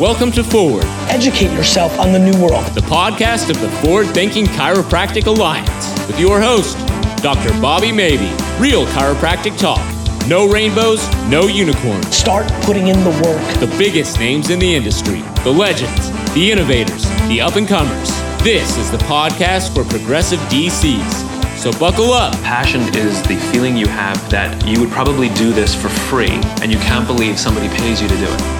[0.00, 2.64] Welcome to Forward, Educate yourself on the new world.
[2.68, 6.78] the podcast of the Forward Thinking Chiropractic Alliance, with your host,
[7.22, 7.50] Dr.
[7.60, 8.30] Bobby Maybe.
[8.58, 9.78] Real chiropractic talk.
[10.26, 12.16] No rainbows, no unicorns.
[12.16, 13.60] Start putting in the work.
[13.60, 18.08] The biggest names in the industry, the legends, the innovators, the up and comers.
[18.42, 21.58] This is the podcast for progressive DCs.
[21.58, 22.32] So buckle up.
[22.36, 26.72] Passion is the feeling you have that you would probably do this for free and
[26.72, 28.59] you can't believe somebody pays you to do it.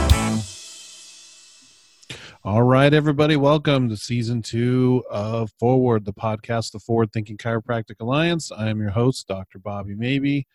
[2.42, 7.96] All right, everybody, welcome to season two of Forward, the podcast, the Forward Thinking Chiropractic
[8.00, 8.50] Alliance.
[8.50, 9.58] I am your host, Dr.
[9.58, 10.46] Bobby Maybe,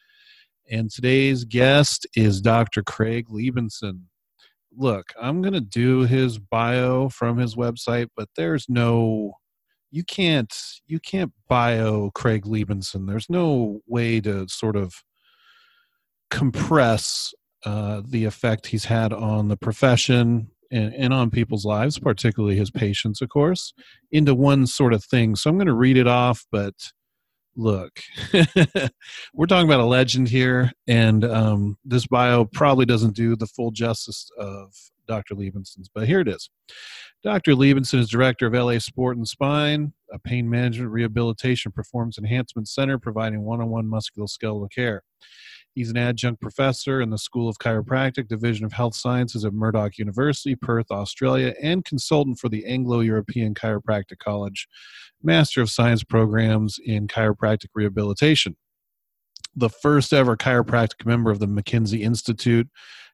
[0.68, 2.82] and today's guest is Dr.
[2.82, 4.00] Craig Liebenson.
[4.76, 9.36] Look, I'm going to do his bio from his website, but there's no
[9.92, 10.52] you can't
[10.88, 13.06] you can't bio Craig Liebenson.
[13.06, 15.04] There's no way to sort of
[16.32, 17.32] compress
[17.64, 22.72] uh, the effect he's had on the profession and, and on people's lives, particularly his
[22.72, 23.74] patients, of course,
[24.12, 25.36] into one sort of thing.
[25.36, 26.74] So I'm going to read it off, but
[27.56, 28.00] look,
[29.34, 33.72] we're talking about a legend here, and um, this bio probably doesn't do the full
[33.72, 34.74] justice of
[35.08, 35.36] Dr.
[35.36, 36.50] Liebenson's, but here it is.
[37.24, 37.54] Dr.
[37.54, 43.00] Liebenson is director of LA Sport and Spine, a pain management, rehabilitation, performance enhancement center
[43.00, 45.02] providing one on one musculoskeletal care.
[45.76, 49.98] He's an adjunct professor in the School of Chiropractic, Division of Health Sciences at Murdoch
[49.98, 54.70] University, Perth, Australia, and consultant for the Anglo European Chiropractic College,
[55.22, 58.56] Master of Science programs in chiropractic rehabilitation.
[59.54, 62.70] The first ever chiropractic member of the McKenzie Institute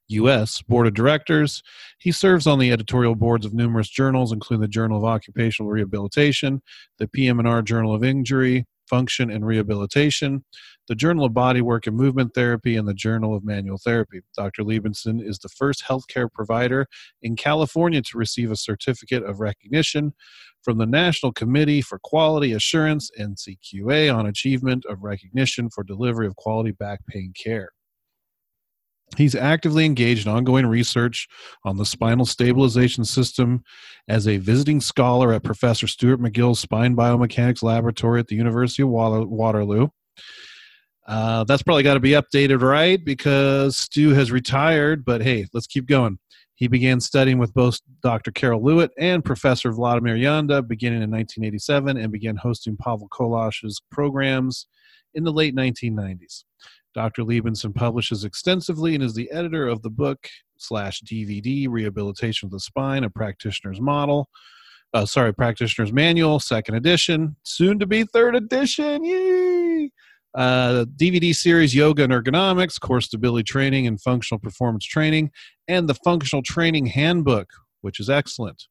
[0.08, 0.62] U.S.
[0.62, 1.62] Board of Directors.
[1.98, 6.62] He serves on the editorial boards of numerous journals, including the Journal of Occupational Rehabilitation,
[6.98, 10.44] the PM&R Journal of Injury, Function and Rehabilitation,
[10.88, 14.20] the Journal of Bodywork and Movement Therapy, and the Journal of Manual Therapy.
[14.36, 14.62] Dr.
[14.62, 16.86] Liebenson is the first healthcare provider
[17.22, 20.12] in California to receive a certificate of recognition
[20.62, 26.36] from the National Committee for Quality Assurance NCQA on achievement of recognition for delivery of
[26.36, 27.70] quality back pain care.
[29.16, 31.28] He's actively engaged in ongoing research
[31.64, 33.62] on the spinal stabilization system
[34.08, 38.88] as a visiting scholar at Professor Stuart McGill's Spine Biomechanics Laboratory at the University of
[38.88, 39.88] Waterloo.
[41.06, 43.04] Uh, that's probably got to be updated, right?
[43.04, 46.18] Because Stu has retired, but hey, let's keep going.
[46.54, 48.30] He began studying with both Dr.
[48.30, 54.68] Karel Lewit and Professor Vladimir Janda beginning in 1987 and began hosting Pavel Kolar's programs
[55.14, 56.44] in the late 1990s.
[56.94, 57.22] Dr.
[57.22, 62.60] Liebenson publishes extensively and is the editor of the book slash DVD Rehabilitation of the
[62.60, 64.28] Spine, a Practitioner's Model.
[64.94, 69.04] Uh, sorry, Practitioner's Manual, second edition, soon to be third edition.
[69.04, 69.90] Yay!
[70.34, 75.30] Uh, DVD series Yoga and Ergonomics, Core Stability Training and Functional Performance Training,
[75.68, 78.66] and the Functional Training Handbook, which is excellent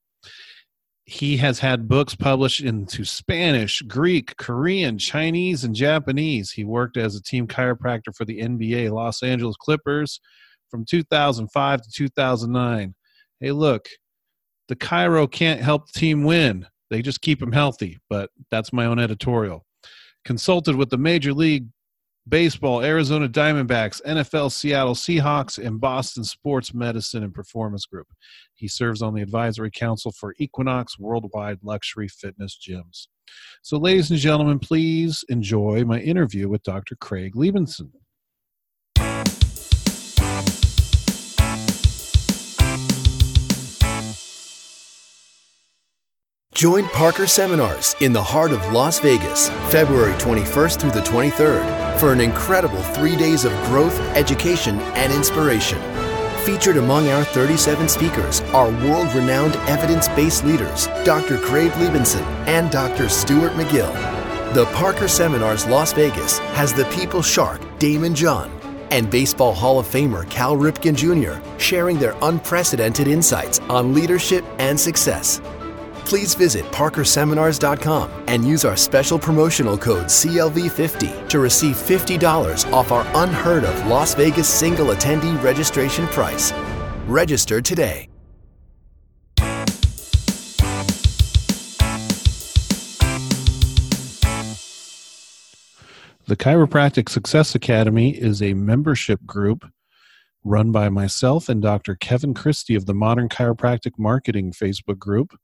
[1.12, 6.52] he has had books published into Spanish, Greek, Korean, Chinese, and Japanese.
[6.52, 10.22] He worked as a team chiropractor for the NBA Los Angeles Clippers
[10.70, 12.96] from 2005 to 2009.
[13.42, 13.90] Hey, look,
[14.70, 16.66] the Chiro can't help the team win.
[16.90, 19.66] They just keep them healthy, but that's my own editorial.
[20.24, 21.68] Consulted with the Major League
[22.28, 28.08] baseball, Arizona Diamondbacks, NFL Seattle Seahawks, and Boston Sports Medicine and Performance Group.
[28.54, 33.08] He serves on the advisory council for Equinox Worldwide Luxury Fitness Gyms.
[33.62, 36.96] So, ladies and gentlemen, please enjoy my interview with Dr.
[36.96, 37.92] Craig Liebenson.
[46.62, 52.14] Join Parker Seminars in the heart of Las Vegas, February 21st through the 23rd, for
[52.14, 55.80] an incredible three days of growth, education, and inspiration.
[56.46, 61.40] Featured among our 37 speakers are world renowned evidence based leaders Dr.
[61.40, 63.10] Craig Liebenson and Dr.
[63.10, 63.92] Stuart McGill.
[64.54, 68.52] The Parker Seminars Las Vegas has the People Shark, Daymond John,
[68.92, 71.42] and Baseball Hall of Famer Cal Ripken Jr.
[71.58, 75.42] sharing their unprecedented insights on leadership and success
[76.12, 83.08] please visit parkerseminars.com and use our special promotional code CLV50 to receive $50 off our
[83.24, 86.52] unheard of Las Vegas single attendee registration price.
[87.08, 88.10] Register today.
[96.28, 99.64] The Chiropractic Success Academy is a membership group
[100.44, 101.96] run by myself and Dr.
[101.96, 105.38] Kevin Christie of the Modern Chiropractic Marketing Facebook group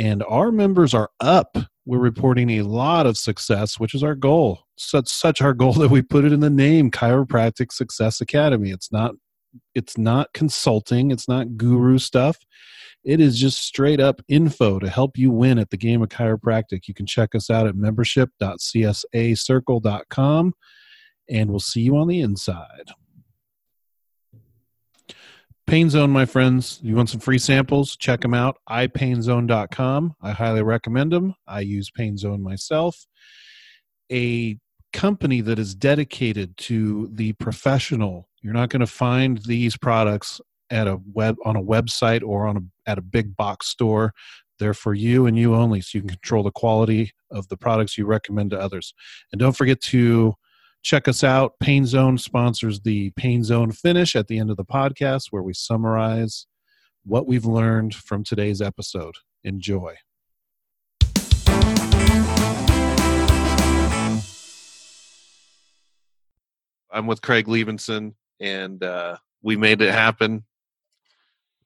[0.00, 1.58] and our members are up.
[1.84, 4.60] We're reporting a lot of success, which is our goal.
[4.76, 8.70] Such such our goal that we put it in the name Chiropractic Success Academy.
[8.70, 9.14] It's not
[9.74, 12.38] it's not consulting, it's not guru stuff.
[13.04, 16.86] It is just straight up info to help you win at the game of chiropractic.
[16.86, 20.54] You can check us out at membership.csacircle.com
[21.28, 22.92] and we'll see you on the inside.
[25.70, 26.80] Pain Zone, my friends.
[26.82, 27.94] You want some free samples?
[27.94, 28.56] Check them out.
[28.68, 30.16] ipainzone.com.
[30.20, 31.36] I highly recommend them.
[31.46, 33.06] I use Pain Zone myself.
[34.10, 34.58] A
[34.92, 38.28] company that is dedicated to the professional.
[38.42, 40.40] You're not going to find these products
[40.70, 44.12] at a web on a website or on a, at a big box store.
[44.58, 47.96] They're for you and you only, so you can control the quality of the products
[47.96, 48.92] you recommend to others.
[49.30, 50.34] And don't forget to
[50.82, 51.58] check us out.
[51.60, 55.54] Pain Zone sponsors the Pain Zone finish at the end of the podcast, where we
[55.54, 56.46] summarize
[57.04, 59.14] what we've learned from today's episode.
[59.44, 59.96] Enjoy.
[66.92, 70.44] I'm with Craig Liebenson, and uh, we made it happen.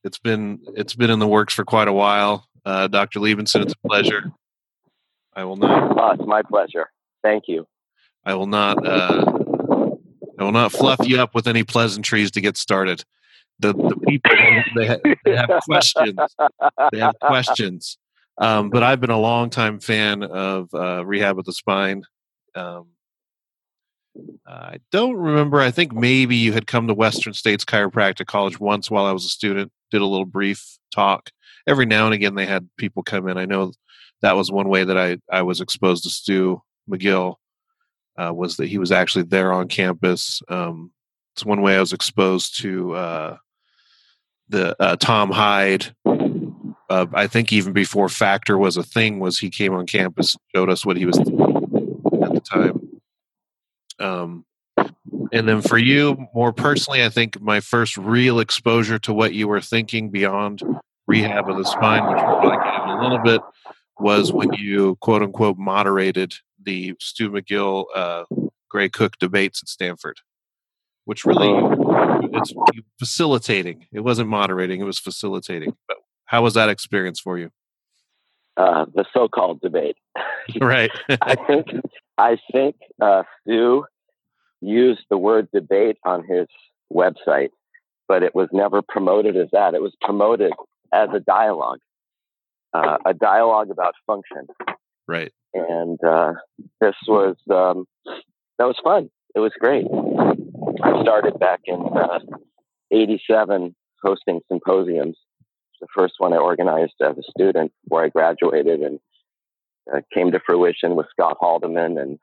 [0.04, 2.46] It's been it's been in the works for quite a while.
[2.64, 3.20] Uh, Dr.
[3.20, 4.32] Liebenson, it's a pleasure.
[5.34, 5.98] I will not.
[5.98, 6.90] Oh, it's my pleasure.
[7.22, 7.66] Thank you.
[8.24, 8.86] I will not.
[8.86, 9.24] Uh,
[10.38, 13.04] I will not fluff you up with any pleasantries to get started.
[13.60, 14.32] The the people
[14.74, 16.18] they, ha- they have questions.
[16.92, 17.98] They have questions.
[18.38, 22.02] Um, but I've been a long time fan of uh, rehab of the spine.
[22.54, 22.88] Um,
[24.46, 25.60] I don't remember.
[25.60, 29.24] I think maybe you had come to Western States Chiropractic College once while I was
[29.24, 29.72] a student.
[29.90, 31.30] Did a little brief talk.
[31.66, 33.38] Every now and again, they had people come in.
[33.38, 33.72] I know
[34.22, 37.36] that was one way that I I was exposed to Stu McGill.
[38.16, 40.40] Uh, was that he was actually there on campus.
[40.48, 40.92] Um,
[41.34, 43.36] it's one way I was exposed to uh,
[44.48, 45.94] the uh, Tom Hyde.
[46.06, 50.70] Uh, I think even before FAKTR was a thing, was he came on campus, showed
[50.70, 53.00] us what he was at the time.
[53.98, 54.44] Um,
[55.32, 59.48] and then for you, more personally, I think my first real exposure to what you
[59.48, 60.62] were thinking beyond
[61.06, 63.40] rehab of the spine, which we'll probably get a little bit,
[63.98, 66.34] was when you quote unquote moderated
[66.64, 68.24] the Stu McGill uh,
[68.68, 70.18] Gray Cook debates at Stanford,
[71.04, 71.50] which really
[72.32, 72.52] it's
[72.98, 73.86] facilitating.
[73.92, 75.76] It wasn't moderating; it was facilitating.
[75.86, 77.50] But how was that experience for you?
[78.56, 79.96] Uh, the so-called debate.
[80.60, 80.90] right.
[81.22, 81.66] I think
[82.18, 83.84] I think uh, Stu
[84.60, 86.46] used the word debate on his
[86.92, 87.50] website,
[88.08, 89.74] but it was never promoted as that.
[89.74, 90.52] It was promoted
[90.92, 91.80] as a dialogue,
[92.72, 94.46] uh, a dialogue about function.
[95.06, 95.32] Right.
[95.52, 96.32] And uh,
[96.80, 97.86] this was um,
[98.58, 99.10] that was fun.
[99.34, 99.86] It was great.
[100.82, 101.78] I started back in
[102.90, 103.68] '87 uh,
[104.02, 105.16] hosting symposiums.
[105.80, 108.98] The first one I organized as a student before I graduated, and
[109.92, 112.18] uh, came to fruition with Scott Haldeman and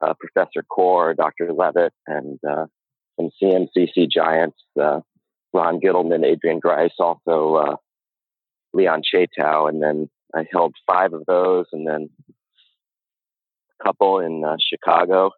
[0.00, 1.48] uh, Professor Korr, Dr.
[1.48, 2.66] Lewit, and uh,
[3.16, 5.00] some CMCC giants, uh,
[5.52, 7.76] Ron Gitelman, Adrian Grice, also uh,
[8.72, 9.68] Leon Chaitow.
[9.68, 12.10] And then I held five of those and then
[13.80, 15.32] a couple in uh, Chicago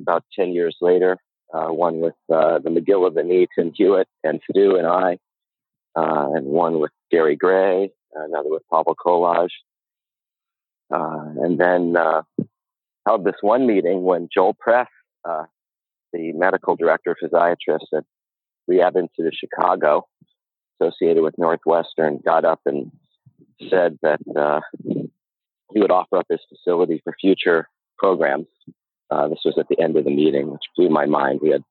[0.00, 1.18] about 10 years later,
[1.52, 5.18] one with the McGill of the Knee, Tim Hewett and Stu and I,
[5.94, 9.48] and one with Gary Gray, another with Pavel Kolar.
[10.92, 12.22] Uh, and then uh,
[13.06, 14.88] held this one meeting when Joel Press,
[15.24, 15.44] uh,
[16.12, 18.04] the medical director physiatrist at
[18.66, 20.08] Rehab Institute of Chicago,
[20.80, 22.90] associated with Northwestern, got up and
[23.68, 28.46] said that uh, he would offer up his facility for future programs.
[29.10, 31.40] Uh, this was at the end of the meeting, which blew my mind.
[31.42, 31.64] We had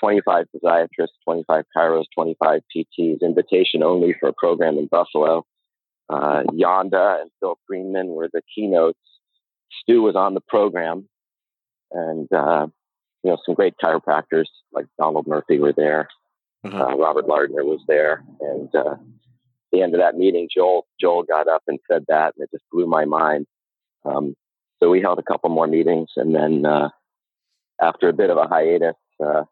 [0.00, 5.44] 25 physiatrists, 25 chiros, 25 PTs, invitation only for a program in Buffalo.
[6.08, 8.98] Uh, Janda and Philip Greenman were the keynotes.
[9.82, 11.08] Stu was on the program,
[11.92, 12.66] and uh,
[13.22, 16.08] you know some great chiropractors like Donald Murphy were there.
[16.64, 16.84] Uh-huh.
[16.84, 18.94] Uh, Robert Lardner was there, and uh,
[19.72, 22.64] the end of that meeting, Joel Joel got up and said that, and it just
[22.72, 23.46] blew my mind.
[24.04, 24.34] Um,
[24.80, 26.90] so we held a couple more meetings, and then uh,
[27.80, 29.44] after a bit of a hiatus, uh,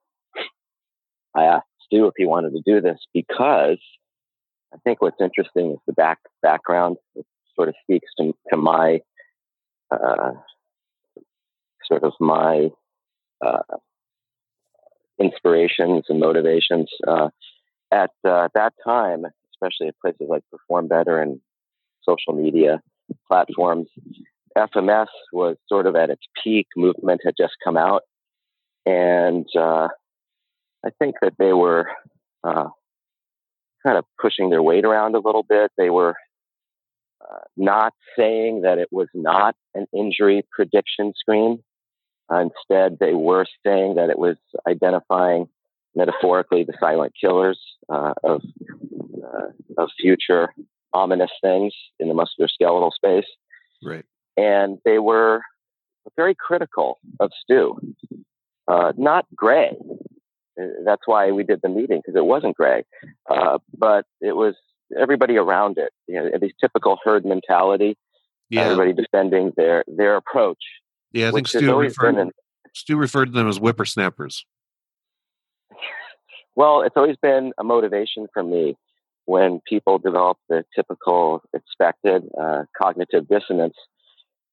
[1.35, 3.79] I asked Stu if he wanted to do this because
[4.73, 6.97] I think what's interesting is the back background.
[7.15, 9.01] It sort of speaks to, to my
[9.91, 10.33] uh,
[11.87, 12.69] sort of my
[13.45, 13.77] uh,
[15.19, 16.91] inspirations and motivations.
[17.07, 17.29] Uh,
[17.93, 21.41] at uh, that time, especially at places like Perform Better and
[22.03, 22.81] social media
[23.29, 23.89] platforms,
[24.57, 26.67] FMS was sort of at its peak.
[26.77, 28.03] Movement had just come out,
[28.85, 29.89] and uh,
[30.85, 31.89] I think that they were
[32.43, 32.69] uh,
[33.85, 35.71] kind of pushing their weight around a little bit.
[35.77, 36.15] They were
[37.21, 41.63] uh, not saying that it was not an injury prediction screen.
[42.33, 44.37] Uh, instead, they were saying that it was
[44.67, 45.49] identifying
[45.95, 47.59] metaphorically the silent killers
[47.89, 48.43] uh, of
[49.27, 50.53] uh, of future
[50.93, 53.27] ominous things in the musculoskeletal space.
[53.83, 54.05] Right.
[54.37, 55.41] And they were
[56.17, 57.79] very critical of Stu.
[58.69, 59.77] Uh, not Gray.
[60.61, 62.85] Uh, that's why we did the meeting because it wasn't Gray,
[63.31, 64.55] uh, but it was
[64.99, 65.93] everybody around it.
[66.07, 67.97] You know, these typical herd mentality.
[68.49, 68.63] Yeah.
[68.63, 70.63] Everybody defending their their approach.
[71.13, 72.33] Yeah, I think Stu referred, an-
[72.75, 74.45] Stu referred to them as whippersnappers.
[76.59, 78.79] Well, it's always been a motivation for me
[79.27, 83.77] when people develop the typical expected uh, cognitive dissonance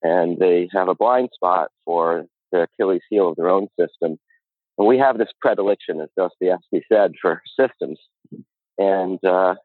[0.02, 4.18] and they have a blind spot for the Achilles heel of their own system.
[4.78, 8.00] And we have this predilection, as Dostoevsky said, for systems.
[8.78, 9.56] And uh,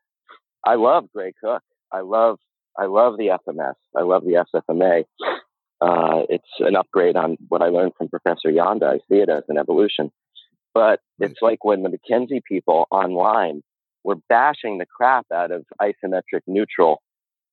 [0.65, 1.62] I love Gray Cook.
[1.93, 2.38] I love
[2.79, 3.75] I love the FMS.
[3.97, 5.05] I love the SFMA.
[5.81, 8.85] Uh, it's an upgrade on what I learned from Professor Janda.
[8.85, 10.12] I see it as an evolution.
[10.75, 13.62] But it's like when the McKenzie people online
[14.05, 17.02] were bashing the crap out of isometric neutral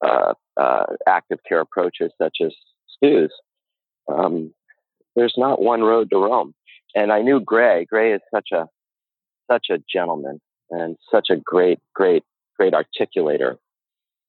[0.06, 2.54] uh, uh, active care approaches such as
[2.88, 3.32] Stu's.
[4.08, 4.54] Um,
[5.16, 6.54] there's not one road to Rome.
[6.94, 7.86] And I knew Gray.
[7.86, 8.68] Gray is such a
[9.50, 12.24] such a gentleman and such a great, great,
[12.58, 13.58] great articulator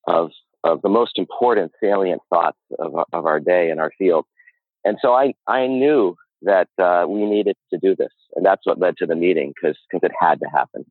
[0.06, 0.30] of
[0.64, 4.26] of the most important salient thoughts of, of our day in our field.
[4.84, 8.12] And so I, I knew that uh, we needed to do this.
[8.34, 10.84] And that's what led to the meeting because because it had to happen.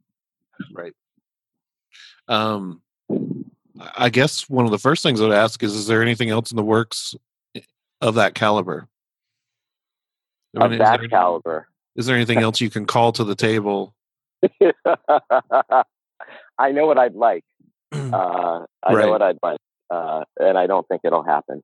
[0.74, 0.94] Right.
[2.27, 2.81] Um,
[3.95, 6.57] I guess one of the first things I'd ask is: Is there anything else in
[6.57, 7.15] the works
[8.01, 8.87] of that caliber?
[10.57, 11.67] I Of mean, is that there- caliber.
[11.95, 13.95] Is there anything else you can call to the table?
[16.57, 17.43] I know what I'd like.
[17.93, 19.05] Uh, I Right.
[19.05, 19.59] know what I'd like.
[19.89, 21.61] Uh, and I don't think it'll happen.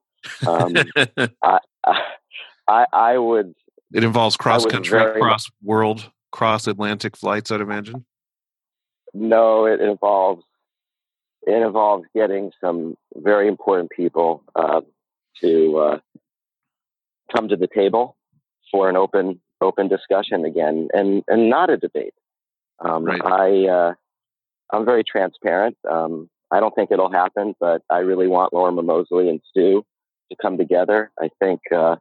[0.48, 0.74] Um,
[1.44, 1.60] I,
[2.68, 3.54] I, I would
[3.94, 7.52] it involves cross country, cross world, cross Atlantic flights.
[7.52, 8.06] I'd imagine.
[9.14, 10.44] No, it involves
[11.44, 14.82] it involves getting some very important people uh,
[15.42, 16.00] to uh,
[17.36, 18.16] come to the table
[18.72, 22.14] for an open open discussion again, and and not a debate.
[22.80, 23.22] Um, Right.
[23.24, 23.94] I uh,
[24.72, 25.78] I'm very transparent.
[25.90, 29.86] Um, I don't think it'll happen, but I really want Lorimer Moseley and Stu
[30.30, 31.12] to come together.
[31.20, 31.98] I think uh,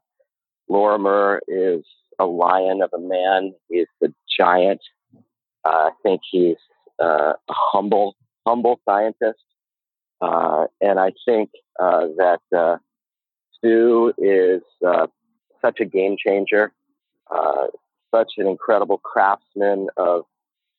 [0.68, 1.84] Lorimer is
[2.18, 3.54] a lion of a man.
[3.68, 4.80] He's the giant.
[5.64, 6.56] Uh, I think he's
[7.00, 8.16] a humble,
[8.46, 9.44] humble scientist,
[10.20, 12.76] uh, and I think uh, that uh,
[13.56, 15.06] Stu is uh,
[15.62, 16.72] such a game changer,
[17.34, 17.66] uh,
[18.14, 20.24] such an incredible craftsman of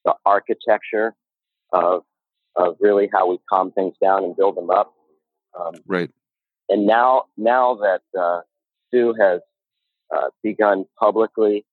[0.06, 1.16] the architecture
[1.72, 2.04] of
[2.56, 4.94] of really how we calm things down and build them up.
[5.58, 6.12] Um, Right.
[6.70, 8.42] and now, now that uh,
[8.88, 9.42] Stu has
[10.16, 11.66] uh, begun publicly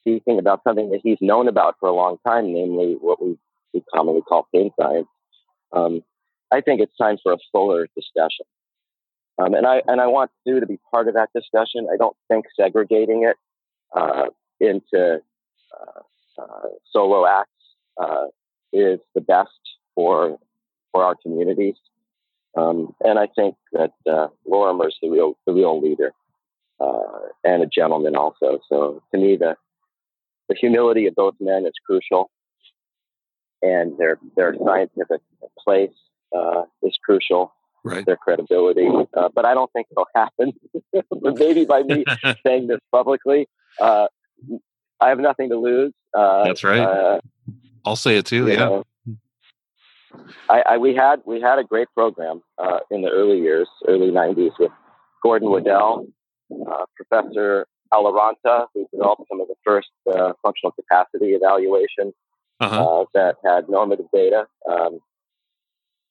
[0.00, 3.38] speaking about something that he's known about for a long time, namely what we,
[3.76, 5.08] we commonly call pain science,
[5.72, 6.02] um,
[6.50, 8.46] I think it's time for a fuller discussion.
[9.38, 11.88] Um, and I and I want Stu to be part of that discussion.
[11.92, 13.36] I don't think segregating it
[13.94, 14.26] uh,
[14.60, 15.20] into
[15.78, 17.50] uh, uh, solo acts
[18.00, 18.26] uh,
[18.72, 19.50] is the best
[19.94, 20.38] for
[20.92, 21.76] for our communities.
[22.56, 26.12] Um, and I think that uh, Lorimer's the real the real leader
[26.80, 28.60] uh, and a gentleman also.
[28.70, 29.56] So to me, the
[30.48, 32.30] the humility of both men is crucial,
[33.62, 35.20] and their their scientific
[35.58, 35.90] place
[36.36, 37.52] uh, is crucial.
[37.84, 38.04] Right.
[38.04, 40.52] Their credibility, uh, but I don't think it'll happen.
[40.92, 42.04] but maybe by me
[42.44, 43.46] saying this publicly,
[43.80, 44.08] uh,
[45.00, 45.92] I have nothing to lose.
[46.12, 46.80] Uh, That's right.
[46.80, 47.20] Uh,
[47.84, 48.48] I'll say it too.
[48.48, 48.56] Yeah.
[48.56, 48.84] know.
[50.48, 54.10] I, I we had we had a great program uh, in the early years, early
[54.10, 54.72] '90s, with
[55.22, 56.06] Gordon Waddell,
[56.50, 62.12] uh, Professor Alaranta, who developed some of the first uh, functional capacity evaluation
[62.58, 63.02] Uh-huh.
[63.02, 65.00] uh, that had normative data, um,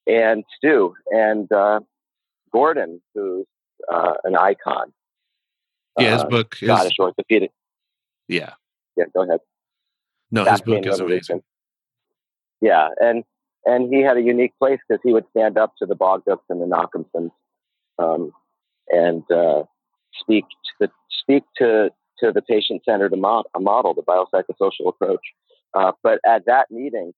[0.06, 1.80] and Stu and uh,
[2.54, 3.48] Gordon, who's
[3.92, 4.94] uh, an icon.
[6.00, 6.14] Yeah.
[6.14, 6.68] His uh, book is.
[6.68, 7.52] Scottish orthopedic.
[8.28, 8.54] Yeah.
[8.96, 9.40] Yeah, go ahead.
[10.32, 11.42] No, his book is amazing.
[12.62, 13.24] Yeah, and
[13.66, 16.62] and he had a unique place because he would stand up to the Bogdans and
[16.62, 17.32] the Nachemsons,
[17.98, 18.32] um,
[18.90, 19.64] and uh,
[20.14, 24.88] speak to the, speak to to the patient centered a, mod, a model, the biopsychosocial
[24.88, 25.20] approach.
[25.76, 27.12] Uh, but at that meeting,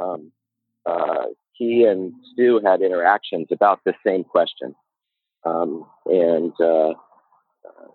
[0.00, 0.32] um,
[0.84, 4.74] uh, he and Stu had interactions about the same question,
[5.44, 7.88] um, and uh, uh,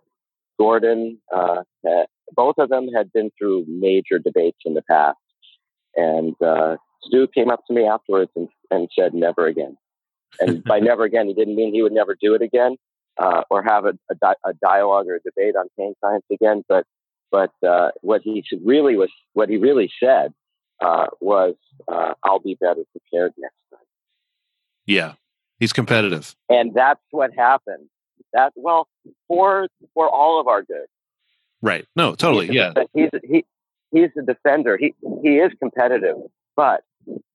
[0.57, 5.17] Gordon uh, had, both of them had been through major debates in the past.
[5.95, 6.35] And
[7.03, 9.77] Stu came up to me afterwards and, and said, never again.
[10.39, 12.75] And by never again, he didn't mean he would never do it again
[13.49, 16.63] or have a, a, di- a dialogue or a debate on pain science again.
[16.69, 16.85] But
[17.31, 20.33] but uh, what he really was what he really said
[20.81, 21.55] uh, was
[21.87, 23.85] uh, I'll be better prepared next time.
[24.85, 25.13] Yeah,
[25.59, 27.89] he's competitive, and that's what happened.
[28.33, 28.87] That well
[29.27, 30.87] for for all of our good.
[31.61, 31.85] Right.
[31.95, 32.47] No, totally.
[32.47, 32.73] He's yeah.
[32.75, 33.45] A, he's he
[33.91, 34.77] he's a defender.
[34.77, 34.93] He
[35.23, 36.15] he is competitive,
[36.55, 36.83] but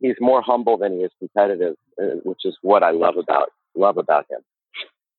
[0.01, 3.99] he's more humble than he is competitive, uh, which is what I love about love
[3.99, 4.41] about him.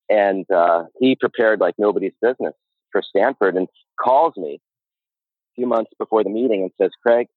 [0.09, 2.53] And uh, he prepared like nobody's business
[2.93, 3.67] for Stanford, and
[3.99, 7.27] calls me a few months before the meeting and says, "Craig,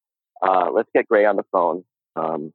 [0.41, 1.85] uh, let's get Gray on the phone.
[2.15, 2.53] Um,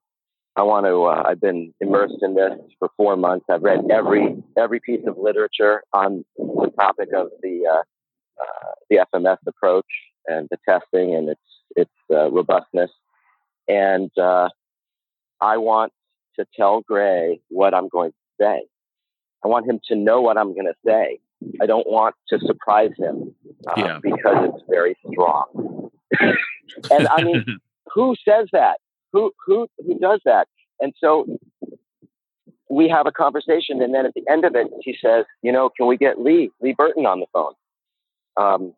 [0.56, 1.04] I want to.
[1.06, 3.46] Uh, I've been immersed in this for four months.
[3.50, 7.84] I've read every every piece of literature on the topic of the uh,
[8.42, 9.86] uh the FMS approach
[10.28, 11.42] and the testing and its
[11.76, 12.92] its uh, robustness.
[13.68, 14.50] And uh,
[15.40, 15.94] I want
[16.38, 18.64] to tell Gray what I'm going to say.
[19.44, 21.20] I want him to know what I'm going to say.
[21.62, 23.34] I don't want to surprise him
[23.68, 24.00] uh, yeah.
[24.02, 25.90] because it's very strong.
[26.92, 27.46] and I mean,
[27.94, 28.80] who says that?
[29.14, 30.48] Who who who does that?
[30.80, 31.26] And so
[32.70, 35.70] we have a conversation, and then at the end of it, he says, "You know,
[35.76, 37.54] can we get Lee Lee Burton on the phone?
[38.38, 38.74] Um,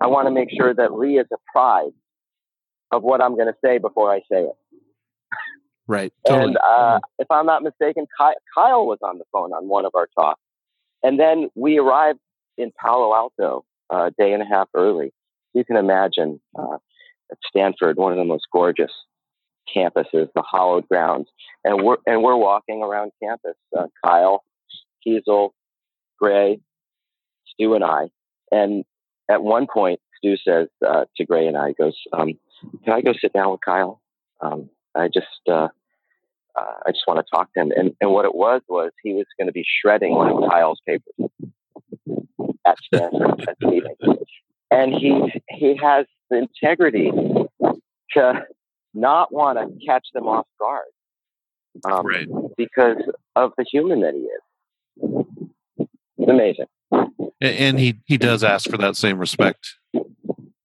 [0.00, 1.94] I want to make sure that Lee is apprised
[2.90, 4.54] of what I'm going to say before I say it."
[5.86, 6.12] Right.
[6.26, 6.48] Totally.
[6.48, 10.06] And uh, if I'm not mistaken, Kyle was on the phone on one of our
[10.14, 10.40] talks.
[11.02, 12.18] And then we arrived
[12.56, 15.12] in Palo Alto uh, a day and a half early.
[15.54, 16.78] You can imagine uh,
[17.30, 18.92] at Stanford, one of the most gorgeous
[19.74, 21.28] campuses, the hallowed grounds.
[21.64, 24.44] And we're, and we're walking around campus, uh, Kyle,
[25.06, 25.50] Kiesel,
[26.18, 26.60] Gray,
[27.46, 28.08] Stu, and I.
[28.50, 28.84] And
[29.28, 32.38] at one point, Stu says uh, to Gray and I, goes, um,
[32.84, 34.00] Can I go sit down with Kyle?
[34.40, 35.26] Um, I just,
[36.58, 37.72] uh, I just want to talk to him.
[37.76, 40.80] And, and what it was was he was going to be shredding one of Kyle's
[40.86, 41.30] papers
[42.66, 43.94] at Stanford at meeting,
[44.70, 47.10] and he he has the integrity
[48.12, 48.42] to
[48.94, 50.84] not want to catch them off guard,
[51.84, 52.28] um, right?
[52.56, 52.98] Because
[53.36, 55.88] of the human that he is.
[56.18, 56.66] It's amazing.
[57.40, 59.76] And he he does ask for that same respect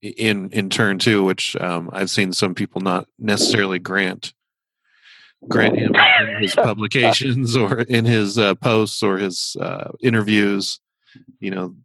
[0.01, 4.33] in in turn too, which um, I've seen some people not necessarily grant
[5.47, 5.95] grant him
[6.27, 10.79] in his publications or in his uh, posts or his uh, interviews.
[11.39, 11.75] You know,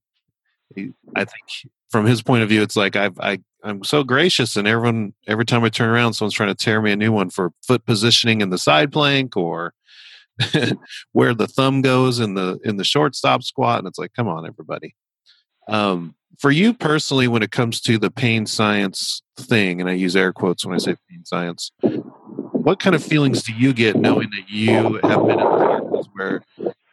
[0.74, 4.56] he, I think from his point of view, it's like I've I I'm so gracious,
[4.56, 7.30] and everyone every time I turn around, someone's trying to tear me a new one
[7.30, 9.74] for foot positioning in the side plank or
[11.12, 14.46] where the thumb goes in the in the shortstop squat, and it's like, come on,
[14.46, 14.94] everybody.
[15.68, 20.14] Um, for you personally, when it comes to the pain science thing, and I use
[20.14, 21.72] air quotes when I say pain science,
[22.68, 26.42] what kind of feelings do you get knowing that you have been in circles where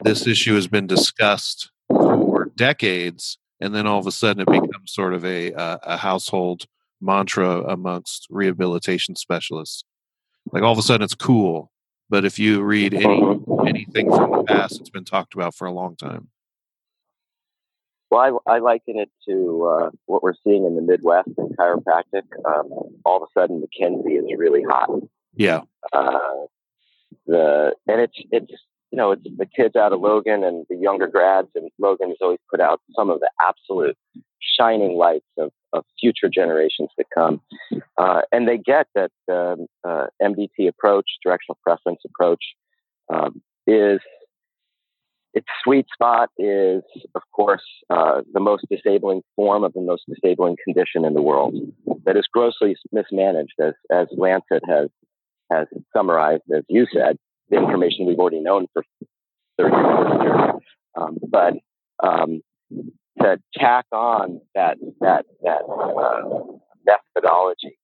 [0.03, 4.93] this issue has been discussed for decades, and then all of a sudden it becomes
[4.93, 6.65] sort of a uh, a household
[7.01, 9.83] mantra amongst rehabilitation specialists?
[10.53, 11.69] Like all of a sudden it's cool,
[12.09, 13.21] but if you read any
[13.67, 16.29] anything from the past, it's been talked about for a long time.
[18.09, 22.23] Well, I, I liken it to uh, what we're seeing in the Midwest in chiropractic.
[22.45, 22.69] Um,
[23.03, 24.89] all of a sudden, McKenzie is really hot.
[25.35, 25.61] Yeah.
[25.93, 26.45] Uh,
[27.27, 28.51] the and it's it's
[28.91, 32.17] you know it's the kids out of Logan and the younger grads, and Logan has
[32.21, 33.97] always put out some of the absolute
[34.39, 37.41] shining lights of, of future generations to come.
[37.97, 42.43] Uh, and they get that um, uh, MDT approach, directional preference approach,
[43.11, 43.99] um, is
[45.35, 46.81] its sweet spot is,
[47.13, 51.55] of course, uh, the most disabling form of the most disabling condition in the world
[52.05, 54.89] that is grossly mismanaged, as, as Lancet has,
[55.51, 57.17] has summarized, as you said,
[57.49, 58.83] the information we've already known for
[59.57, 59.75] 30
[60.23, 60.51] years.
[60.97, 61.53] Um, but
[62.03, 62.41] um,
[63.21, 66.21] to tack on that, that, that uh,
[66.85, 67.77] methodology,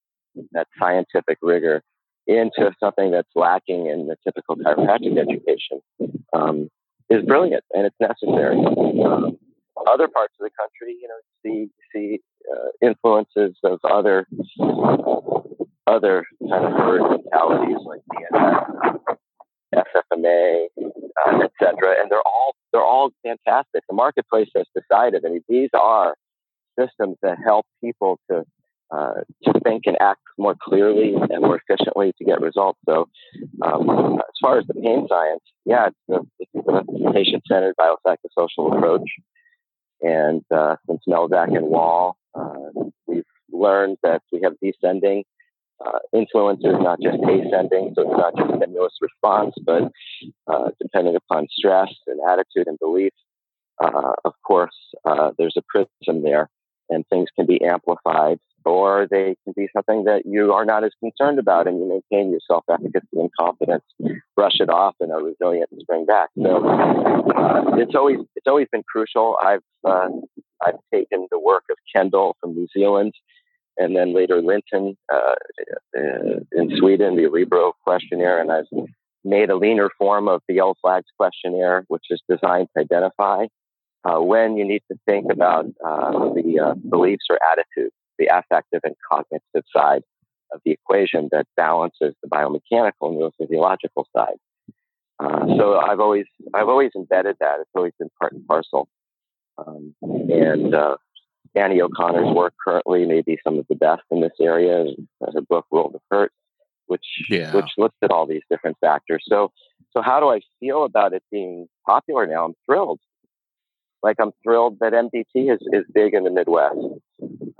[0.52, 1.82] that scientific rigor
[2.26, 5.80] into something that's lacking in the typical chiropractic education
[6.32, 6.68] um,
[7.10, 8.56] is brilliant and it's necessary.
[8.56, 9.38] Um,
[9.88, 12.20] other parts of the country, you know, see see
[12.50, 14.26] uh, influences of other
[15.92, 19.16] other kind of herd mentalities like DNS,
[19.74, 22.00] FFMA, uh, etc.
[22.00, 23.82] And they're all they're all fantastic.
[23.88, 25.24] The marketplace has decided.
[25.26, 26.14] I mean, these are
[26.78, 28.44] systems that help people to
[28.90, 32.78] uh, to think and act more clearly and more efficiently to get results.
[32.86, 33.08] So,
[33.62, 36.20] um, as far as the pain science, yeah, it's the,
[36.52, 39.08] the patient-centered biopsychosocial approach.
[40.02, 45.24] And uh, since Melzack and Wall, uh, we've learned that we have descending
[45.84, 47.92] uh, influences, not just ascending.
[47.94, 49.90] So it's not just stimulus response, but
[50.46, 53.12] uh, depending upon stress and attitude and belief.
[53.82, 54.76] Uh, of course,
[55.38, 56.48] there's a prism there
[56.88, 60.92] and things can be amplified or they can be something that you are not as
[61.00, 63.84] concerned about and you maintain your self efficacy and confidence,
[64.36, 66.30] brush it off, and are resilient and spring back.
[66.40, 69.36] So uh, it's always it's always been crucial.
[69.42, 70.08] I've uh,
[70.64, 73.14] I've taken the work of Kendall from New Zealand,
[73.76, 75.34] and then later Linton uh,
[75.96, 78.66] uh in Sweden, the Örebro questionnaire, and I've
[79.24, 83.46] made a leaner form of the Yellow Flags questionnaire, which is designed to identify
[84.04, 88.80] uh, when you need to think about uh, the uh, beliefs or attitudes, the affective
[88.84, 90.02] and cognitive side
[90.52, 94.36] of the equation that balances the biomechanical and neurophysiological side.
[95.56, 97.60] So I've always I've always embedded that.
[97.60, 98.88] It's always been part and parcel.
[99.56, 100.96] Um, and uh,
[101.54, 104.86] Annie O'Connor's work currently may be some of the best in this area.
[105.20, 106.32] Her book World of Hurt,
[106.86, 107.54] which yeah.
[107.54, 109.24] which looks at all these different factors.
[109.28, 109.52] So
[109.92, 112.46] so how do I feel about it being popular now?
[112.46, 113.00] I'm thrilled.
[114.02, 116.76] Like I'm thrilled that MDT is, is big in the Midwest.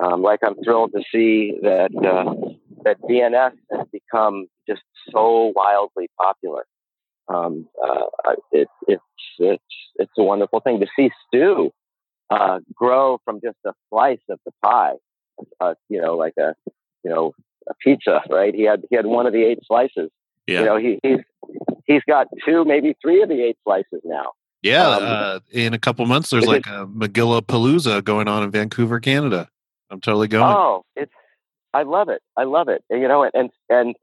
[0.02, 6.08] Um, like I'm thrilled to see that uh, that DNS has become just so wildly
[6.20, 6.64] popular.
[7.28, 9.02] Um, uh, it, it's
[9.38, 9.62] it's
[9.96, 11.70] it's a wonderful thing to see Stu
[12.32, 14.94] uh, grow from just a slice of the pie.
[15.60, 16.54] Uh, you know, like a
[17.04, 17.32] you know
[17.68, 18.54] a pizza, right?
[18.54, 20.10] He had he had one of the eight slices.
[20.46, 20.60] Yeah.
[20.60, 21.20] You know, he, he's
[21.86, 24.32] he's got two, maybe three of the eight slices now.
[24.62, 29.00] Yeah, um, uh, in a couple months, there's like a Palooza going on in Vancouver,
[29.00, 29.48] Canada.
[29.90, 30.54] I'm totally going.
[30.54, 31.12] Oh, it's
[31.74, 32.22] I love it.
[32.36, 32.84] I love it.
[32.90, 33.96] You know, and and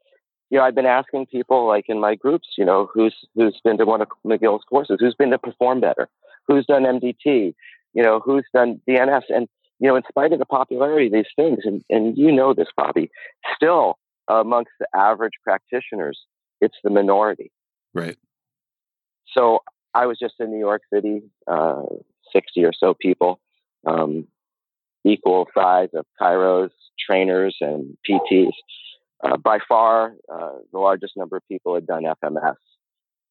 [0.49, 3.77] you know, I've been asking people like in my groups, you know, who's who's been
[3.77, 6.09] to one of McGill's courses, who's been to perform better,
[6.47, 7.53] who's done MDT,
[7.93, 9.47] you know, who's done DNS, and
[9.79, 12.67] you know, in spite of the popularity of these things, and and you know this,
[12.75, 13.09] Bobby,
[13.55, 13.97] still
[14.27, 16.19] amongst the average practitioners,
[16.61, 17.51] it's the minority.
[17.93, 18.17] Right.
[19.35, 19.59] So
[19.93, 21.83] I was just in New York City, uh,
[22.33, 23.39] 60 or so people,
[23.85, 24.27] um,
[25.03, 28.51] equal size of chiros, trainers, and PTs.
[29.21, 32.55] Uh, by far, uh, the largest number of people had done FMS.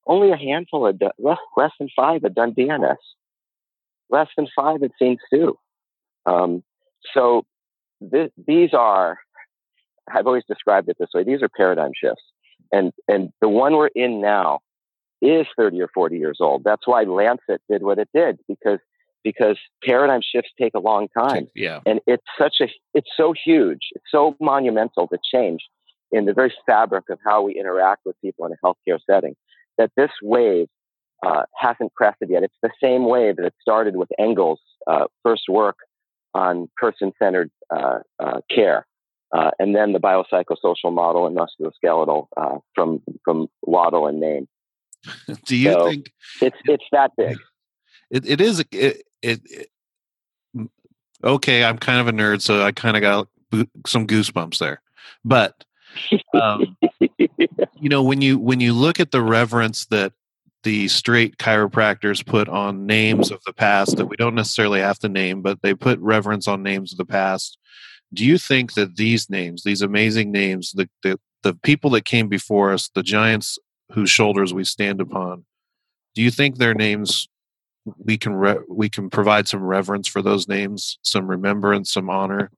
[0.06, 2.96] Only a handful had done, less, less than five had done DNS.
[4.10, 5.58] Less than five had seen Stu.
[6.26, 6.62] Um,
[7.14, 7.44] so
[8.10, 9.18] th- these are,
[10.12, 12.22] I've always described it this way, these are paradigm shifts.
[12.72, 14.60] And, and the one we're in now
[15.20, 16.64] is 30 or 40 years old.
[16.64, 18.78] That's why Lancet did what it did because
[19.24, 21.48] because paradigm shifts take a long time.
[21.54, 21.80] Yeah.
[21.84, 25.60] And it's such a it's so huge, it's so monumental to change
[26.12, 29.34] in the very fabric of how we interact with people in a healthcare setting
[29.76, 30.68] that this wave
[31.24, 32.42] uh, hasn't crested yet.
[32.42, 35.76] It's the same way that it started with Engel's uh, first work
[36.34, 38.86] on person-centered uh, uh care,
[39.32, 44.48] uh, and then the biopsychosocial model and musculoskeletal uh, from from Waddell and Main.
[45.46, 47.38] Do you so think it's it's that big?
[48.10, 49.68] It it is it, it, it
[51.22, 51.62] okay.
[51.62, 53.28] I'm kind of a nerd, so I kind of got
[53.86, 54.80] some goosebumps there.
[55.26, 55.62] But
[56.32, 56.76] um,
[57.18, 60.12] you know, when you when you look at the reverence that
[60.64, 65.08] the straight chiropractors put on names of the past that we don't necessarily have to
[65.08, 67.58] name, but they put reverence on names of the past.
[68.12, 72.28] Do you think that these names, these amazing names, the the, the people that came
[72.28, 73.58] before us, the giants
[73.92, 75.44] whose shoulders we stand upon.
[76.14, 77.28] Do you think their names
[77.98, 82.50] we can re- we can provide some reverence for those names, some remembrance, some honor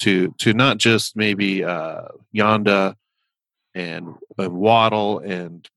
[0.00, 2.02] to to not just maybe uh,
[2.34, 2.94] Janda
[3.74, 5.68] and, and Waddell and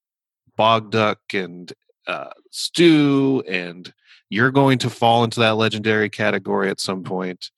[0.61, 1.73] Bogduk and
[2.07, 3.91] uh, Stu and
[4.29, 7.49] you're going to fall into that legendary category at some point.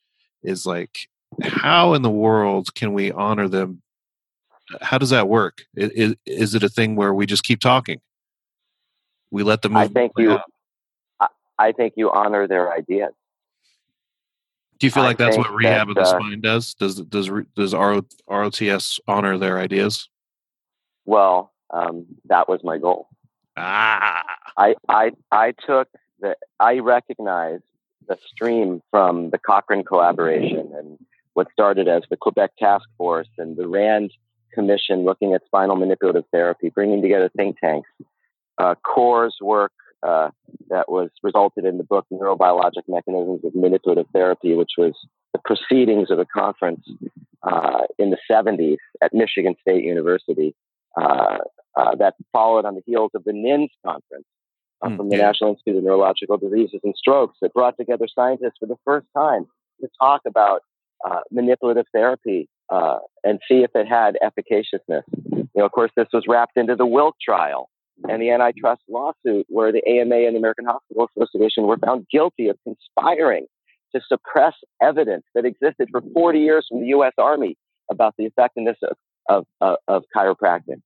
[0.42, 1.10] Is like
[1.42, 3.82] how in the world can we honor them
[4.82, 5.64] how does that work?
[5.76, 8.00] Is, is it a thing where we just keep talking?
[9.32, 9.76] We let them.
[9.76, 10.40] I think you.
[11.20, 13.14] I, I think you honor their ideas.
[14.80, 16.74] Do you feel like that's what rehab that, of the uh, spine does?
[16.76, 20.10] Does does does RO, ROTS honor their ideas?
[21.06, 23.10] Well, um, that was my goal.
[23.58, 24.24] Ah.
[24.58, 25.88] I I I took
[26.20, 27.64] the I recognized
[28.08, 30.98] the stream from the Cochrane collaboration and
[31.34, 34.12] what started as the Quebec Task Force and the RAND
[34.54, 37.90] Commission looking at spinal manipulative therapy, bringing together think tanks.
[38.58, 39.72] Uh, Korr's work
[40.04, 40.30] uh,
[40.70, 44.94] that was resulted in the book Neurobiologic Mechanisms of Manipulative Therapy, which was
[45.32, 46.86] the proceedings of a conference
[47.42, 50.54] uh, in the 70s at Michigan State University
[51.02, 51.40] uh,
[51.76, 54.26] uh, that followed on the heels of the NINDS conference
[54.84, 55.28] mm, from the yeah.
[55.28, 59.46] National Institute of Neurological Diseases and Strokes that brought together scientists for the first time
[59.82, 60.62] to talk about
[61.06, 65.04] uh, manipulative therapy uh, and see if it had efficaciousness.
[65.32, 67.70] You know, of course, this was wrapped into the Wilk trial
[68.10, 72.50] and the antitrust lawsuit where the AMA and the American Hospital Association were found guilty
[72.50, 73.46] of conspiring
[73.96, 77.14] to suppress evidence that existed for 40 years from the U.S.
[77.18, 77.56] Army
[77.92, 78.98] about the effectiveness of,
[79.30, 80.82] of, of, of chiropractic.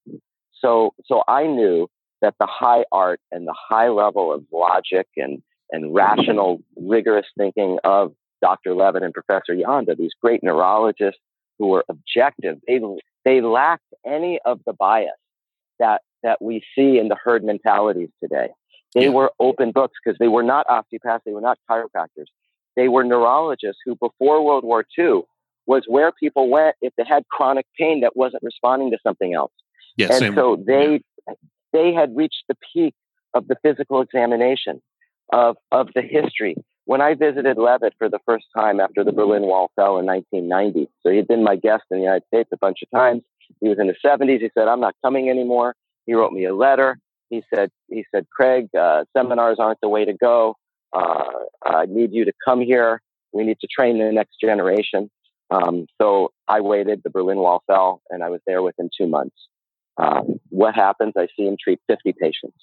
[0.62, 1.89] So, so I knew
[2.22, 5.41] that the high art and the high level of logic and,
[5.72, 8.72] and rational, rigorous thinking of Dr.
[8.72, 11.20] Lewit and Professor Janda, these great neurologists
[11.60, 12.80] who were objective, they,
[13.26, 15.12] they lacked any of the bias
[15.80, 18.50] that, that we see in the herd mentalities today.
[18.93, 19.10] They yeah.
[19.10, 22.28] were open books because they were not osteopaths, they were not chiropractors.
[22.76, 25.22] They were neurologists who, before World War II,
[25.65, 29.52] was where people went if they had chronic pain that wasn't responding to something else.
[30.06, 30.36] And same.
[30.36, 31.02] so they
[31.74, 32.94] they had reached the peak
[33.34, 34.82] of the physical examination
[35.34, 36.56] of of the history.
[36.86, 40.90] When I visited Lewit for the first time after the Berlin Wall fell in 1990,
[41.04, 43.24] so he'd been my guest in the United States a bunch of times.
[43.60, 44.40] He was in his 70s.
[44.40, 46.98] He said, "I'm not coming anymore." He wrote me a letter.
[47.30, 50.56] He said, "He said, Craig, uh, seminars aren't the way to go.
[50.94, 51.26] Uh,
[51.66, 53.02] I need you to come here.
[53.34, 55.10] We need to train the next generation."
[55.50, 57.02] Um, so I waited.
[57.04, 59.36] The Berlin Wall fell, and I was there within two months.
[59.98, 61.14] Um, what happens?
[61.18, 62.58] I see him treat 50 patients.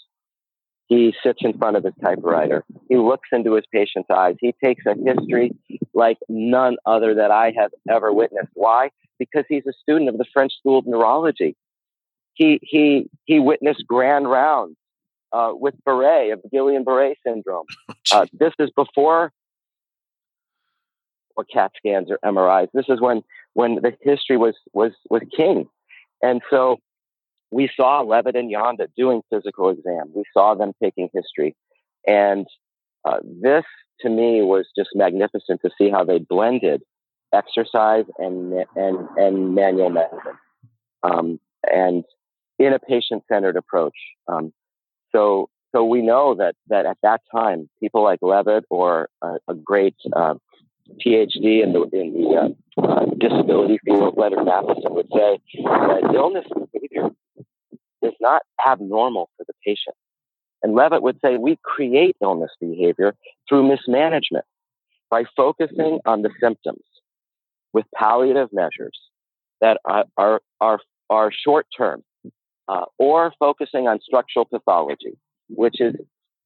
[0.86, 2.64] He sits in front of his typewriter.
[2.88, 4.36] He looks into his patient's eyes.
[4.40, 5.52] He takes a history
[5.94, 8.50] like none other that I have ever witnessed.
[8.52, 8.90] Why?
[9.18, 11.56] Because he's a student of the French School of Neurology.
[12.34, 14.76] He he he witnessed grand rounds
[15.32, 17.66] uh, with Barré of Guillain-Barré syndrome.
[18.12, 19.32] Uh, this is before
[21.36, 22.68] or CAT scans or MRIs.
[22.74, 23.22] This is when
[23.54, 25.66] when the history was was was king,
[26.22, 26.78] and so
[27.50, 30.10] we saw Lewit and Janda doing physical exam.
[30.14, 31.54] We saw them taking history,
[32.06, 32.46] and
[33.04, 33.64] uh, this
[34.00, 36.82] to me was just magnificent to see how they blended
[37.32, 40.38] exercise and and and manual medicine,
[41.02, 42.04] um, and
[42.58, 43.96] in a patient centered approach.
[44.28, 44.52] Um,
[45.12, 49.54] so so we know that that at that time, people like Lewit or a, a
[49.54, 50.34] great uh,
[51.04, 56.46] PhD in the in the uh, uh, disability field, Leonard Matheson would say that illness
[56.72, 57.10] behavior
[58.04, 59.96] is not abnormal for the patient.
[60.62, 63.14] And Lewit would say we create illness behavior
[63.48, 64.44] through mismanagement
[65.10, 66.84] by focusing on the symptoms
[67.72, 68.98] with palliative measures
[69.60, 72.02] that are are are, are short term,
[72.68, 75.94] uh, or focusing on structural pathology, which is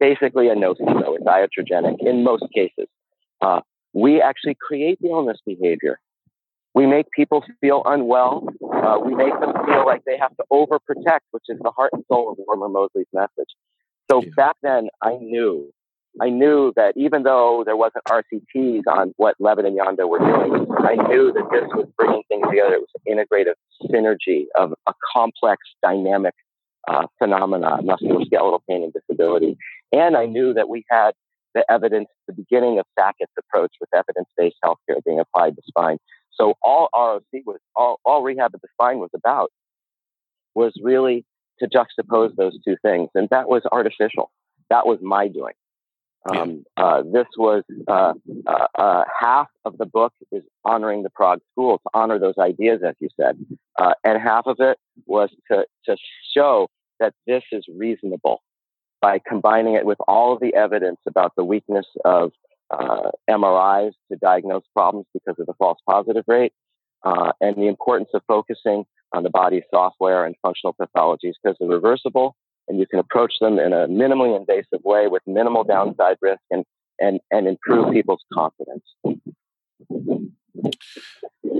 [0.01, 2.89] basically a nocebo, it's iatrogenic in most cases.
[3.41, 3.61] Uh,
[3.93, 5.99] we actually create the illness behavior.
[6.75, 8.49] We make people feel unwell.
[8.83, 12.05] Uh, we make them feel like they have to overprotect, which is the heart and
[12.09, 13.51] soul of Lorimer Moseley's message.
[14.11, 14.31] So yeah.
[14.37, 15.71] back then, I knew,
[16.21, 20.67] I knew that even though there wasn't RCTs on what Levin and Janda were doing,
[20.79, 22.75] I knew that this was bringing things together.
[22.75, 23.55] It was an integrative
[23.91, 26.35] synergy of a complex, dynamic
[26.89, 29.57] uh, phenomena, musculoskeletal pain and disability.
[29.93, 31.13] And I knew that we had
[31.55, 35.99] the evidence, the beginning of Sackett's approach with evidence-based healthcare being applied to spine.
[36.41, 39.51] So all ROC was, all, all rehab of the spine was about
[40.55, 41.25] was really
[41.61, 43.11] to juxtapose those two things.
[43.15, 44.31] And that was artificial.
[44.71, 45.55] That was my doing.
[46.31, 48.13] Um, uh, this was uh,
[48.47, 52.81] uh, uh, half of the book is honoring the Prague School to honor those ideas,
[52.87, 53.39] as you said,
[53.79, 55.97] uh, and half of it was to to
[56.35, 58.43] show that this is reasonable
[59.01, 62.33] by combining it with all of the evidence about the weakness of
[62.71, 66.53] uh, MRIs to diagnose problems because of the false positive rate,
[67.03, 71.69] uh, and the importance of focusing on the body's software and functional pathologies because they're
[71.69, 72.37] reversible
[72.69, 76.65] and you can approach them in a minimally invasive way with minimal downside risk and,
[77.01, 78.85] and, and improve people's confidence.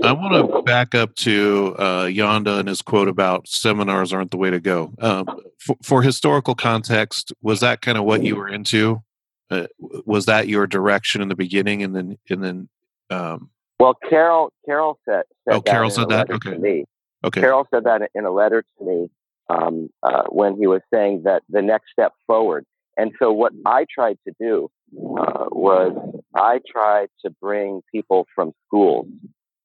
[0.03, 4.37] I want to back up to uh, Janda and his quote about seminars aren't the
[4.37, 4.93] way to go.
[4.99, 5.25] Um,
[5.57, 9.01] for, for, historical context, was that kind of what you were into?
[9.51, 9.67] Uh,
[10.05, 12.69] was that your direction in the beginning, and then and then?
[13.09, 16.29] Um, well, Karel Karel said, said oh, Karel said that.
[16.29, 16.57] Okay.
[16.57, 16.85] me.
[17.23, 17.41] Okay.
[17.41, 19.09] Karel said that in a letter to me
[19.49, 22.65] um, uh, when he was saying that the next step forward.
[22.97, 25.93] And so, what I tried to do uh, was
[26.35, 29.07] I tried to bring people from schools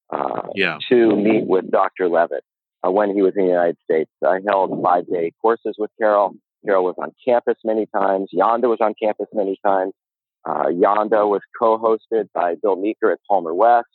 [0.09, 0.77] uh, yeah.
[0.89, 2.07] to meet with Dr.
[2.07, 2.41] Lewit
[2.85, 4.09] uh, when he was in the United States.
[4.25, 6.35] I held five day courses with Karel.
[6.65, 8.29] Karel was on campus many times.
[8.33, 9.93] Janda was on campus many times.
[10.47, 13.87] Uh, Janda was co hosted by Bill Meeker at Palmer West.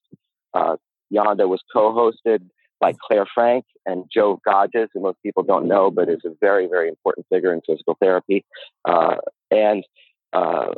[0.55, 0.77] Uh,
[1.13, 2.41] Janda was co hosted
[2.81, 6.67] by Claire Frank and Joe Godges, who most people don't know, but is a very,
[6.67, 8.45] very important figure in physical therapy.
[8.85, 9.17] Uh,
[9.51, 9.85] and
[10.33, 10.73] uh,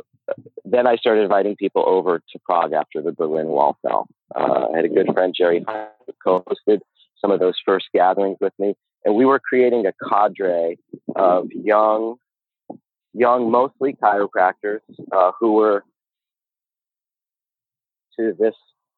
[0.65, 4.07] then I started inviting people over to Prague after the Berlin Wall fell.
[4.35, 6.79] Uh, I had a good friend, Jerry Hunt, who co-hosted
[7.19, 10.77] some of those first gatherings with me, and we were creating a cadre
[11.15, 12.15] of young,
[13.13, 14.79] young, mostly chiropractors
[15.11, 15.83] uh, who were
[18.17, 18.55] to this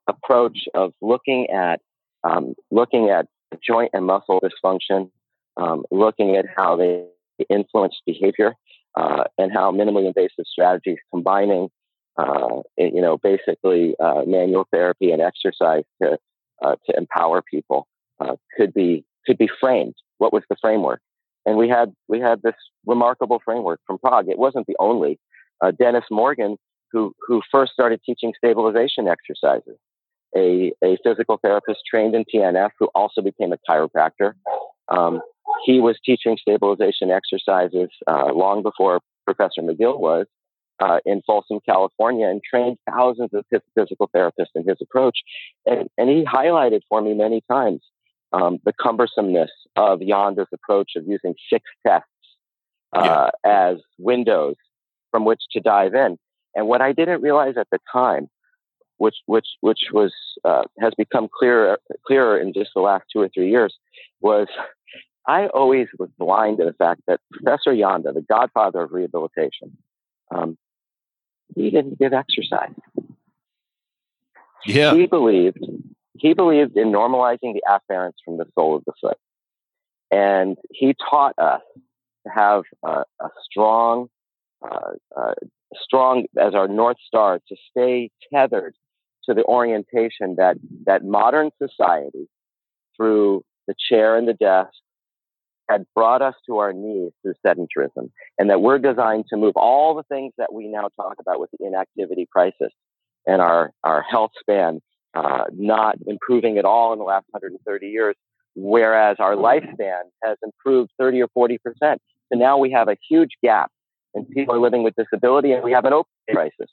[0.08, 1.82] approach of looking at
[2.24, 3.28] um, looking at
[3.64, 5.12] joint and muscle dysfunction,
[5.58, 7.06] um, looking at how they
[7.50, 8.56] influence behavior,
[8.96, 11.70] uh, and how minimally invasive strategies combining,
[12.18, 16.18] uh, you know, basically uh, manual therapy and exercise to
[16.62, 17.88] uh, to empower people
[18.20, 19.96] uh, could be could be framed.
[20.18, 21.02] What was the framework?
[21.46, 24.30] And we had we had this remarkable framework from Prague.
[24.30, 25.20] It wasn't the only.
[25.64, 26.58] Uh, Dennis Morgan,
[26.92, 29.78] who who first started teaching stabilization exercises,
[30.36, 34.34] a, a physical therapist trained in PNF who also became a chiropractor.
[34.90, 35.22] Um,
[35.64, 40.26] he was teaching stabilization exercises uh, long before Professor McGill was
[40.80, 45.20] uh, in Folsom, California, and trained thousands of physical therapists in his approach.
[45.66, 47.82] And, and he highlighted for me many times
[48.36, 52.10] um, the cumbersomeness of Janda's approach of using six tests
[52.94, 53.70] uh, yeah.
[53.70, 54.56] as windows
[55.12, 56.18] from which to dive in.
[56.54, 58.30] And what I didn't realize at the time,
[58.98, 63.30] which which which was uh, has become clearer clearer in just the last two or
[63.30, 63.74] three years,
[64.22, 64.48] was
[65.28, 69.78] I always was blind to the fact that Professor Janda, the godfather of rehabilitation,
[70.34, 70.58] um,
[71.56, 72.74] he didn't give exercise.
[74.66, 75.60] Yeah, he believed
[76.18, 79.18] he believed in normalizing the afferents from the sole of the foot.
[80.12, 81.62] And he taught us
[82.26, 84.08] to have a, a strong,
[84.64, 85.34] uh, uh,
[85.76, 88.76] strong as our North Star to stay tethered
[89.26, 92.28] to the orientation that, that modern society,
[92.96, 94.70] through the chair and the desk,
[95.68, 99.96] had brought us to our knees through sedentarism, and that we're designed to move all
[99.96, 102.72] the things that we now talk about with the inactivity crisis
[103.26, 104.80] and our, our health span
[105.16, 108.16] uh, not improving at all in the last 130 years,
[108.56, 112.02] whereas our lifespan has improved 30 or 40 percent.
[112.32, 113.72] So now we have a huge gap,
[114.14, 116.70] and people are living with disability, and we have an opioid crisis.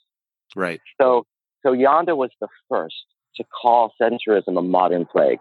[0.55, 0.81] Right.
[1.01, 1.25] So,
[1.65, 3.05] so Janda was the first
[3.37, 5.39] to call sedentarism a modern plague,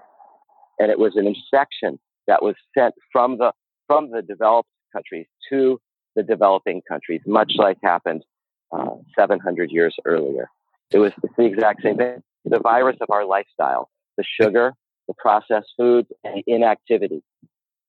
[0.79, 3.53] and it was an infection that was sent from the
[3.89, 5.81] from the developed countries to
[6.15, 8.23] the developing countries, much like happened
[8.71, 10.49] uh, 700 years earlier.
[10.93, 14.75] It was the exact same thing the virus of our lifestyle, the sugar,
[15.09, 17.23] the processed foods, and inactivity.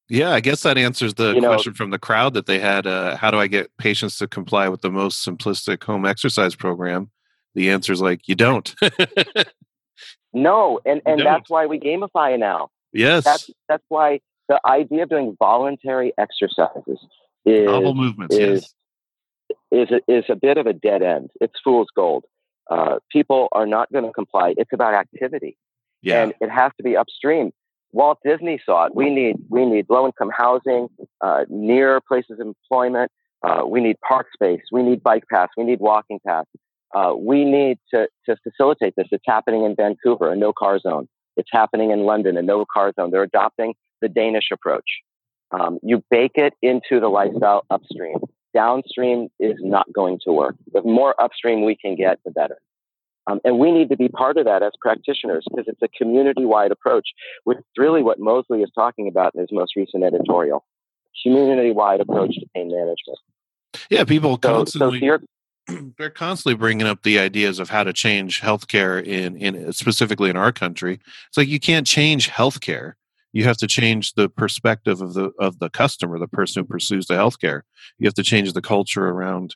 [0.10, 2.86] Yeah, I guess that answers the you question know, from the crowd that they had.
[2.86, 7.10] Uh, how do I get patients to comply with the most simplistic home exercise program?
[7.56, 8.74] The answer is like, you don't.
[10.34, 12.70] no, and, and that's why we gamify now.
[12.92, 13.24] Yes.
[13.24, 17.00] That's, that's why the idea of doing voluntary exercises
[17.46, 18.74] is, novel movements, is,
[19.72, 19.90] yes.
[19.90, 21.30] is, a, is a bit of a dead end.
[21.40, 22.26] It's fool's gold
[22.70, 24.54] uh, people are not going to comply.
[24.58, 25.58] It's about activity,
[26.02, 26.24] yeah.
[26.24, 27.52] and it has to be upstream.
[27.92, 28.96] Walt Disney saw it.
[28.96, 30.88] We need we need low income housing
[31.22, 33.12] uh, near places of employment.
[33.44, 34.62] Uh, we need park space.
[34.72, 35.52] We need bike paths.
[35.58, 36.50] We need walking paths.
[36.96, 39.08] Uh, we need to to facilitate this.
[39.12, 41.08] It's happening in Vancouver, a no car zone.
[41.36, 43.12] It's happening in London, a no car zone.
[43.12, 45.02] They're adopting the Danish approach.
[45.52, 48.18] Um, you bake it into the lifestyle upstream
[48.54, 50.56] downstream is not going to work.
[50.72, 52.58] The more upstream we can get, the better.
[53.26, 56.46] Um, and we need to be part of that as practitioners because it's a community
[56.46, 57.08] wide approach,
[57.46, 60.66] which is really what Moseley is talking about in his most recent editorial
[61.24, 63.20] community wide approach to pain management.
[63.90, 65.00] Yeah, people constantly.
[65.00, 65.20] So,
[65.98, 70.36] they're constantly bringing up the ideas of how to change healthcare in, in specifically in
[70.36, 71.00] our country.
[71.30, 72.94] It's like you can't change healthcare
[73.34, 77.08] you have to change the perspective of the of the customer, the person who pursues
[77.08, 77.62] the healthcare.
[77.98, 79.56] You have to change the culture around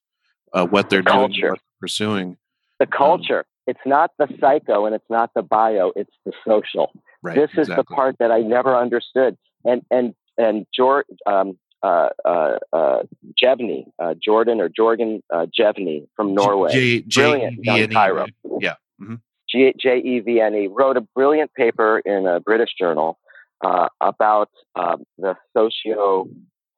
[0.52, 2.38] uh, what they're doing, what they're pursuing.
[2.80, 3.40] The um, culture.
[3.40, 5.92] Um, it's not the psycho and it's not the bio.
[5.96, 6.92] It's the social.
[7.22, 7.76] Right, this is exactly.
[7.76, 9.38] the part that I never understood.
[9.64, 13.04] And and and George um, uh, uh, uh,
[13.42, 18.28] Jevne, uh, Jordan or Jorgen uh, Jevne from Norway, J- J- brilliant chiro.
[18.60, 18.76] Yeah.
[19.00, 19.16] Mm-hmm.
[19.50, 23.20] J E V N E wrote a brilliant paper in a British journal
[23.64, 26.28] uh, about um, the socio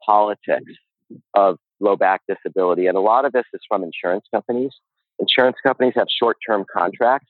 [0.06, 0.72] politics
[1.34, 2.88] of low back disability.
[2.88, 4.72] And a lot of this is from insurance companies.
[5.20, 7.28] Insurance companies have short term contracts.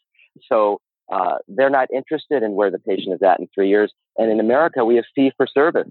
[0.47, 0.79] So
[1.11, 3.91] uh, they're not interested in where the patient is at in three years.
[4.17, 5.89] And in America, we have fee for service.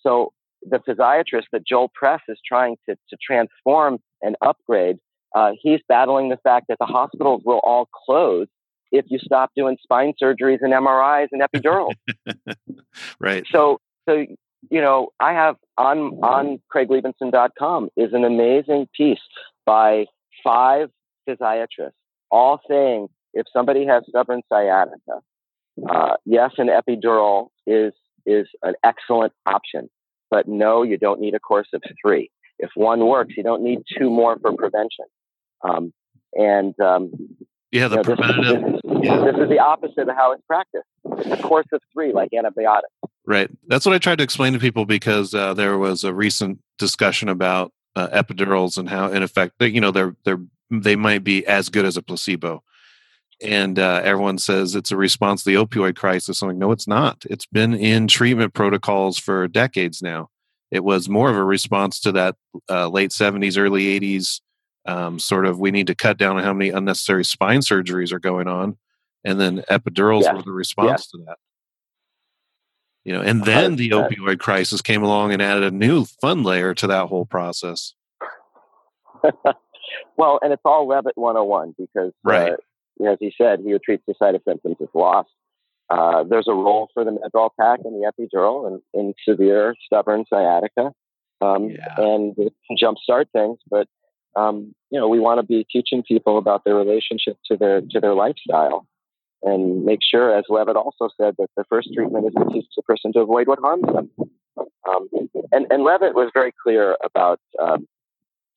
[0.00, 0.32] So
[0.62, 4.98] the physiatrist that Joel Press is trying to, to transform and upgrade,
[5.34, 8.46] uh, he's battling the fact that the hospitals will all close
[8.92, 11.92] if you stop doing spine surgeries and MRIs and epidural.
[13.20, 13.44] right.
[13.52, 14.26] So, so
[14.68, 19.18] you know, I have on on CraigLiebenson.com is an amazing piece
[19.64, 20.06] by
[20.44, 20.90] five
[21.28, 21.92] physiatrists,
[22.30, 25.20] all saying if somebody has stubborn sciatica,
[25.88, 27.92] uh, yes, an epidural is
[28.26, 29.88] is an excellent option,
[30.30, 32.30] but no, you don't need a course of three.
[32.58, 35.06] If one works, you don't need two more for prevention.
[35.62, 35.92] Um,
[36.34, 37.12] and um,
[37.72, 38.62] Yeah, the You know, preventative.
[38.62, 39.24] this, yeah.
[39.24, 40.86] this is the opposite of how it's practiced.
[41.18, 42.92] It's a course of three, like antibiotics.
[43.26, 43.48] Right.
[43.68, 47.28] That's what I tried to explain to people because uh, there was a recent discussion
[47.28, 50.40] about uh, epidurals and how, in effect, they, you know, they're they're
[50.70, 52.62] they might be as good as a placebo,
[53.42, 56.42] and uh, everyone says it's a response to the opioid crisis.
[56.42, 57.24] I'm like, no, it's not.
[57.28, 60.28] It's been in treatment protocols for decades now.
[60.70, 62.36] It was more of a response to that
[62.68, 64.40] uh, late 70s, early 80s
[64.86, 68.18] um, sort of we need to cut down on how many unnecessary spine surgeries are
[68.20, 68.76] going on,
[69.24, 70.34] and then epidurals Yeah.
[70.34, 71.38] were the response to that.
[73.04, 74.10] You know, and then the 100%.
[74.10, 77.94] opioid crisis came along and added a new fun layer to that whole process.
[80.16, 82.52] Well, and it's all Lewit 101 because, Right.
[82.52, 85.26] uh, as he said, he treats the side of symptoms as loss.
[85.88, 90.24] Uh, there's a role for the Medrol pack and the epidural and in severe stubborn
[90.28, 90.92] sciatica.
[91.40, 91.94] Um, Yeah.
[91.98, 93.88] And it can jumpstart things, but
[94.36, 98.00] um, you know we want to be teaching people about their relationship to their to
[98.00, 98.86] their lifestyle,
[99.42, 102.82] and make sure, as Lewit also said, that the first treatment is to teach the
[102.82, 104.10] person to avoid what harms them.
[104.88, 105.08] Um,
[105.52, 107.86] and and Lewit was very clear about um,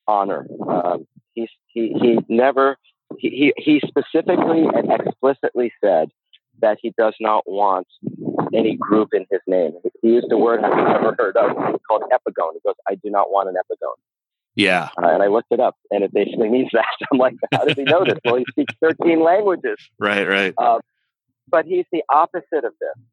[0.08, 0.48] honor.
[0.68, 2.78] Um, he he he never
[3.18, 6.10] he, he specifically and explicitly said
[6.62, 7.88] that he does not want
[8.54, 9.74] any group in his name.
[10.02, 11.56] He used a word I've never heard of
[11.88, 12.54] called epigone.
[12.54, 14.00] He goes, "I do not want an epigone,"
[14.56, 14.90] Yeah.
[15.02, 16.86] uh, and I looked it up, and it basically means that.
[17.12, 20.28] I'm like, "How does he know this?" Well, he speaks 13 languages Right.
[20.28, 20.54] Right.
[20.58, 20.80] uh,
[21.50, 23.04] but he's the opposite of this.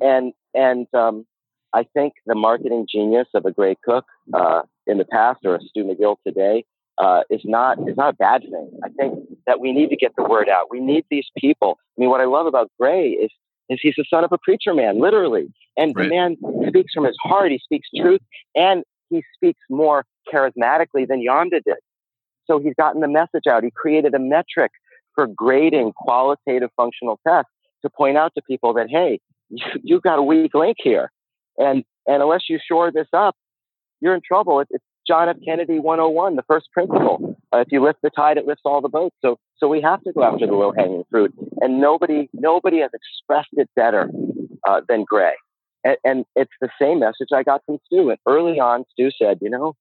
[0.00, 1.26] And and um,
[1.72, 5.60] I think the marketing genius of a Gray Cook uh, in the past or a
[5.60, 6.64] Stu McGill today
[6.98, 8.70] uh, is not is not a bad thing.
[8.84, 9.14] I think
[9.46, 10.66] that we need to get the word out.
[10.70, 11.78] We need these people.
[11.96, 13.30] I mean, what I love about Gray is
[13.70, 16.04] is he's the son of a preacher man, literally, and Right.
[16.04, 16.36] the man
[16.68, 17.50] speaks from his heart.
[17.50, 18.20] He speaks truth,
[18.54, 21.76] and he speaks more charismatically than Janda did.
[22.46, 23.64] So he's gotten the message out.
[23.64, 24.72] He created a metric
[25.14, 27.50] for grading qualitative functional tests
[27.82, 31.10] to point out to people that hey, you, you've got a weak link here,
[31.56, 33.36] and and unless you shore this up,
[34.00, 34.60] you're in trouble.
[34.60, 35.36] It, it's John F.
[35.44, 37.36] Kennedy 101, the first principle.
[37.52, 39.16] Uh, if you lift the tide, it lifts all the boats.
[39.22, 42.90] So so we have to go after the low hanging fruit, and nobody nobody has
[42.92, 44.10] expressed it better
[44.68, 45.34] uh, than Gray.
[45.84, 48.10] And, and it's the same message I got from Stu.
[48.10, 49.76] And early on, Stu said, you know,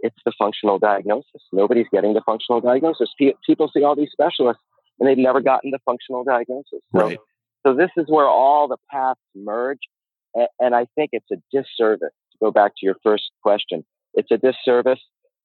[0.00, 1.42] it's the functional diagnosis.
[1.52, 3.10] Nobody's getting the functional diagnosis.
[3.18, 4.62] Pe- People see all these specialists,
[4.98, 6.80] and they've never gotten the functional diagnosis.
[6.94, 7.18] So, Right.
[7.66, 9.80] so this is where all the paths merge,
[10.34, 12.14] and, and I think it's a disservice.
[12.32, 13.84] To go back to your first question,
[14.14, 15.00] it's a disservice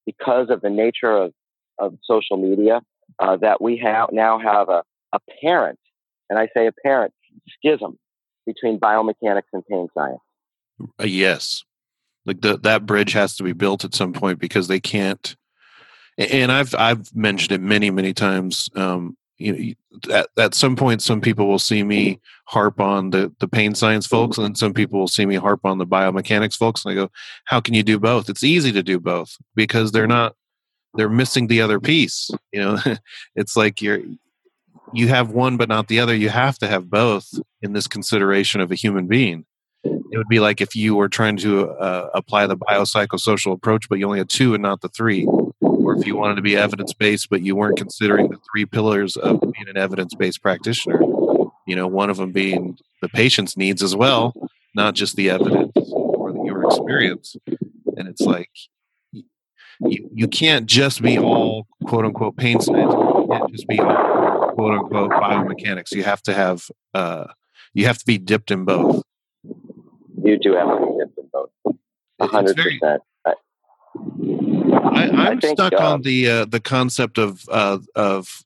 [0.05, 1.33] because of the nature of,
[1.79, 2.81] of social media
[3.19, 5.79] uh, that we have now have a, a parent,
[6.29, 7.13] and I say a parent
[7.57, 7.97] schism
[8.45, 10.19] between biomechanics and pain science.
[10.99, 11.63] Uh, yes.
[12.25, 15.35] Like the, that bridge has to be built at some point because they can't.
[16.17, 18.69] And I've I've mentioned it many many times.
[18.75, 19.75] Um, you
[20.07, 23.75] know, at, at some point, some people will see me harp on the the pain
[23.75, 26.93] science folks, and then some people will see me harp on the biomechanics folks, and
[26.93, 27.11] I go,
[27.43, 28.29] "How can you do both?
[28.29, 30.35] It's easy to do both because they're not
[30.95, 32.31] they're missing the other piece.
[32.51, 32.79] You know,
[33.35, 33.99] it's like you're
[34.93, 36.15] you have one but not the other.
[36.15, 37.27] You have to have both
[37.61, 39.45] in this consideration of a human being.
[39.83, 43.99] It would be like if you were trying to uh, apply the biopsychosocial approach, but
[43.99, 45.25] you only had two and not the three.
[45.61, 49.15] Or if you wanted to be evidence based, but you weren't considering the three pillars
[49.15, 50.99] of being an evidence based practitioner.
[51.67, 54.33] You know, one of them being the patient's needs as well,
[54.73, 57.35] not just the evidence or the, your experience.
[57.97, 58.49] And it's like,
[59.81, 62.93] you, you can't just be all quote unquote pain science.
[62.93, 64.24] You can't just be all
[64.55, 65.91] quote unquote biomechanics.
[65.91, 67.25] You have to have, uh,
[67.73, 69.03] you have to be dipped in both.
[70.23, 71.49] You do have to be dipped in both.
[72.21, 73.01] Hundred percent.
[73.25, 78.43] I, I'm think, stuck um, on the uh, the concept of uh, of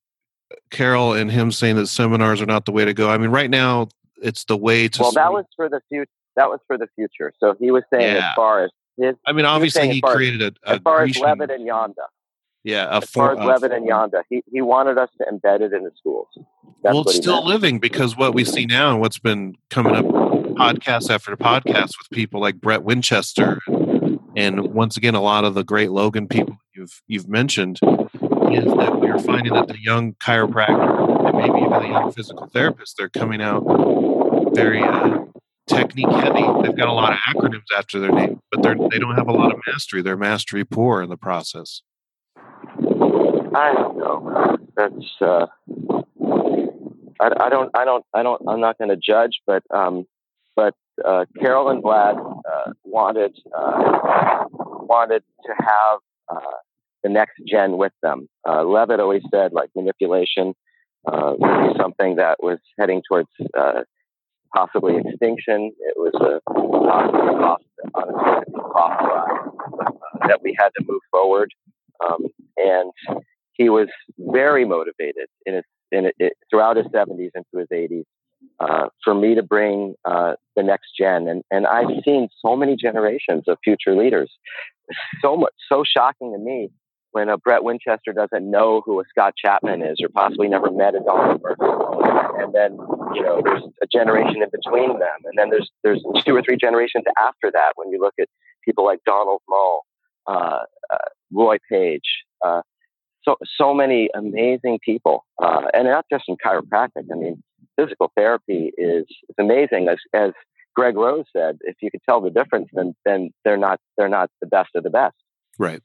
[0.72, 3.10] Karel and him saying that seminars are not the way to go.
[3.10, 3.90] I mean, right now
[4.22, 5.02] it's the way to.
[5.02, 6.10] Well, that was for the future.
[6.36, 7.34] That was for the future.
[7.40, 8.30] So he was saying Yeah.
[8.30, 11.12] as far as his, I mean, obviously he as- created a, a as far as
[11.18, 11.94] Lewit and Janda,
[12.64, 15.74] yeah, a as far as Lewit and Janda, he, he wanted us to embed it
[15.74, 16.28] in the schools.
[16.84, 17.48] That's well, it's still meant.
[17.48, 22.10] living because what we see now and what's been coming up podcast after podcast with
[22.12, 23.60] people like Brett Winchester
[24.36, 29.00] and once again a lot of the great Logan people you've you've mentioned is that
[29.00, 33.42] we're finding that the young chiropractor and maybe even the young physical therapist they're coming
[33.42, 33.64] out
[34.54, 35.20] very uh,
[35.68, 36.44] technique heavy.
[36.64, 39.34] They've got a lot of acronyms after their name, but they're they don't have a
[39.34, 40.02] lot of mastery.
[40.02, 41.82] They're mastery poor in the process.
[43.56, 44.58] I don't know.
[44.76, 45.46] That's uh,
[47.20, 50.06] I, I don't I don't I don't I'm not going to judge, but um,
[50.56, 56.58] but uh, Karel and Vlad uh, wanted uh, wanted to have uh,
[57.04, 58.28] the next gen with them.
[58.48, 60.54] Uh, Lewit always said like manipulation
[61.08, 63.82] uh, would be something that was heading towards uh,
[64.56, 65.72] possibly extinction.
[65.80, 67.64] It was a honestly, cost
[67.96, 68.08] uh,
[70.28, 71.52] that we had to move forward.
[72.06, 72.26] Um,
[72.58, 72.92] and
[73.60, 78.06] he was very motivated in in it, throughout his 70s into his 80s
[78.60, 81.28] uh, for me to bring uh, the next gen.
[81.28, 84.32] And, and I've seen so many generations of future leaders.
[85.22, 86.70] So much, so shocking to me
[87.12, 90.96] when a Brett Winchester doesn't know who a Scott Chapman is or possibly never met
[90.96, 92.42] a Donald Berger.
[92.42, 92.78] And then,
[93.16, 95.18] you know, there's a generation in between them.
[95.26, 98.28] And then there's, there's two or three generations after that when you look at
[98.64, 99.86] people like Donald Mull,
[100.28, 100.98] uh, uh
[101.32, 102.62] Roy Page, uh,
[103.24, 105.26] so, so many amazing people.
[105.42, 107.06] Uh, and not just in chiropractic.
[107.12, 107.44] I mean,
[107.78, 109.88] physical therapy is, is amazing.
[109.90, 110.32] As, as
[110.76, 114.30] Greg Rose said, if you could tell the difference, then, then they're not, they're not
[114.42, 115.16] the best of the best.
[115.58, 115.82] Right.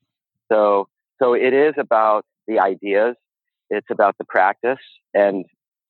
[0.50, 0.88] So,
[1.22, 3.16] so it is about the ideas.
[3.70, 4.78] It's about the practice.
[5.14, 5.44] And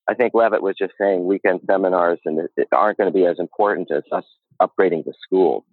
[0.08, 3.26] I think Lewit was just saying weekend seminars and it, it aren't going to be
[3.26, 4.24] as important as us
[4.60, 5.64] upgrading the school.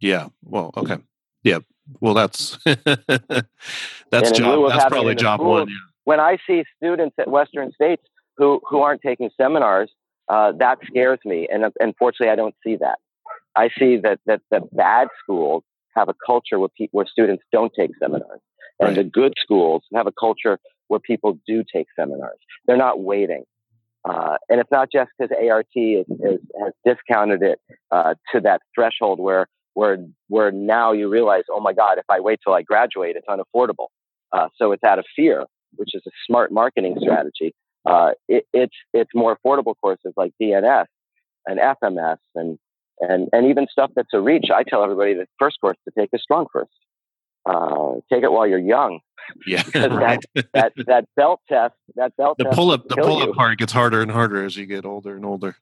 [0.00, 0.28] Yeah.
[0.42, 0.98] Well, okay.
[1.42, 1.60] Yeah.
[2.00, 4.70] Well, that's that's job.
[4.70, 5.68] That's probably job school, one.
[5.68, 5.74] Yeah.
[6.04, 8.02] When I see students at Western States
[8.36, 9.90] who who aren't taking seminars,
[10.28, 11.48] uh, that scares me.
[11.50, 12.98] And unfortunately, I don't see that.
[13.56, 15.64] I see that that the bad schools
[15.96, 18.40] have a culture where pe- where students don't take seminars,
[18.78, 18.96] and right.
[18.96, 20.58] the good schools have a culture
[20.88, 22.38] where people do take seminars.
[22.66, 23.44] They're not waiting.
[24.08, 27.60] Uh, and it's not just because ART is, is, has discounted it
[27.90, 29.46] uh, to that threshold where
[29.78, 33.28] where where now you realize, oh my God, if I wait till I graduate, it's
[33.28, 33.86] unaffordable.
[34.32, 35.44] Uh, so it's out of fear,
[35.76, 37.54] which is a smart marketing strategy.
[37.86, 40.86] Uh, it, it's it's more affordable courses like DNS
[41.46, 42.58] and FMS and
[42.98, 44.46] and and even stuff that's a reach.
[44.52, 46.70] I tell everybody the first course to take is Strong First.
[47.48, 48.98] Uh, take it while you're young.
[49.46, 50.20] Yeah, right.
[50.34, 53.72] that, that that belt test, that belt the pull up, the pull up part gets
[53.72, 55.56] harder and harder as you get older and older.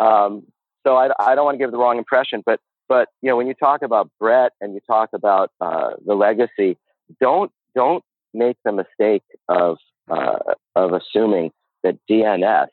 [0.00, 0.48] Um,
[0.84, 3.46] so I, I don't want to give the wrong impression, but but you know, when
[3.46, 6.76] you talk about Brett and you talk about uh, the legacy,
[7.20, 9.78] don't don't make the mistake of
[10.10, 10.38] uh,
[10.74, 12.68] of assuming that DNS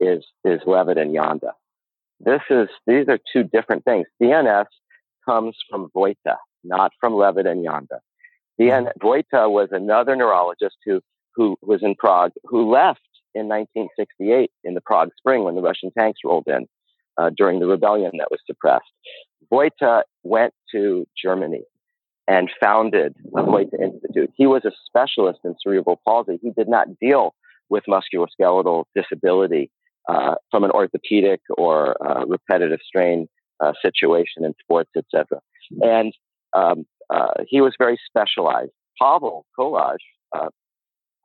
[0.00, 1.52] is is Lewit and Janda.
[2.20, 4.06] This is these are two different things.
[4.20, 4.66] DNS
[5.24, 7.98] comes from Vojta, not from Lewit and Janda.
[8.60, 11.00] DN Vojta was another neurologist who
[11.34, 13.00] who was in Prague who left
[13.34, 16.68] in 1968 in the Prague Spring when the Russian tanks rolled in
[17.18, 18.84] uh, during the rebellion that was suppressed.
[19.52, 21.62] Vojta went to Germany
[22.28, 24.30] and founded the Vojta Institute.
[24.36, 26.38] He was a specialist in cerebral palsy.
[26.40, 27.34] He did not deal
[27.68, 29.70] with musculoskeletal disability
[30.08, 33.28] uh, from an orthopedic or uh, repetitive strain
[33.60, 35.40] uh, situation in sports, etc.
[35.80, 36.12] And
[36.52, 38.72] um, uh, he was very specialized.
[39.00, 39.96] Pavel Kolar,
[40.36, 40.48] uh,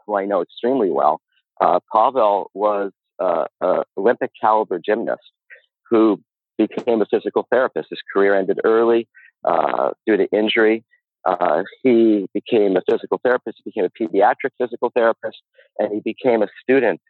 [0.05, 1.21] who I know extremely well,
[1.61, 5.31] uh, Pavel was an Olympic caliber gymnast
[5.89, 6.21] who
[6.57, 7.89] became a physical therapist.
[7.89, 9.07] His career ended early
[9.43, 10.83] uh, due to injury.
[11.25, 15.37] Uh, he became a physical therapist, he became a pediatric physical therapist,
[15.77, 17.01] and he became a student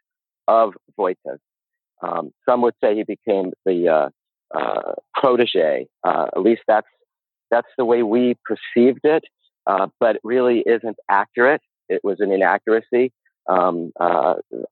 [0.48, 1.40] of Vojta's.
[2.02, 4.08] Um, some would say he became the uh,
[4.56, 5.86] uh protege.
[6.04, 6.88] Uh, at least that's
[7.50, 9.24] that's the way we perceived it,
[9.66, 11.62] uh, but it really isn't accurate.
[11.88, 13.12] It was an inaccuracy.
[13.48, 13.92] Um,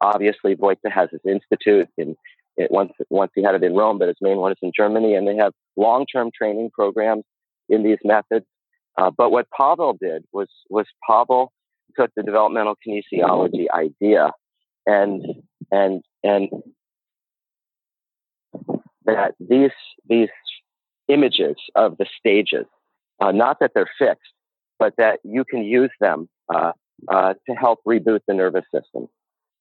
[0.00, 2.16] obviously, Vojta has his institute in
[2.56, 5.14] it, once once he had it in Rome, but his main one is in Germany,
[5.14, 7.24] and they have long term training programs
[7.68, 8.46] in these methods.
[8.98, 11.52] Uh, but what Pavel did was was Pavel
[11.96, 14.30] took the developmental kinesiology idea
[14.86, 15.24] and
[15.70, 16.48] and and
[19.04, 19.70] that these
[20.08, 20.28] these
[21.08, 22.66] images of the stages,
[23.20, 24.32] uh, not that they're fixed,
[24.78, 26.72] but that you can use them uh,
[27.08, 29.08] uh to help reboot the nervous system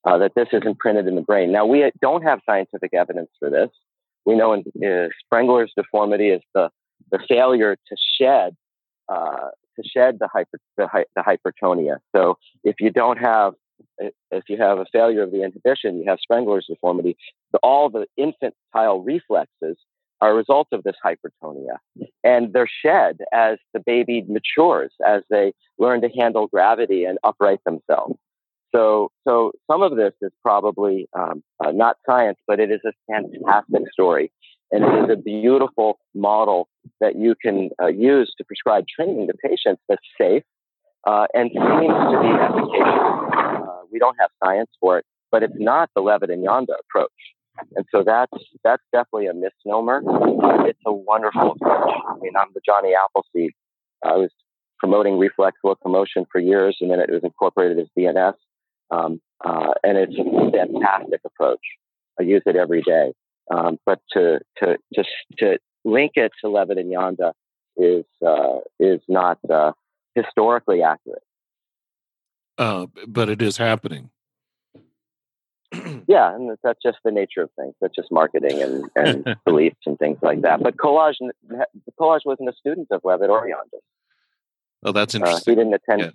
[0.06, 1.51] uh, that this is imprinted in the brain.
[1.51, 3.70] Now, we don't have scientific evidence for this.
[4.26, 6.70] We know in, uh, Sprengel's deformity is the,
[7.12, 8.56] the failure to shed
[9.08, 11.97] uh, to shed the, hyper, the, the hypertonia.
[12.16, 13.53] So if you don't have
[14.32, 17.18] if you have a failure of the inhibition, you have Sprengel's deformity.
[17.51, 19.78] The, all the infantile reflexes
[20.22, 21.78] are a result of this hypertonia.
[22.24, 27.60] And they're shed as the baby matures, as they learn to handle gravity and upright
[27.66, 28.18] themselves.
[28.76, 32.91] So, so some of this is probably um, uh, not science, but it is a
[33.09, 34.34] fantastic story,
[34.69, 36.67] and it is a beautiful model
[36.99, 40.43] that you can uh, use to prescribe training to patients that's safe
[41.07, 43.63] uh, and seems to be efficacious.
[43.63, 47.09] Uh, we don't have science for it, but it's not the Lewit and Janda approach,
[47.78, 48.34] and so that's
[48.65, 50.01] that's definitely a misnomer.
[50.67, 51.93] It's a wonderful approach.
[52.09, 53.51] I mean, I'm the Johnny Appleseed.
[54.03, 54.32] I was
[54.80, 58.34] promoting reflex locomotion for years, and then it was incorporated as DNS
[58.91, 61.59] Um, uh, and it's a fantastic approach.
[62.19, 63.13] I use it every day.
[63.53, 65.03] Um, but to, to, to,
[65.39, 67.33] to link it to Lewit and Janda
[67.77, 69.73] is, uh, is not uh,
[70.15, 71.21] historically accurate.
[72.57, 74.09] Uh, but it is happening.
[76.07, 77.73] yeah, and that's just the nature of things.
[77.81, 80.63] That's just marketing and, and beliefs and things like that.
[80.63, 81.13] But Kolar,
[81.97, 83.79] Kolar wasn't a student of Lewit or Janda.
[84.83, 85.51] Oh, that's interesting.
[85.51, 86.01] Uh, he didn't attend.
[86.01, 86.09] Yeah.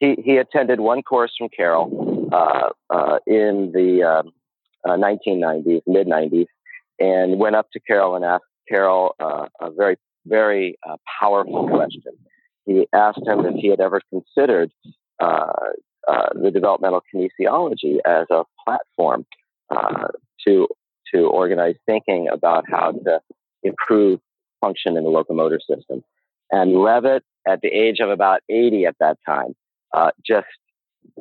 [0.00, 4.24] He he attended one course from Karel uh, uh, in the
[4.86, 6.46] 1990s, um, mid 90s,
[6.98, 9.96] and went up to Karel and asked Karel uh, a very
[10.26, 12.12] very uh, powerful question.
[12.64, 14.72] He asked him if he had ever considered
[15.18, 15.52] uh,
[16.06, 19.26] the developmental kinesiology as a platform
[20.46, 20.66] to
[21.14, 23.20] to organize thinking about how to
[23.62, 24.20] improve
[24.62, 26.02] function in the locomotor system.
[26.50, 29.54] And Lewit at the age of about 80 at that time,
[29.92, 30.46] uh, just,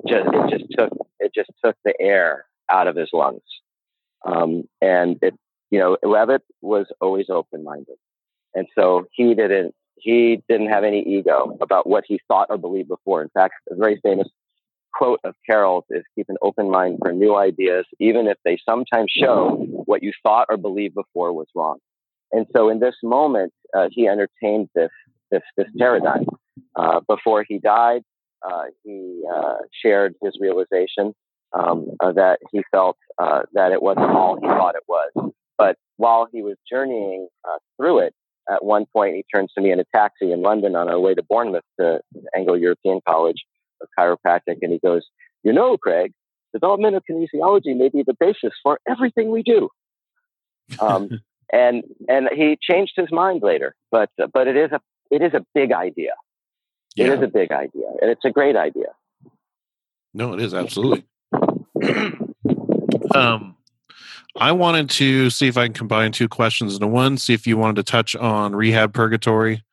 [0.08, 3.42] just, it just took, it just took the air out of his lungs.
[4.26, 5.34] Um, and it,
[5.72, 7.96] you know, Lewit was always open-minded.
[8.54, 12.90] And so he didn't, he didn't have any ego about what he thought or believed
[12.90, 13.22] before.
[13.22, 14.28] In fact, a very famous
[14.94, 19.12] quote of Karel's is keep an open mind for new ideas, even if they sometimes
[19.12, 21.78] show what you thought or believed before was wrong.
[22.32, 24.92] And so in this moment, uh, he entertained this
[25.32, 26.26] this this paradigm.
[26.76, 28.02] Uh, before he died,
[28.84, 31.14] he uh, shared his realization
[31.54, 35.32] um, uh, that he felt uh, that it wasn't all he thought it was.
[35.58, 37.28] But while he was journeying
[37.78, 38.14] through it,
[38.50, 41.14] at one point he turns to me in a taxi in London on our way
[41.14, 42.00] to Bournemouth to
[42.36, 43.44] Anglo European College
[43.82, 45.04] of Chiropractic, and he goes,
[45.44, 46.14] "You know, Craig,
[46.54, 49.70] developmental kinesiology may be the basis for everything we do."
[50.80, 51.10] Um,
[51.54, 54.82] and and he changed his mind later, but but it is a
[55.12, 56.14] it is a big idea.
[56.96, 57.08] Yeah.
[57.08, 58.88] It is a big idea, and it's a great idea.
[60.14, 61.06] No, it is absolutely.
[63.16, 63.56] um,
[64.36, 67.18] I wanted to see if I can combine two questions into one.
[67.18, 69.64] See if you wanted to touch on rehab purgatory,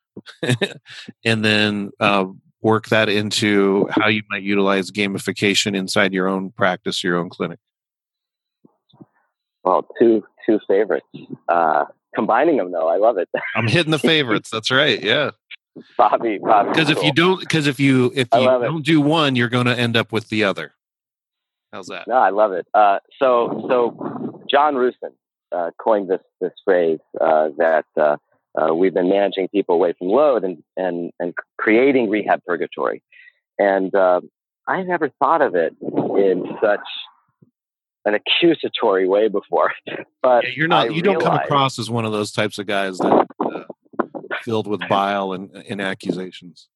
[1.25, 2.25] and then uh,
[2.61, 7.59] work that into how you might utilize gamification inside your own practice, your own clinic.
[9.63, 11.05] Well, two two favorites.
[11.49, 12.87] Uh, combining them though.
[12.87, 13.29] I love it.
[13.55, 14.49] I'm hitting the favorites.
[14.49, 15.01] That's right.
[15.01, 15.31] Yeah.
[15.97, 16.69] Bobby, Bobby.
[16.69, 17.05] Because if cool.
[17.05, 18.85] you don't, because if you if you don't it.
[18.85, 20.73] do one, you're going to end up with the other.
[21.71, 22.07] How's that?
[22.07, 22.67] No, I love it.
[22.73, 25.13] Uh, so so John Rusin
[25.51, 28.17] uh, coined this this phrase uh, that uh,
[28.55, 33.03] uh, we've been managing people away from load and and and creating rehab purgatory,
[33.59, 34.21] and uh,
[34.67, 36.79] I never thought of it in such
[38.05, 39.71] an accusatory way before.
[40.23, 40.87] But yeah, you're not.
[40.87, 43.27] I you don't come across as one of those types of guys that
[44.47, 46.69] filled with bile and, and accusations.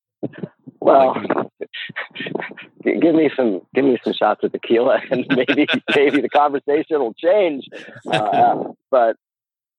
[0.80, 1.16] Well,
[2.84, 7.14] give me some give me some shots of tequila, and maybe maybe the conversation will
[7.14, 7.66] change.
[8.12, 9.16] Uh, but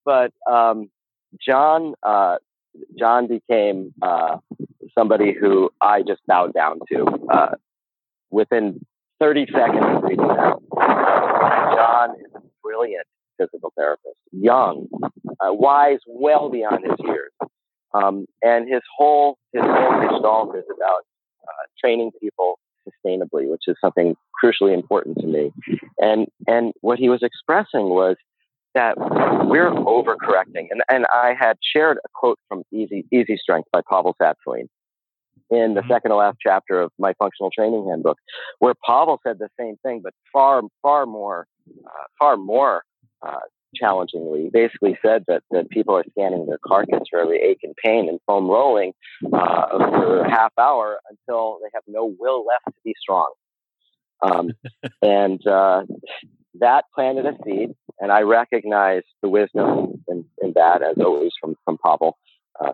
[0.03, 0.89] but um,
[1.45, 2.37] John uh,
[2.97, 4.37] John became uh,
[4.97, 7.55] somebody who I just bowed down to uh,
[8.31, 8.85] within
[9.19, 10.57] 30 seconds of reading that.
[10.75, 13.05] John is a brilliant
[13.37, 14.87] physical therapist, young,
[15.39, 17.31] uh, wise, well beyond his years.
[17.93, 21.01] Um, and his whole his whole gestalt is about
[21.43, 25.51] uh, training people sustainably, which is something crucially important to me.
[25.99, 28.15] And and what he was expressing was
[28.73, 30.67] that we're overcorrecting.
[30.71, 34.67] And and I had shared a quote from Easy Easy Strength by Pavel Tsatsouline,
[35.49, 35.91] in the mm-hmm.
[35.91, 38.17] second to last chapter of my functional training handbook,
[38.59, 41.47] where Pavel said the same thing, but far, far more,
[41.85, 42.83] uh, far more
[43.21, 43.39] uh,
[43.75, 44.49] challengingly.
[44.51, 48.19] Basically said that, that people are scanning their carcass for every ache and pain and
[48.25, 48.93] foam rolling
[49.25, 53.33] uh, for a half hour until they have no will left to be strong.
[54.21, 54.51] Um,
[55.01, 55.83] and uh,
[56.59, 61.55] that planted a seed, and I recognize the wisdom in, in that, as always, from,
[61.65, 62.17] from Pavel
[62.59, 62.73] uh,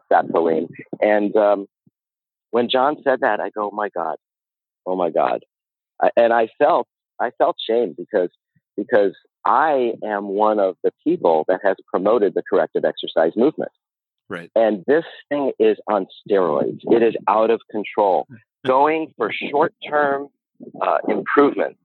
[1.01, 1.67] And um,
[2.51, 4.17] when John said that, I go, oh my God,
[4.85, 5.43] oh my God.
[6.01, 6.87] I, and I felt,
[7.19, 8.29] I felt shame because,
[8.75, 9.13] because
[9.45, 13.71] I am one of the people that has promoted the corrective exercise movement.
[14.29, 14.51] Right.
[14.55, 16.81] And this thing is on steroids.
[16.83, 18.27] It is out of control.
[18.65, 20.27] Going for short term
[20.79, 21.77] uh, improvement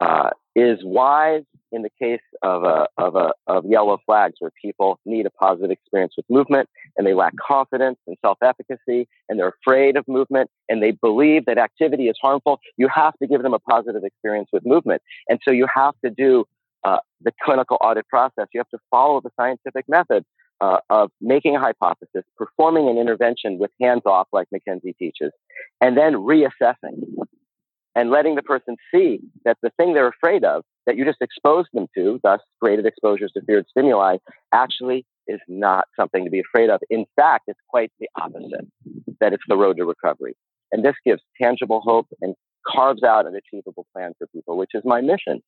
[0.00, 1.42] uh, is wise
[1.72, 5.70] in the case of a, of a of yellow flags where people need a positive
[5.70, 10.82] experience with movement and they lack confidence and self-efficacy and they're afraid of movement and
[10.82, 14.66] they believe that activity is harmful you have to give them a positive experience with
[14.66, 16.44] movement and so you have to do
[16.84, 20.24] uh, the clinical audit process you have to follow the scientific method
[20.60, 25.32] uh, of making a hypothesis performing an intervention with hands off like mckenzie teaches
[25.80, 27.02] and then reassessing
[27.94, 31.68] and letting the person see that the thing they're afraid of that you just exposed
[31.72, 34.16] them to, thus graded exposures to feared stimuli,
[34.52, 36.80] actually is not something to be afraid of.
[36.88, 38.66] In fact, it's quite the opposite,
[39.20, 40.36] that it's the road to recovery.
[40.72, 42.34] And this gives tangible hope and
[42.66, 45.42] carves out an achievable plan for people, which is my mission.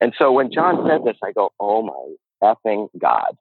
[0.00, 3.36] And so when John said this, I go, oh my effing God.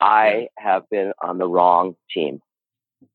[0.00, 2.40] I have been on the wrong team.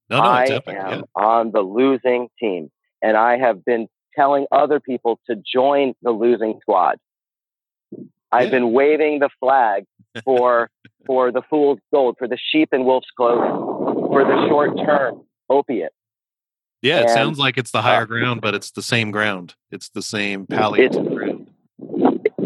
[0.10, 0.76] No, no, I epic.
[0.76, 1.02] am Yeah.
[1.16, 2.72] on the losing team.
[3.02, 6.98] And I have been telling other people to join the losing squad.
[8.32, 8.52] I've Yeah.
[8.52, 9.86] been waving the flag
[10.26, 10.70] for
[11.06, 13.52] for the fool's gold, for the sheep in wolf's clothing,
[14.08, 15.92] for the short term opiate.
[16.82, 19.56] Yeah, it And, sounds like it's the higher uh, ground, but it's the same ground.
[19.72, 21.33] It's the same palliative ground.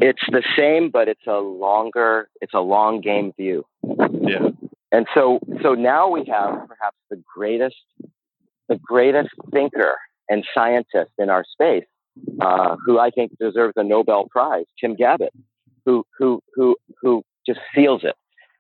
[0.01, 3.65] It's the same, but it's a longer, it's a long game view.
[3.83, 4.49] Yeah.
[4.91, 7.75] And so, so now we have perhaps the greatest,
[8.69, 9.95] the greatest thinker
[10.29, 11.85] and scientist in our space,
[12.41, 15.29] uh, who I think deserves a Nobel Prize, Tim Gabbett,
[15.85, 18.15] who who who who just seals it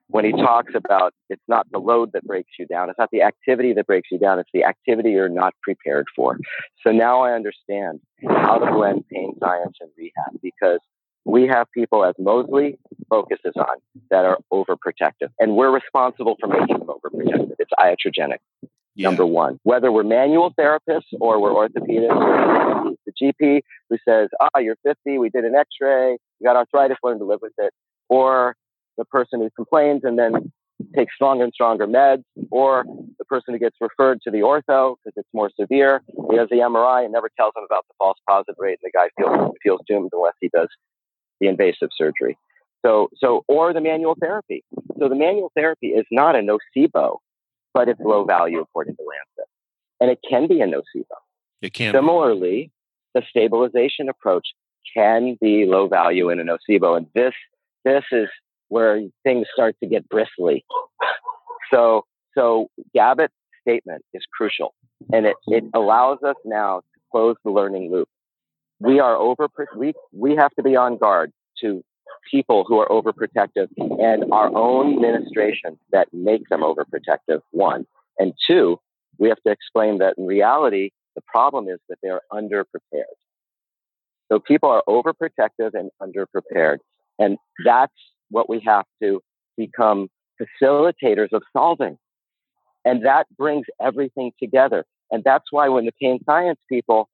[0.09, 3.21] when he talks about it's not the load that breaks you down, it's not the
[3.21, 6.37] activity that breaks you down, it's the activity you're not prepared for.
[6.85, 10.79] So now I understand how to blend pain science and rehab because
[11.27, 13.77] we have people, as Moseley focuses on,
[14.09, 17.53] that are overprotective, and we're responsible for making them overprotective.
[17.59, 18.39] It's iatrogenic
[18.95, 19.09] Yeah.
[19.09, 19.59] number one.
[19.63, 25.19] Whether we're manual therapists or we're orthopedists, or the GP who says, "Ah, you're 50.
[25.19, 26.13] We did an X-ray.
[26.13, 26.97] You got arthritis.
[27.03, 27.73] Learn to live with it,"
[28.09, 28.55] or
[28.97, 30.51] the person who complains and then
[30.95, 32.85] takes stronger and stronger meds, or
[33.19, 36.03] the person who gets referred to the ortho because it's more severe.
[36.31, 38.97] He has the MRI and never tells him about the false positive rate, and the
[38.97, 40.69] guy feels feels doomed unless he does
[41.39, 42.37] the invasive surgery.
[42.85, 44.63] So, so or the manual therapy.
[44.99, 47.17] So the manual therapy is not a nocebo
[47.77, 49.49] but it's low value according to Lancet.
[49.99, 51.17] And it can be a nocebo.
[51.61, 51.91] It can.
[51.91, 51.97] be.
[51.97, 52.71] Similarly,
[53.13, 54.47] the stabilization approach
[54.95, 56.97] can be low value in a nocebo.
[56.97, 57.33] And this,
[57.85, 58.29] this is
[58.69, 60.65] where things start to get bristly.
[61.71, 64.73] So, so Gabbett's statement is crucial
[65.13, 68.09] and it, it allows us now to close the learning loop.
[68.79, 71.83] We are over, we, we have to be on guard to
[72.29, 77.85] people who are overprotective and our own administration that make them overprotective, one.
[78.19, 78.79] And two,
[79.17, 83.15] we have to explain that in reality, the problem is that they're underprepared.
[84.31, 86.77] So people are overprotective and underprepared.
[87.17, 87.93] And that's
[88.29, 89.21] what we have to
[89.55, 90.09] become
[90.39, 91.97] facilitators of solving.
[92.85, 94.85] And that brings everything together.
[95.11, 97.09] And that's why when the pain science people,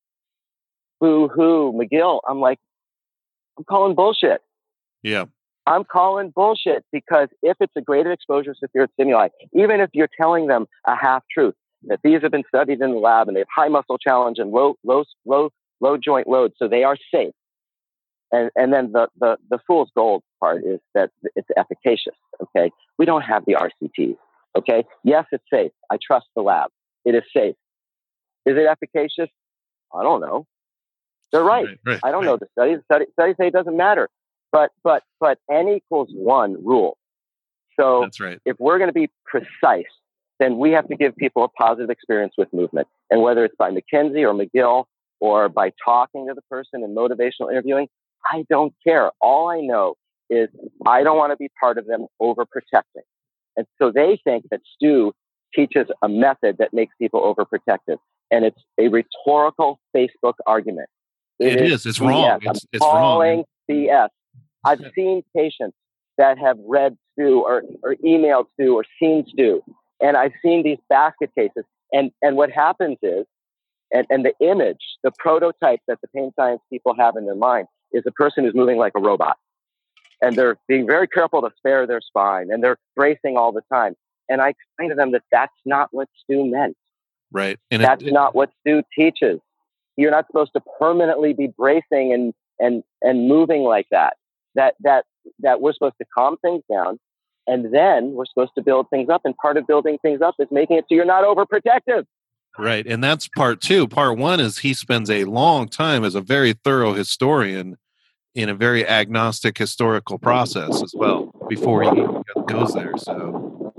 [1.00, 2.60] boo hoo, McGill, I'm like,
[3.58, 4.42] I'm calling bullshit.
[5.04, 5.26] Yeah.
[5.66, 10.10] I'm calling bullshit because if it's a graded exposure to feared stimuli, even if you're
[10.20, 11.56] telling them a half truth
[11.88, 14.52] that these have been studied in the lab and they have high muscle challenge and
[14.52, 17.34] low low low low joint load, so they are safe.
[18.32, 22.16] And and then the the the fool's gold part is that it's efficacious.
[22.42, 24.18] Okay, we don't have the RCTs.
[24.58, 25.72] Okay, yes, it's safe.
[25.90, 26.70] I trust the lab.
[27.06, 27.56] It is safe.
[28.46, 29.30] Is it efficacious?
[29.94, 30.46] I don't know.
[31.34, 31.66] They're right.
[31.86, 32.32] right, I don't right.
[32.32, 32.80] know the studies.
[32.86, 34.08] Study, studies say it doesn't matter.
[34.52, 36.98] But but but n equals one rule.
[37.78, 38.40] So That's right.
[38.46, 39.92] if we're going to be precise,
[40.40, 42.88] then we have to give people a positive experience with movement.
[43.10, 44.86] And whether it's by McKenzie or McGill
[45.20, 47.88] or by talking to the person and motivational interviewing,
[48.26, 49.12] I don't care.
[49.22, 49.96] All I know
[50.30, 50.50] is
[50.86, 53.04] I don't want to be part of them overprotecting.
[53.58, 55.14] And so they think that Stu
[55.54, 57.98] teaches a method that makes people overprotective.
[58.32, 60.90] And it's a rhetorical Facebook argument.
[61.44, 61.86] It is.
[61.86, 62.38] It's wrong.
[62.42, 63.20] It's- it's wrong.
[63.70, 64.10] BS.
[64.66, 65.76] I've seen patients
[66.18, 69.62] that have read Stu or, or emailed Stu or seen Stu,
[70.02, 71.64] and I've seen these basket cases.
[71.92, 73.26] And, and what happens is,
[73.92, 77.68] and, and the image, the prototype that the pain science people have in their mind
[77.92, 79.38] is a person who's moving like a robot.
[80.22, 83.94] And they're being very careful to spare their spine and they're bracing all the time.
[84.30, 86.76] And I explain to them that that's not what Stu meant.
[87.32, 87.60] Right.
[87.70, 89.40] And it- That's it- not what Stu teaches.
[89.98, 94.16] You're not supposed to permanently be bracing and and and moving like that.
[94.56, 95.06] That that
[95.40, 97.00] that we're supposed to calm things down,
[97.48, 99.22] and then we're supposed to build things up.
[99.26, 102.06] And part of building things up is making it so you're not overprotective.
[102.58, 102.86] Right.
[102.86, 103.88] And that's part two.
[103.88, 107.78] Part one is he spends a long time as a very thorough historian
[108.36, 112.04] in a very agnostic historical process as well before he
[112.48, 112.96] goes there.
[112.98, 113.74] So,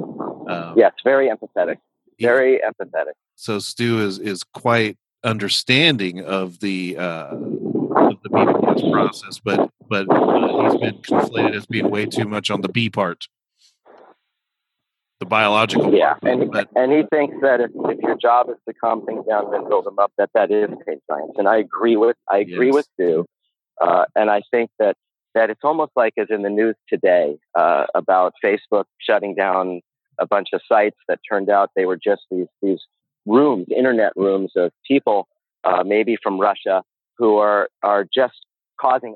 [0.49, 1.77] um, Yes, very empathetic.
[2.21, 3.13] Very empathetic.
[3.37, 10.07] so Stu is, is quite understanding of the, uh, of the BPS process, but, but
[10.11, 13.27] uh, he's been conflated as being way too much on the B part.
[15.21, 15.95] the biological.
[15.95, 19.05] Yeah, part, and but and he thinks that if, if your job is to calm
[19.07, 21.33] things down and then build them up, that that is pain science.
[21.37, 22.75] And I agree with I agree Yes.
[22.75, 23.27] with Stu,
[23.81, 24.97] uh, and I think that
[25.35, 29.81] that it's almost like as in the news today uh, about Facebook shutting down
[30.19, 32.81] a bunch of sites that turned out they were just these these
[33.27, 35.29] rooms, internet rooms of people,
[35.65, 36.83] uh, maybe from Russia,
[37.19, 38.35] who are are just
[38.81, 39.15] causing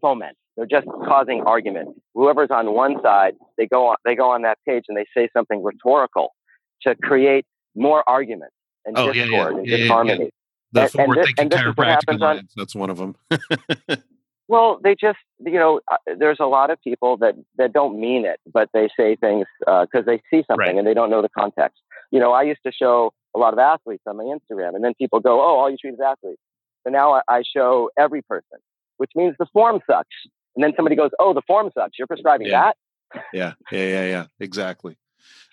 [0.00, 0.36] foment.
[0.56, 2.00] They're just causing argument.
[2.14, 5.28] Whoever's on one side, they go on they go on that page and they say
[5.32, 6.34] something rhetorical
[6.82, 7.46] to create
[7.76, 8.52] more argument
[8.84, 9.58] and Oh, discord yeah.
[9.58, 9.82] and Yeah, yeah, yeah.
[9.84, 10.30] disharmony.
[10.72, 13.16] the and- and forward this- and this is chiropractic happens on- that's one of them.
[14.50, 18.24] Well, they just, you know, uh, there's a lot of people that, that don't mean
[18.24, 20.74] it, but they say things because they see something Right.
[20.76, 21.82] and they don't know the context.
[22.10, 24.94] You know, I used to show a lot of athletes on my Instagram, and then
[24.94, 26.40] people go, "Oh, all you treat is athletes."
[26.84, 28.58] So now I, I show every person,
[28.98, 30.08] which means the form sucks.
[30.56, 31.98] And then somebody goes, "Oh, the form sucks.
[31.98, 32.72] You're prescribing Yeah.
[33.12, 34.24] that." yeah, yeah, yeah, yeah.
[34.40, 34.96] Exactly.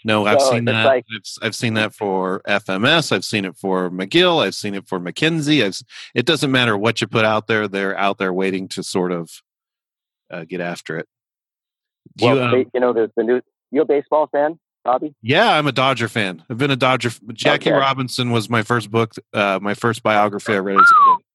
[0.04, 0.86] No, I've So seen that.
[0.86, 3.12] like- I've, I've seen that for FMS.
[3.12, 4.44] I've seen it for McGill.
[4.46, 5.64] I've seen it for McKenzie.
[5.66, 5.80] I've,
[6.14, 9.32] it doesn't matter what you put out there; they're out there waiting to sort of
[10.30, 11.08] uh, get after it.
[12.18, 13.42] Do Well, you, um, you know, there's the new.
[13.72, 15.14] You a baseball fan, Bobby?
[15.22, 16.44] yeah, I'm a Dodger fan.
[16.50, 17.10] I've been a Dodger.
[17.10, 17.78] f- Jackie Okay.
[17.80, 21.26] Robinson was my first book, uh, my first biography I read as a kid.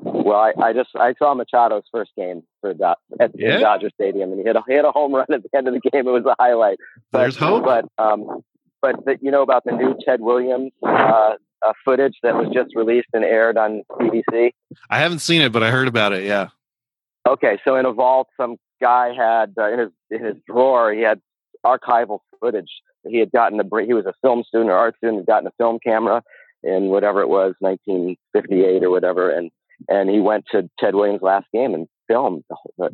[0.00, 3.56] Well, I, I just I saw Machado's first game for Do- at Yeah?
[3.56, 5.68] in Dodger Stadium, and he hit a he hit a home run at the end
[5.68, 6.06] of the game.
[6.06, 6.78] It was a highlight.
[7.12, 7.64] But, There's hope.
[7.64, 8.42] But um,
[8.80, 11.32] but the, you know about the new Ted Williams uh,
[11.66, 14.52] uh, footage that was just released and aired on BBC.
[14.88, 16.24] I haven't seen it, but I heard about it.
[16.24, 16.48] Yeah.
[17.28, 21.00] Okay, so in a vault, some guy had uh, in his in his drawer he
[21.00, 21.20] had
[21.66, 22.70] archival footage.
[23.06, 25.52] He had gotten a he was a film student or art student, had gotten a
[25.58, 26.22] film camera
[26.62, 29.50] in whatever it was, 1958 or whatever, and
[29.88, 32.44] and he went to Ted Williams' last game and filmed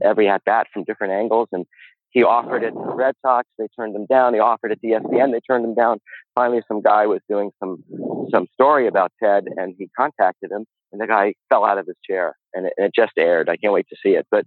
[0.02, 1.48] every at bat from different angles.
[1.52, 1.64] And
[2.10, 4.34] he offered it to the Red Sox, they turned him down.
[4.34, 5.98] He offered it to ESPN, they turned him down.
[6.34, 7.82] Finally, some guy was doing some
[8.30, 11.96] some story about Ted, and he contacted him, and the guy fell out of his
[12.08, 13.48] chair, and it, it just aired.
[13.48, 14.44] I can't wait to see it, but.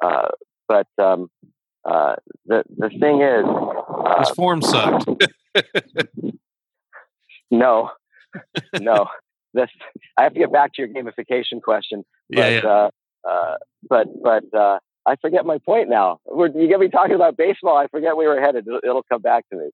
[0.00, 0.28] Uh,
[0.68, 1.28] but um,
[1.84, 2.16] uh,
[2.46, 3.44] the the thing is,
[4.18, 5.08] His uh, form sucked.
[7.50, 7.90] no,
[8.80, 9.06] no.
[9.54, 9.70] This
[10.16, 12.04] I have to get back to your gamification question.
[12.30, 12.60] But, yeah, yeah.
[12.66, 12.90] Uh,
[13.28, 13.56] uh,
[13.88, 16.20] but but uh, I forget my point now.
[16.26, 17.76] We're, you get me talking about baseball.
[17.76, 18.66] I forget where we were headed.
[18.66, 19.70] It'll, it'll come back to me.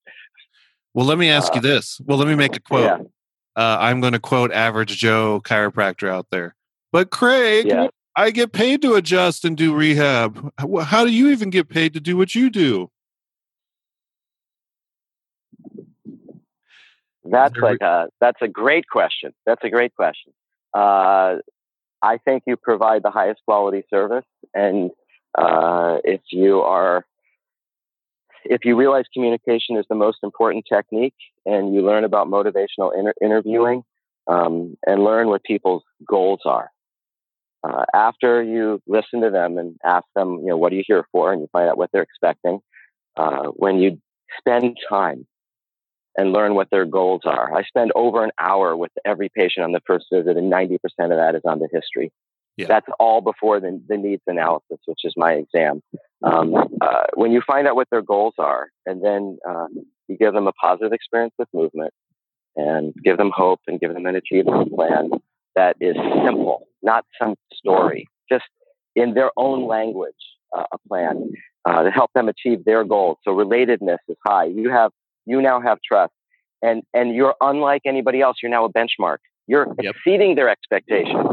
[0.94, 2.00] Well, let me ask you uh, this.
[2.04, 2.84] Well, let me make a quote.
[2.84, 2.98] Yeah.
[3.56, 6.54] Uh, I'm going to quote average Joe chiropractor out there.
[6.92, 7.88] But Craig, Yeah.
[8.16, 10.52] I get paid to adjust and do rehab.
[10.58, 12.90] How, do you even get paid to do what you do?
[17.24, 19.32] That's like a that's a great question.
[19.46, 20.32] That's a great question.
[20.74, 21.36] Uh,
[22.02, 24.90] I think you provide the highest quality service, and
[25.36, 27.04] uh, if you are
[28.44, 31.14] if you realize communication is the most important technique,
[31.46, 33.84] and you learn about motivational inter- interviewing,
[34.26, 36.70] um, and learn what people's goals are.
[37.66, 41.06] Uh, after you listen to them and ask them, you know, what are you here
[41.12, 42.60] for, and you find out what they're expecting.
[43.16, 44.00] Uh, when you
[44.38, 45.26] spend time
[46.16, 47.54] and learn what their goals are.
[47.54, 51.10] I spend over an hour with every patient on the first visit, and 90% of
[51.10, 52.12] that is on the history.
[52.56, 52.66] Yeah.
[52.68, 55.82] That's all before the, the needs analysis, which is my exam.
[56.22, 59.66] Um, uh, when you find out what their goals are, and then uh,
[60.06, 61.92] you give them a positive experience with movement,
[62.56, 65.10] and give them hope, and give them an achievable plan
[65.56, 68.44] that is simple, not some story, just
[68.94, 70.14] in their own language,
[70.56, 71.30] uh, a plan
[71.64, 73.18] uh, to help them achieve their goals.
[73.24, 74.44] So relatedness is high.
[74.44, 74.92] You have
[75.26, 76.12] you now have trust
[76.62, 79.94] and and you're unlike anybody else you're now a benchmark you're Yep.
[79.96, 81.26] exceeding their expectations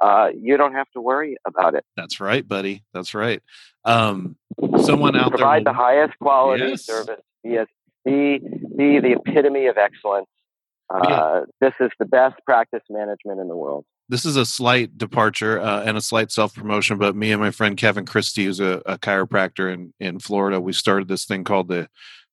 [0.00, 2.82] uh, you don't have to worry about it That's right, buddy.
[2.92, 3.40] That's right.
[3.84, 4.36] Um,
[4.82, 5.38] someone out there.
[5.38, 6.84] provide the highest quality Yes.
[6.84, 7.68] service be, as,
[8.04, 8.38] be
[8.76, 10.26] be the epitome of excellence
[10.92, 11.40] uh, Yeah.
[11.60, 15.82] this is the best practice management in the world this is a slight departure uh,
[15.82, 18.98] and a slight self promotion, but me and my friend Kevin Christie, who's a, a
[18.98, 21.88] chiropractor in, in Florida, we started this thing called the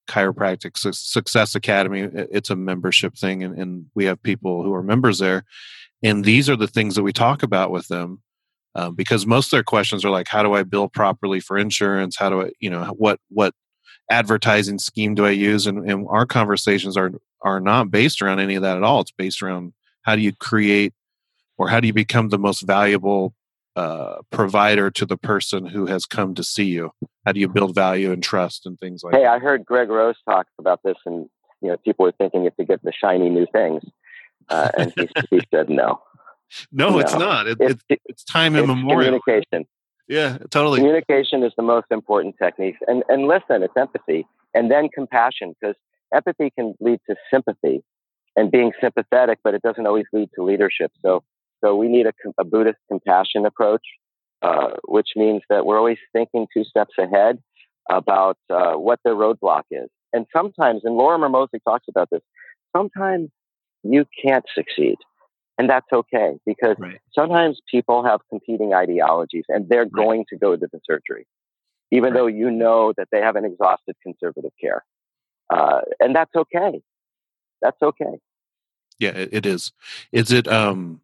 [0.08, 2.02] Chiropractic Su- Success Academy.
[2.14, 5.46] It's a membership thing, and, and we have people who are members there.
[6.04, 8.22] And these are the things that we talk about with them.
[8.76, 12.18] Uh, because most of their questions are like, how do I bill properly for insurance?
[12.18, 13.54] How do I, you know, what what
[14.10, 15.68] advertising scheme do I use?
[15.68, 17.12] And, and our conversations are
[17.42, 19.02] are not based around any of that at all.
[19.02, 20.94] It's based around how do you create
[21.58, 23.34] or how do you become the most valuable
[23.76, 26.92] uh, provider to the person who has come to see you?
[27.26, 29.32] How do you build value and trust and things like hey that?
[29.32, 31.30] i heard greg rose talk about this and
[31.62, 33.82] you know people were thinking you to get the shiny new things
[34.50, 36.02] uh, and he, he said no
[36.72, 37.48] No, it's not.
[37.48, 39.20] It, it's, it's, it's time it's immemorial.
[39.22, 39.66] communication
[40.08, 40.82] Yeah, totally.
[40.82, 45.76] communication is the most important technique and and listen it's empathy and then compassion because
[46.14, 47.84] empathy can lead to sympathy
[48.36, 50.92] and being sympathetic, but it doesn't always lead to leadership.
[51.02, 51.24] So,
[51.64, 53.84] so we need a, a Buddhist compassion approach,
[54.42, 57.40] uh, which means that we're always thinking two steps ahead
[57.90, 59.90] about uh, what the roadblock is.
[60.12, 62.22] And sometimes, and Lorimer Moseley talks about this,
[62.76, 63.30] sometimes
[63.84, 64.96] you can't succeed.
[65.58, 67.00] And that's okay because right.
[67.14, 69.92] sometimes people have competing ideologies and they're right.
[69.92, 71.28] going to go to the surgery,
[71.92, 72.20] even right.
[72.20, 74.84] though you know that they haven't exhausted conservative care.
[75.52, 76.82] Uh, and that's okay.
[77.62, 78.20] That's okay.
[79.00, 79.74] Yeah, it is.
[80.12, 81.02] Is it, um,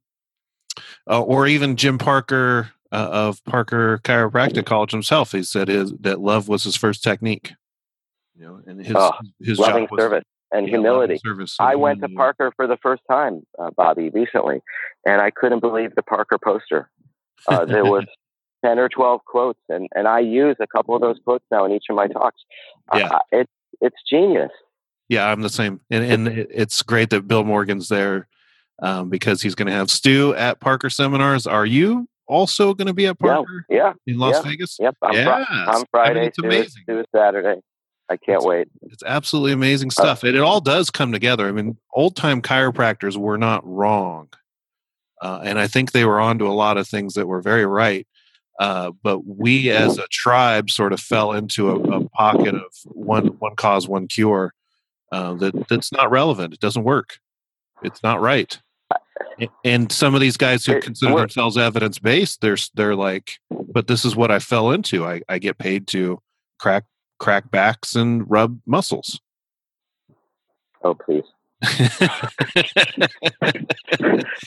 [1.09, 5.31] uh, or even Jim Parker uh, of Parker Chiropractic College himself?
[5.31, 7.53] He said his, that love was his first technique.
[8.35, 9.11] You know, and his oh,
[9.41, 11.19] his loving job was, service and yeah, humility.
[11.23, 14.61] Service I went to Parker for the first time, uh, Bobby, recently,
[15.05, 16.89] and I couldn't believe the Parker poster.
[17.47, 18.05] Uh, there was
[18.65, 21.71] 10 or 12 quotes, and, and I use a couple of those quotes now in
[21.71, 22.41] each of my talks.
[22.93, 23.07] Yeah.
[23.07, 23.49] Uh, it,
[23.81, 24.51] it's genius.
[25.07, 25.81] Yeah, I'm the same.
[25.89, 28.27] And, and it's great that Bill Morgan's there
[28.81, 31.47] um, because he's going to have Stu at Parker seminars.
[31.47, 34.77] Are you also going to be at Parker yeah, yeah in Las yeah, Vegas?
[34.79, 34.95] Yep.
[35.01, 35.25] I'm, yes.
[35.25, 36.11] fr- I'm Friday.
[36.11, 36.83] I mean, it's amazing.
[36.83, 37.61] Stu Saturday.
[38.09, 38.67] I can't it's, wait.
[38.83, 40.23] It's absolutely amazing uh, stuff.
[40.23, 41.47] Uh, and it all does come together.
[41.47, 44.29] I mean, old time chiropractors were not wrong.
[45.21, 48.07] Uh, and I think they were onto a lot of things that were very right.
[48.59, 53.27] Uh, but we as a tribe sort of fell into a, a pocket of one
[53.39, 54.53] one cause, one cure
[55.13, 56.53] uh, that that's not relevant.
[56.53, 57.19] It doesn't work.
[57.83, 58.59] It's not right.
[59.63, 64.05] And some of these guys who consider themselves evidence based, they're they're like, but this
[64.05, 65.05] is what I fell into.
[65.05, 66.21] I, I get paid to
[66.57, 66.85] crack
[67.19, 69.19] crack backs and rub muscles.
[70.83, 71.23] Oh, please.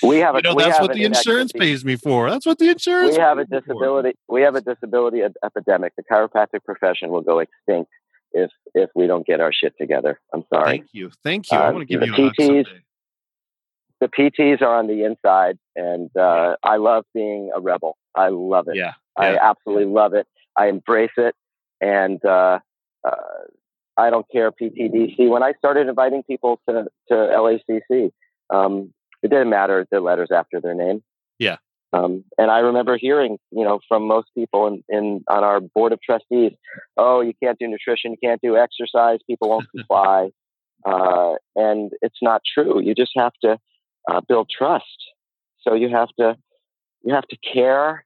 [0.03, 2.31] we have a, you know, that's what the insurance pays me for.
[2.31, 3.17] That's what the insurance.
[3.17, 4.17] We have a disability.
[4.29, 5.93] We have a disability epidemic.
[5.97, 7.91] The chiropractic profession will go extinct
[8.33, 10.19] if if we don't get our shit together.
[10.33, 10.79] I'm sorry.
[10.79, 11.11] Thank you.
[11.23, 11.59] Thank you.
[11.59, 12.67] Uh, I want to give you PTs.
[14.03, 17.97] The PTs are on the inside, and uh, I love being a rebel.
[18.17, 18.75] I love it.
[18.75, 19.25] Yeah, yeah.
[19.25, 20.27] I absolutely love it.
[20.57, 21.37] I embrace it,
[21.81, 22.59] and uh,
[23.05, 23.17] uh
[23.97, 25.29] I don't care PTDC.
[25.29, 28.11] When I started inviting people to to LACC,
[28.51, 28.93] um,
[29.23, 31.05] it didn't matter the letters after their name.
[31.39, 31.59] Yeah.
[31.93, 35.93] Um, and I remember hearing, you know, from most people in, in on our board
[35.93, 36.55] of trustees,
[36.97, 40.31] oh, you can't do nutrition, you can't do exercise, people won't comply,
[40.85, 42.81] uh, and it's not true.
[42.81, 43.59] You just have to
[44.11, 44.85] uh, build trust.
[45.63, 46.37] So you have to
[47.03, 48.05] you have to care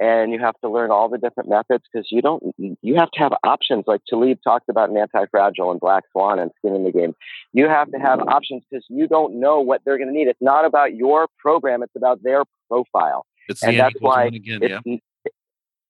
[0.00, 3.18] and you have to learn all the different methods because you don't you have to
[3.18, 3.84] have options.
[3.86, 7.14] Like Taleb talked about an anti-fragile and black swan and skin in the game.
[7.52, 10.28] You have to have options because you don't know what they're going to need.
[10.28, 13.26] It's not about your program it's about their profile.
[13.48, 14.98] It's and that's why again, it's, yeah.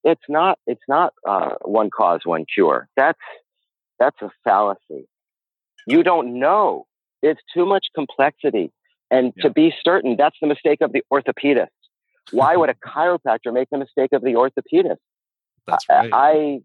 [0.02, 2.88] it's not it's not uh, one cause one cure.
[2.96, 3.20] That's
[4.00, 5.08] that's a fallacy.
[5.86, 6.86] You don't know.
[7.22, 8.72] It's too much complexity
[9.10, 9.42] and yeah.
[9.44, 11.68] to be certain that's the mistake of the orthopedist
[12.32, 14.96] why would a chiropractor make the mistake of the orthopedist?
[15.66, 16.10] That's right.
[16.12, 16.60] I,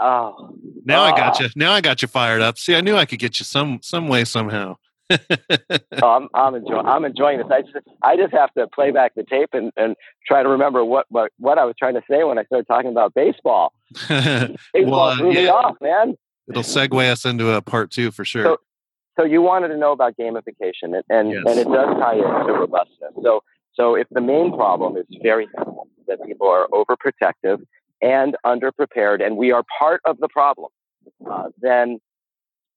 [0.00, 1.48] I oh, now I got you.
[1.56, 2.58] Now I got you fired up.
[2.58, 4.76] See, I knew I could get you some some way somehow.
[5.10, 5.16] oh,
[6.02, 7.46] I'm I'm enjoying I'm enjoying this.
[7.50, 9.94] I just I just have to play back the tape and, and
[10.26, 12.90] try to remember what, what what I was trying to say when I started talking
[12.90, 13.72] about baseball.
[14.08, 15.42] baseball well, uh, threw yeah.
[15.42, 16.16] me off, man.
[16.48, 18.44] It'll segue us into a part two for sure.
[18.44, 18.60] So,
[19.18, 21.42] so you wanted to know about gamification, and and, yes.
[21.46, 23.12] and it does tie into robustness.
[23.22, 23.42] So
[23.74, 27.64] so if the main problem is very simple, that people are overprotective
[28.02, 30.70] and underprepared, and we are part of the problem,
[31.28, 31.98] uh, then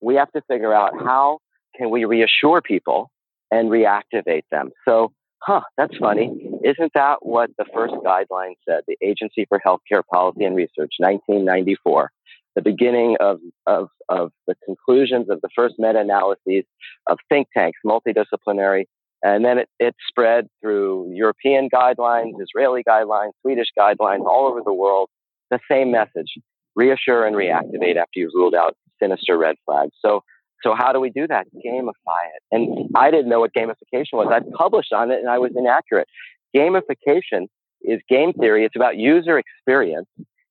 [0.01, 1.39] we have to figure out how
[1.75, 3.11] can we reassure people
[3.51, 4.71] and reactivate them.
[4.87, 6.49] So, huh, that's funny.
[6.63, 8.81] Isn't that what the first guideline said?
[8.87, 12.11] The Agency for Healthcare Policy and Research, 1994
[12.57, 13.37] the beginning of,
[13.67, 16.65] of, of the conclusions of the first meta analyses
[17.07, 18.85] of think tanks, multidisciplinary
[19.23, 24.73] and then it, it spread through European guidelines, Israeli guidelines, Swedish guidelines, all over the
[24.73, 25.09] world.
[25.49, 26.33] The same message
[26.75, 29.91] reassure and reactivate after you've ruled out sinister red flags.
[30.05, 30.21] So,
[30.61, 31.47] so how do we do that?
[31.65, 31.91] Gamify
[32.35, 32.43] it.
[32.51, 34.27] And I didn't know what gamification was.
[34.31, 36.07] I published on it and I was inaccurate.
[36.55, 37.47] Gamification
[37.81, 38.65] is game theory.
[38.65, 40.07] It's about user experience.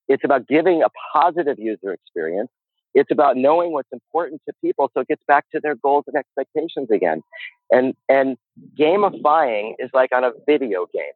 [0.09, 2.51] It's about giving a positive user experience.
[2.95, 6.17] It's about knowing what's important to people so it gets back to their goals and
[6.17, 7.23] expectations again.
[7.71, 8.37] And and
[8.79, 11.13] gamifying is like on a video game.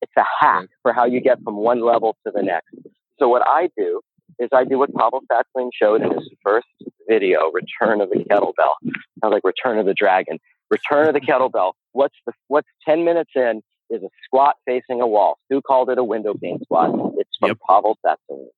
[0.00, 0.80] It's a hack mm-hmm.
[0.82, 2.74] for how you get from one level to the next.
[3.18, 4.00] So what I do
[4.40, 6.66] is I do what Pavel Tsatsouline showed in his first
[7.08, 8.74] video, Return of the Kettlebell.
[9.20, 10.40] Sounds like Return of the Dragon.
[10.70, 11.72] Return of the Kettlebell.
[11.92, 13.62] What's the what's ten minutes in
[13.92, 15.38] is a squat facing a wall.
[15.46, 16.90] Stu called it a window pane squat.
[17.18, 17.58] It's from yep.
[17.68, 18.48] Pavel Tsatsouline.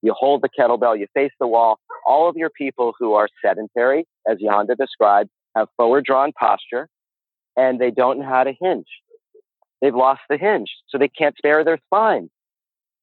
[0.00, 1.78] You hold the kettlebell, you face the wall.
[2.06, 6.88] All of your people who are sedentary, as Janda described, have forward drawn posture
[7.58, 8.86] and they don't know how to hinge.
[9.82, 12.30] They've lost the hinge, so they can't spare their spine.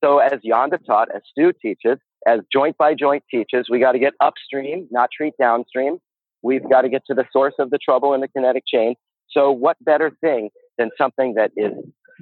[0.03, 3.99] So, as Janda taught, as Stu teaches, as joint by joint teaches, we got to
[3.99, 5.99] get upstream, not treat downstream.
[6.41, 8.95] We've got to get to the source of the trouble in the kinetic chain.
[9.29, 11.73] So, what better thing than something that is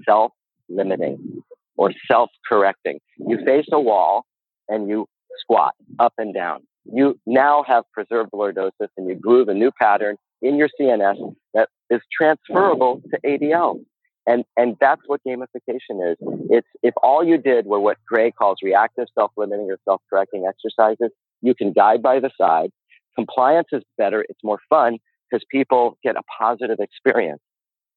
[0.07, 0.31] self
[0.69, 1.43] limiting
[1.75, 2.99] or self correcting?
[3.17, 4.25] You face a wall
[4.67, 5.07] and you
[5.39, 6.61] squat up and down.
[6.85, 11.69] You now have preserved lordosis and you groove a new pattern in your CNS that
[11.89, 13.79] is transferable to ADL.
[14.25, 16.17] And, and that's what gamification is.
[16.49, 21.53] It's if all you did were what Gray calls reactive self-limiting or self-correcting exercises, you
[21.53, 22.69] can guide by the side.
[23.15, 24.25] Compliance is better.
[24.27, 24.97] It's more fun
[25.29, 27.41] because people get a positive experience.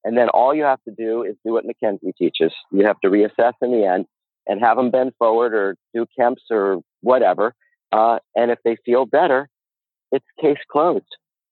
[0.03, 2.53] And then all you have to do is do what McKenzie teaches.
[2.71, 4.05] You have to reassess in the end
[4.47, 7.53] and have them bend forward or do Kemp's or whatever.
[7.91, 9.49] Uh, and if they feel better,
[10.11, 11.05] it's case closed.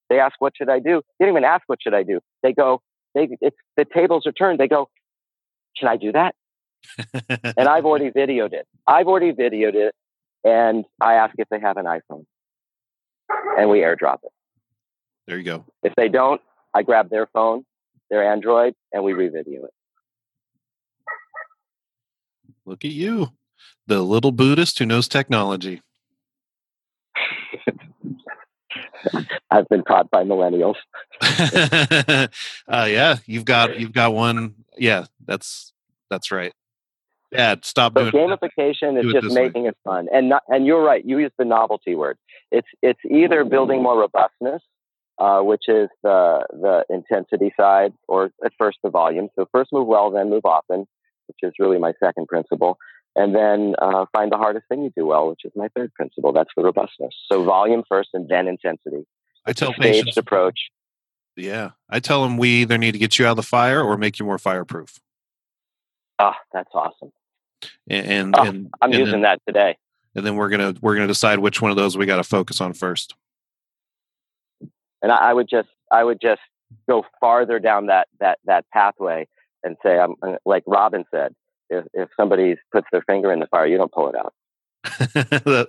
[0.08, 2.52] They ask, "What should I do?" They don't even ask, "What should I do?" They
[2.52, 2.80] go,
[3.14, 4.88] "They it's the tables are turned." They go,
[5.78, 6.34] "Can I do that?"
[7.56, 8.66] and I've already videoed it.
[8.86, 9.94] I've already videoed it,
[10.44, 12.24] and I ask if they have an iPhone,
[13.58, 14.32] and we airdrop it.
[15.26, 15.64] There you go.
[15.82, 16.40] If they don't,
[16.72, 17.64] I grab their phone,
[18.10, 19.74] their Android, and we revideo it.
[22.64, 23.32] Look at you,
[23.86, 25.82] the little Buddhist who knows technology.
[29.50, 30.74] I've been taught by millennials.
[32.68, 34.54] uh, yeah, you've got you've got one.
[34.76, 35.72] Yeah, that's
[36.10, 36.52] that's right.
[37.32, 39.70] Dad, stop so doing gamification is just making way.
[39.70, 41.04] it fun, and not, and you're right.
[41.04, 42.18] You use the novelty word.
[42.50, 44.62] It's it's either building more robustness,
[45.18, 49.28] uh, which is the the intensity side, or at first the volume.
[49.36, 50.86] So first move well, then move often,
[51.26, 52.78] which is really my second principle
[53.16, 56.32] and then uh, find the hardest thing you do well, which is my third principle.
[56.32, 57.14] That's the robustness.
[57.32, 59.06] So volume first, and then intensity.
[59.46, 60.68] I tell patients approach.
[61.34, 63.96] Yeah, I tell them we either need to get you out of the fire or
[63.96, 65.00] make you more fireproof.
[66.18, 67.12] Ah, that's awesome.
[67.88, 69.76] And, and, oh, and I'm and using then, that today.
[70.14, 72.60] And then we're gonna we're gonna decide which one of those we got to focus
[72.60, 73.14] on first.
[75.02, 76.40] And I, I would just I would just
[76.88, 79.26] go farther down that that that pathway
[79.62, 81.34] and say um, I'm like Robin said
[81.70, 84.32] if, if somebody puts their finger in the fire, you don't pull it out.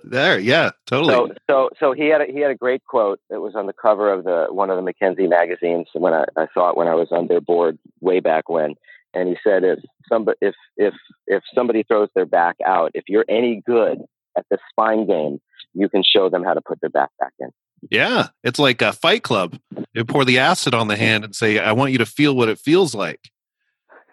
[0.04, 1.12] there, yeah, totally.
[1.12, 3.72] So, so, so he had a, he had a great quote that was on the
[3.72, 6.94] cover of the one of the McKenzie magazines when I, I saw it when I
[6.94, 8.74] was on their board way back when,
[9.14, 10.94] and he said, "If somebody if if
[11.26, 13.98] if somebody throws their back out, if you're any good
[14.36, 15.40] at the spine game,
[15.74, 17.50] you can show them how to put their back back in."
[17.90, 19.58] Yeah, it's like a Fight Club.
[19.94, 22.48] You pour the acid on the hand and say, "I want you to feel what
[22.48, 23.30] it feels like,"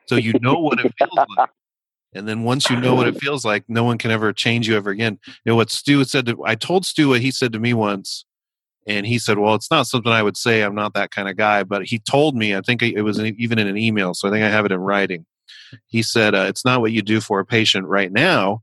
[0.07, 1.49] so you know what it feels like.
[2.13, 4.77] And then once you know what it feels like, no one can ever change you
[4.77, 5.19] ever again.
[5.27, 8.25] You know what Stu said to I told Stu what he said to me once,
[8.87, 10.61] and he said, "Well, it's not something I would say.
[10.61, 13.59] I'm not that kind of guy." But he told me, I think it was even
[13.59, 15.25] in an email, so I think I have it in writing.
[15.87, 18.61] He said, uh, "It's not what you do for a patient right now,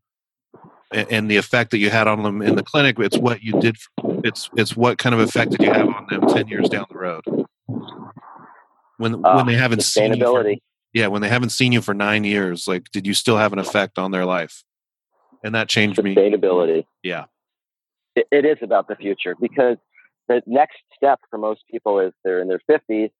[0.92, 2.98] and the effect that you had on them in the clinic.
[2.98, 3.76] It's what you did.
[4.25, 6.99] It's it's what kind of effect did you have on them ten years down the
[6.99, 7.25] road?
[8.99, 10.55] When uh, when they haven't seen you for,
[10.93, 13.59] yeah when they haven't seen you for nine years like did you still have an
[13.59, 14.62] effect on their life?
[15.45, 16.14] And that changed me.
[16.14, 16.85] Sustainability.
[17.03, 17.25] Yeah.
[18.14, 19.77] It, it is about the future because
[20.29, 23.11] the next step for most people is they're in their 50s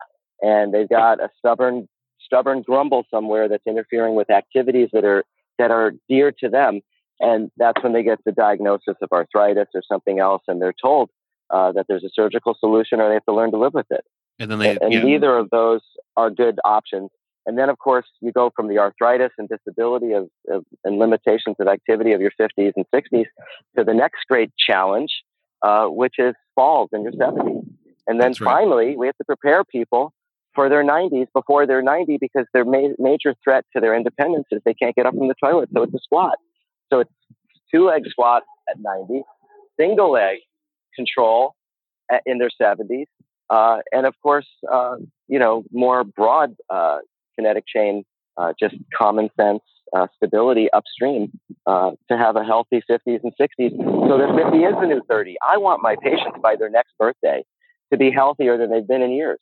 [0.41, 1.89] and they've got a stubborn
[2.25, 5.25] stubborn grumble somewhere that's interfering with activities that are
[5.59, 6.81] that are dear to them
[7.23, 11.09] and that's when they get the diagnosis of arthritis or something else and they're told
[11.51, 14.05] uh, that there's a surgical solution or they have to learn to live with it
[14.39, 15.03] and then they and, and yeah.
[15.03, 15.81] neither of those
[16.17, 17.11] are good options
[17.47, 21.57] and then, of course, you go from the arthritis and disability of, of, and limitations
[21.59, 23.25] of activity of your 50s and 60s
[23.77, 25.11] to the next great challenge,
[25.63, 27.67] uh, which is falls in your 70s.
[28.07, 28.39] And then right.
[28.39, 30.13] finally, we have to prepare people
[30.55, 34.61] for their 90s before they're 90 because their ma- major threat to their independence is
[34.65, 35.71] they can't get up from the toilet.
[35.75, 36.39] So it's a squat.
[36.91, 37.11] So it's
[37.73, 39.23] two leg squat at 90,
[39.79, 40.39] single leg
[40.95, 41.55] control
[42.11, 43.07] at, in their 70s,
[43.51, 44.97] uh, and of course, uh,
[45.29, 46.99] you know, more broad uh,
[47.37, 48.05] kinetic chain,
[48.37, 51.31] uh, just common sense uh, stability upstream
[51.67, 53.77] uh, to have a healthy 50s and 60s.
[54.09, 55.37] So that 50 is the new 30.
[55.47, 57.45] I want my patients by their next birthday
[57.93, 59.41] to be healthier than they've been in years.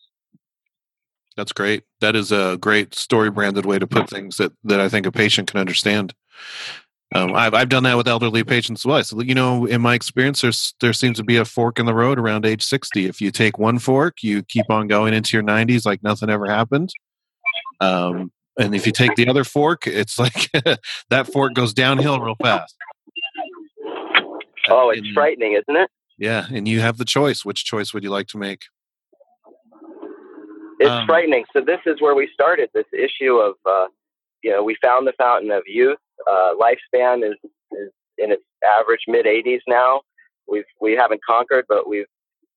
[1.37, 1.85] That's great.
[2.01, 5.13] That is a great story branded way to put things that, that I think a
[5.13, 6.15] patient can understand.
[7.13, 9.03] Um, I've, I've done that with elderly patients as well.
[9.03, 11.95] So, you know, in my experience, there's, there seems to be a fork in the
[11.95, 13.07] road around age 60.
[13.07, 16.47] If you take one fork, you keep on going into your 90s like nothing ever
[16.47, 16.93] happened.
[17.81, 20.51] Um, and if you take the other fork, it's like
[21.11, 22.77] that fork goes downhill real fast.
[24.69, 25.91] Oh, it's and- frightening, isn't it?
[26.17, 27.45] Yeah, and you have the choice.
[27.47, 28.65] Which choice would you like to make?
[30.79, 31.45] It's Um, frightening.
[31.55, 33.87] So this is where we started this issue of, uh,
[34.43, 35.99] you know, we found the fountain of youth.
[36.29, 37.37] Uh, lifespan is,
[37.73, 38.43] is in its
[38.79, 40.03] average mid 80s now.
[40.49, 42.07] We've we haven't conquered, but we've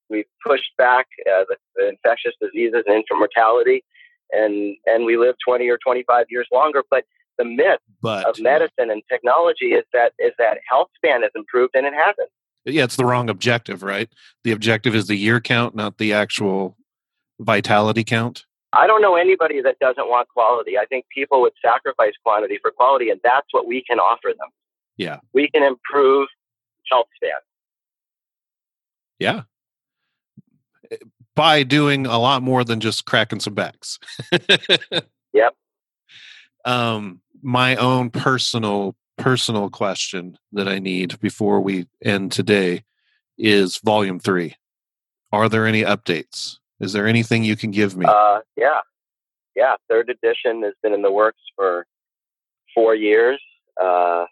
[0.10, 3.84] we've pushed back uh, the, the infectious diseases and infant mortality,
[4.31, 6.84] and and we live 20 or 25 years longer.
[6.90, 7.06] But
[7.38, 11.76] the myth But of medicine and technology is that is that health span has improved,
[11.76, 12.30] and it hasn't.
[12.65, 14.10] yeah, it's the wrong objective, right?
[14.44, 16.77] The objective is the year count, not the actual
[17.40, 18.45] vitality count.
[18.74, 20.78] I don't know anybody that doesn't want quality.
[20.78, 24.50] I think people would sacrifice quantity for quality, and that's what we can offer them.
[24.98, 25.20] Yeah.
[25.32, 26.28] We can improve
[26.91, 27.40] health span.
[29.20, 29.44] Yeah.
[31.36, 34.00] By doing a lot more than just cracking some backs.
[35.34, 35.56] Yep.
[36.66, 42.84] Um, my own personal personal question that I need before we end today
[43.38, 44.56] is volume three.
[45.32, 46.58] Are there any updates?
[46.84, 48.05] Is there anything you can give me?
[48.05, 48.80] Uh, yeah,
[49.55, 49.76] yeah.
[49.89, 51.85] Third edition has been in the works for
[52.76, 53.39] four years.
[53.81, 54.26] Uh,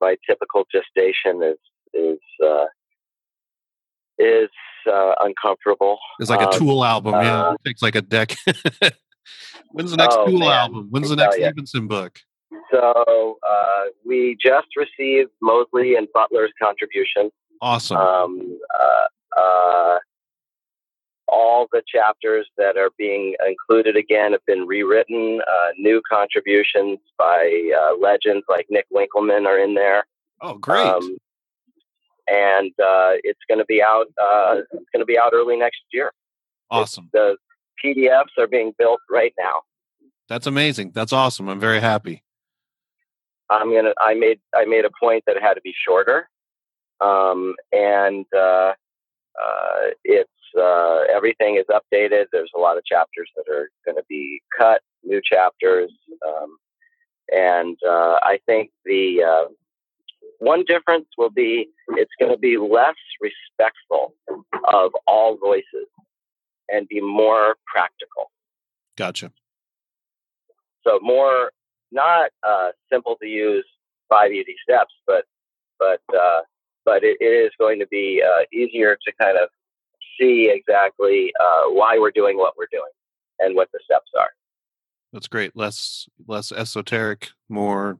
[0.00, 1.58] my typical gestation is
[1.92, 2.66] is uh,
[4.18, 4.50] is
[4.92, 5.98] uh, uncomfortable.
[6.20, 7.14] it's like a um, Tool album.
[7.14, 8.34] yeah, uh, it takes like a deck.
[9.72, 10.88] When's the next Oh, Tool man, album?
[10.90, 11.36] When's the next.
[11.36, 12.18] Stevenson book?
[12.70, 17.30] So uh, we just received Moseley and Butler's contribution.
[17.60, 17.96] Awesome.
[17.96, 19.98] um, uh, uh,
[21.34, 25.40] all the chapters that are being included again have been rewritten.
[25.46, 30.04] Uh, new contributions by uh, legends like Nick Winkelman are in there.
[30.40, 30.86] oh, great.
[30.86, 31.16] Um,
[32.26, 34.06] and uh, it's going to be out.
[34.22, 36.12] Uh, it's going to be out early next year.
[36.70, 37.10] awesome.
[37.12, 37.36] The
[37.84, 39.60] PDFs are being built right now.
[40.28, 40.92] That's amazing.
[40.94, 41.48] That's awesome.
[41.48, 42.22] I'm very happy.
[43.50, 43.92] I'm gonna.
[44.00, 44.40] I made.
[44.54, 46.30] I made a point that it had to be shorter,
[47.02, 48.72] um, and uh,
[49.38, 52.26] uh, it's uh, everything is updated.
[52.32, 55.92] There's a lot of chapters that are going to be cut, new chapters,
[56.26, 56.56] um,
[57.32, 59.48] and uh, I think the uh,
[60.38, 64.14] one difference will be it's going to be less respectful
[64.72, 65.88] of all voices
[66.68, 68.30] and be more practical.
[68.96, 69.32] Gotcha.
[70.86, 71.50] So more
[71.92, 73.64] not uh, simple to use
[74.08, 75.24] five easy steps, but
[75.78, 76.40] but uh,
[76.84, 79.48] but it, it is going to be uh, easier to kind of
[80.20, 82.90] see exactly uh, why we're doing what we're doing
[83.38, 84.30] and what the steps are.
[85.12, 85.56] That's great.
[85.56, 87.98] Less less esoteric, more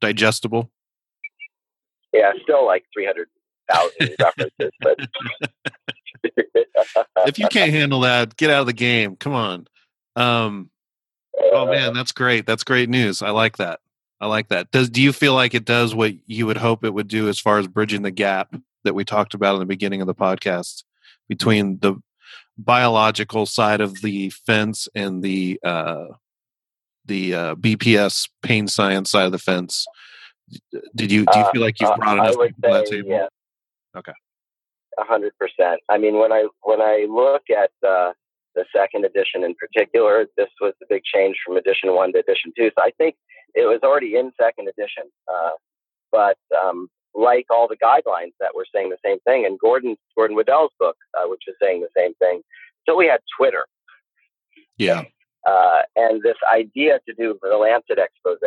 [0.00, 0.70] digestible.
[2.12, 3.28] Yeah, still like three hundred
[3.70, 4.98] thousand references, but
[7.26, 9.16] If you can't handle that, get out of the game.
[9.16, 9.66] Come on.
[10.16, 10.70] Um,
[11.52, 12.46] oh man, that's great.
[12.46, 13.22] That's great news.
[13.22, 13.80] I like that.
[14.20, 14.70] I like that.
[14.70, 17.40] Does do you feel like it does what you would hope it would do as
[17.40, 18.54] far as bridging the gap
[18.84, 20.84] that we talked about in the beginning of the podcast
[21.28, 21.96] between the
[22.58, 26.06] biological side of the fence and the uh,
[27.06, 29.86] the uh, BPS pain science side of the fence?
[30.94, 32.96] Did you do you feel like you've Uh, brought I enough people to that say
[32.96, 33.08] table?
[33.10, 33.30] yes.
[33.96, 34.12] Okay.
[34.98, 35.80] A hundred percent.
[35.88, 38.12] I mean, when I when I look at uh,
[38.54, 42.52] the second edition in particular, this was the big change from edition one to edition
[42.56, 42.70] two.
[42.76, 43.16] So I think
[43.54, 45.50] it was already in second edition, uh,
[46.10, 50.36] but um, like all the guidelines that were saying the same thing, and Gordon Gordon
[50.36, 52.42] Waddell's book, uh, which is saying the same thing.
[52.88, 53.66] So we had Twitter,
[54.78, 55.04] Yeah.
[55.46, 58.38] uh, and this idea to do the Lancet expose.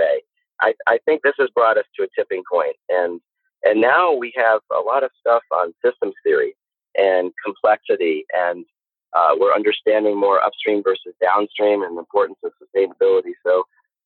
[0.62, 3.22] I, I think this has brought us to a tipping point, and
[3.64, 6.56] and now we have a lot of stuff on systems theory
[6.98, 8.66] and complexity, and
[9.14, 13.34] uh, we're understanding more upstream versus downstream and the importance of sustainability.
[13.46, 13.64] So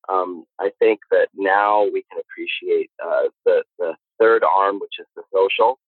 [0.07, 5.05] um, I think that now we can appreciate uh, the the third arm, which is
[5.15, 5.79] the social,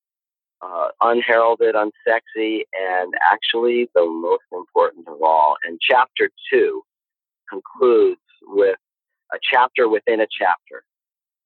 [0.62, 5.56] uh, unheralded, unsexy, and actually the most important of all.
[5.64, 6.84] And chapter two
[7.50, 8.78] concludes with
[9.34, 10.84] a chapter within a chapter,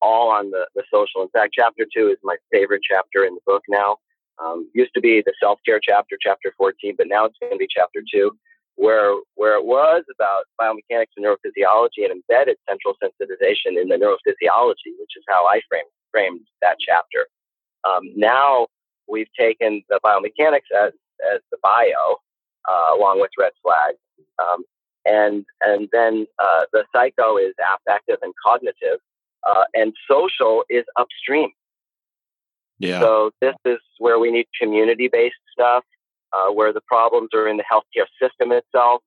[0.01, 1.21] all on the, the social.
[1.21, 3.97] In fact, chapter two is my favorite chapter in the book now.
[4.43, 7.57] Um, used to be the self care chapter, chapter 14, but now it's going to
[7.57, 8.31] be chapter two,
[8.75, 14.91] where, where it was about biomechanics and neurophysiology and embedded central sensitization in the neurophysiology,
[14.99, 17.21] which is how I framed, framed that chapter.
[17.87, 18.67] Um, now
[19.13, 20.93] we've taken the biomechanics as,
[21.33, 22.05] as the bio,
[22.71, 23.97] uh, along with red flags.
[24.43, 24.63] Um,
[25.05, 28.99] and and then uh, the psycho is affective and cognitive,
[29.49, 31.51] uh, and social is upstream.
[32.79, 32.99] Yeah.
[32.99, 35.83] So this is where we need community-based stuff,
[36.33, 39.01] uh, where the problems are in the healthcare system itself.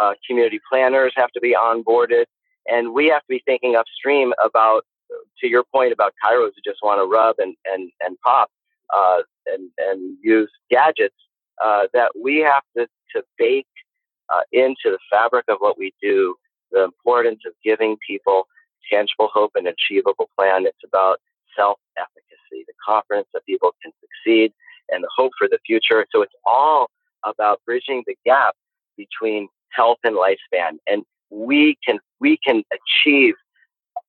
[0.00, 2.24] Uh, community planners have to be onboarded,
[2.66, 4.84] and we have to be thinking upstream about,
[5.40, 8.50] to your point about chiros who just want to rub and and and pop.
[8.94, 11.16] uh, and and use gadgets
[11.64, 13.66] uh, that we have to to bake
[14.34, 16.36] uh, into the fabric of what we do
[16.72, 18.48] the importance of giving people
[18.92, 20.66] tangible hope and achievable plan.
[20.66, 21.20] It's about
[21.56, 24.52] self efficacy, the confidence that people can succeed,
[24.90, 26.06] and the hope for the future.
[26.12, 26.90] So it's all
[27.24, 28.54] about bridging the gap
[28.96, 30.78] between health and lifespan.
[30.88, 33.34] And we can we can achieve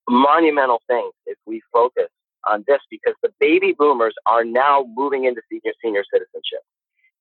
[0.10, 2.08] monumental things if we focus
[2.48, 6.62] on this because the baby boomers are now moving into senior senior citizenship.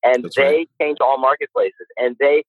[0.03, 0.69] And That's they right.
[0.81, 2.45] change all marketplaces and they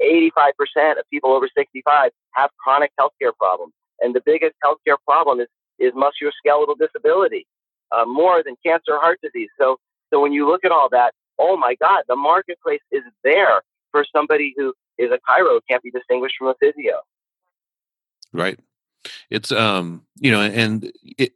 [0.00, 3.72] 85% of people over 65 have chronic healthcare problems.
[4.00, 5.48] And the biggest healthcare problem is,
[5.78, 7.46] is musculoskeletal disability,
[7.90, 9.48] uh, more than cancer or heart disease.
[9.58, 9.78] So,
[10.12, 14.04] so when you look at all that, oh my God, the marketplace is there for
[14.14, 17.00] somebody who is a chiro, can't be distinguished from a physio.
[18.32, 18.58] right
[19.30, 21.32] it's um you know and it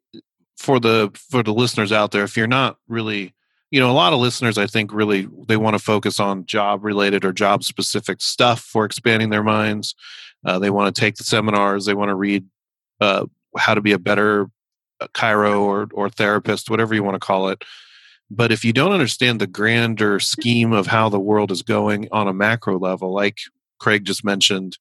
[0.56, 3.34] for the for the listeners out there if you're not really
[3.70, 6.84] you know a lot of listeners i think really they want to focus on job
[6.84, 9.94] related or job specific stuff for expanding their minds.
[10.44, 12.44] Uh, they want to take the seminars they want to read
[13.00, 13.26] uh,
[13.56, 14.48] how to be a better
[15.00, 17.64] uh, chiro or or therapist whatever you want to call it.
[18.30, 22.28] But if you don't understand the grander scheme of how the world is going on
[22.28, 23.38] a macro level like
[23.78, 24.78] craig just mentioned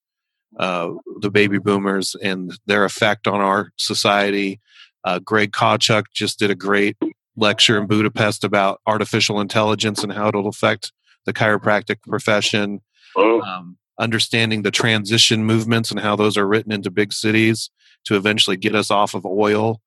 [0.57, 4.59] uh, the baby boomers and their effect on our society.
[5.03, 6.97] Uh, Greg Kawchuk just did a great
[7.35, 10.91] lecture in Budapest about artificial intelligence and how it'll affect
[11.25, 12.81] the chiropractic profession.
[13.17, 17.69] Um, understanding the transition movements and how those are written into big cities
[18.05, 19.79] to eventually get us off of oil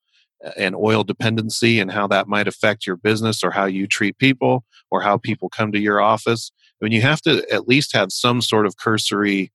[0.56, 4.64] and oil dependency and how that might affect your business or how you treat people
[4.90, 6.52] or how people come to your office.
[6.80, 9.50] I mean, you have to at least have some sort of cursory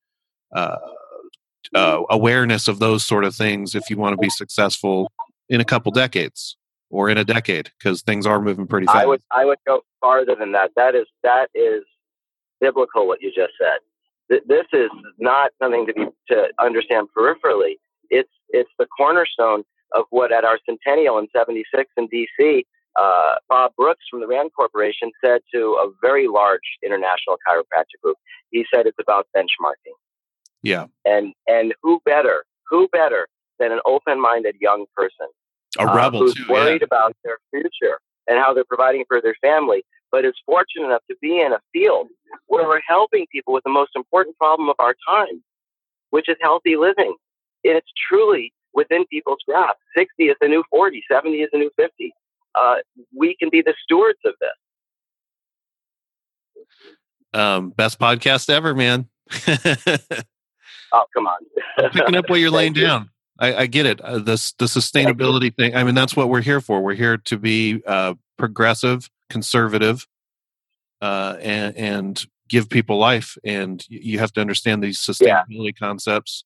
[0.54, 0.78] uh,
[1.76, 5.12] uh, awareness of those sort of things if you want to be successful
[5.50, 6.58] in a couple decades
[6.90, 8.98] or in a decade because things are moving pretty fast.
[8.98, 10.72] I would I would go farther than that.
[10.76, 11.84] That is that is
[12.60, 13.80] biblical what you just said.
[14.30, 17.76] Th- This is not something to be to understand peripherally.
[18.10, 19.64] It's it's the cornerstone
[19.94, 22.66] of what at our centennial in '76 in D.C.
[23.00, 28.18] Uh, Bob Brooks from the Rand Corporation said to a very large international chiropractic group.
[28.52, 29.96] He said it's about benchmarking,
[30.64, 33.28] yeah, and and who better who better
[33.60, 35.28] than an open-minded young person
[35.78, 36.46] a uh, rebel who's too.
[36.48, 36.54] yeah.
[36.54, 41.04] worried about their future and how they're providing for their family, but is fortunate enough
[41.10, 42.08] to be in a field
[42.48, 45.44] where we're helping people with the most important problem of our time,
[46.10, 47.16] which is healthy living.
[47.64, 49.78] And it's truly within people's grasp.
[49.98, 52.14] 60 is the new 40, 70 is the new 50.
[52.56, 52.76] Uh,
[53.16, 54.50] we can be the stewards of this.
[57.34, 59.08] Um, best podcast ever, man.
[60.94, 61.38] Oh, come on.
[61.78, 63.10] I'm picking up what you're laying down.
[63.40, 64.02] I, I get it.
[64.02, 65.76] Uh, this the sustainability thing.
[65.76, 66.82] I mean, that's what we're here for.
[66.82, 70.06] We're here to be uh, progressive, conservative,
[71.02, 73.38] uh, and and give people life.
[73.44, 75.44] And you have to understand these Yeah.
[75.50, 76.44] sustainability concepts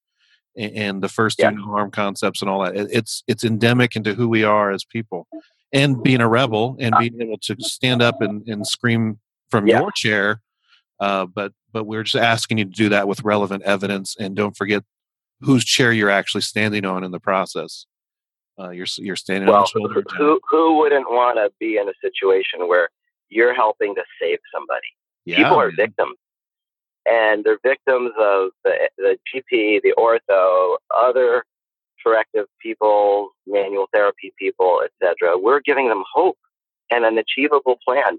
[0.58, 1.52] and, and the first Yeah.
[1.52, 2.76] no harm concepts and all that.
[2.76, 5.28] It- It's it's endemic into who we are as people.
[5.72, 9.80] And being a rebel and being able to stand up and, and scream from Yeah.
[9.80, 10.42] your chair
[11.00, 14.56] uh, but but we're just asking you to do that with relevant evidence, and don't
[14.56, 14.84] forget
[15.42, 17.86] whose chair you're actually standing on in the process.
[18.60, 20.00] Uh, you're you're standing on Well, the shoulder.
[20.00, 20.18] of a giant.
[20.22, 22.90] who, who wouldn't want to be in a situation where
[23.30, 24.88] you're helping to save somebody?
[25.26, 26.18] Yeah, people are victims
[27.06, 31.44] and they're victims of the, the gp the ortho other
[32.06, 36.38] corrective people manual therapy people etc we're giving them hope
[36.92, 38.18] and an achievable plan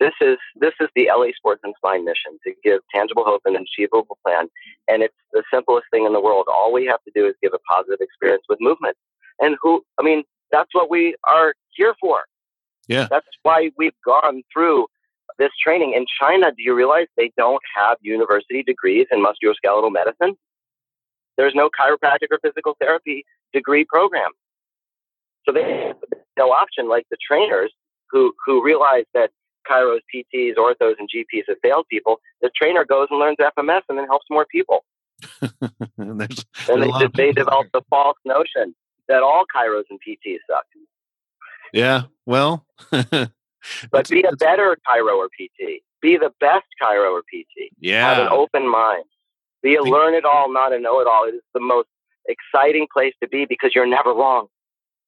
[0.00, 3.56] this is this is the la sports and spine mission to give tangible hope and
[3.56, 4.48] an achievable plan
[4.88, 7.52] and it's the simplest thing in the world all we have to do is give
[7.54, 8.96] a positive experience with movement
[9.40, 12.20] and who i mean that's what we are here for
[12.88, 13.06] Yeah.
[13.10, 14.86] that's why we've gone through
[15.38, 16.50] this training in China.
[16.56, 20.36] Do you realize they don't have university degrees in musculoskeletal medicine?
[21.36, 24.30] There's no chiropractic or physical therapy degree program.
[25.44, 25.96] So they have
[26.38, 27.72] no option, like the trainers
[28.10, 29.30] who, who realize that
[29.70, 32.20] chiros, PTs, orthos, and GPs have failed people.
[32.42, 34.84] The trainer goes and learns FMS and then helps more people.
[35.98, 38.74] and there's, there's a they, they develop the false notion
[39.08, 40.64] that all chiros and PTs suck.
[41.72, 42.66] Yeah, well,
[43.90, 45.82] But be a better chiro or PT.
[46.00, 47.72] Be the best chiro or PT.
[47.80, 48.08] Yeah.
[48.08, 49.04] have an open mind.
[49.62, 51.26] Be a learn it all, not a know it all.
[51.26, 51.88] It is the most
[52.28, 54.46] exciting place to be because you're never wrong.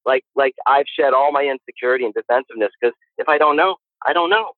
[0.04, 3.76] Like like I've shed all my insecurity and defensiveness because if I don't know,
[4.06, 4.52] I don't know.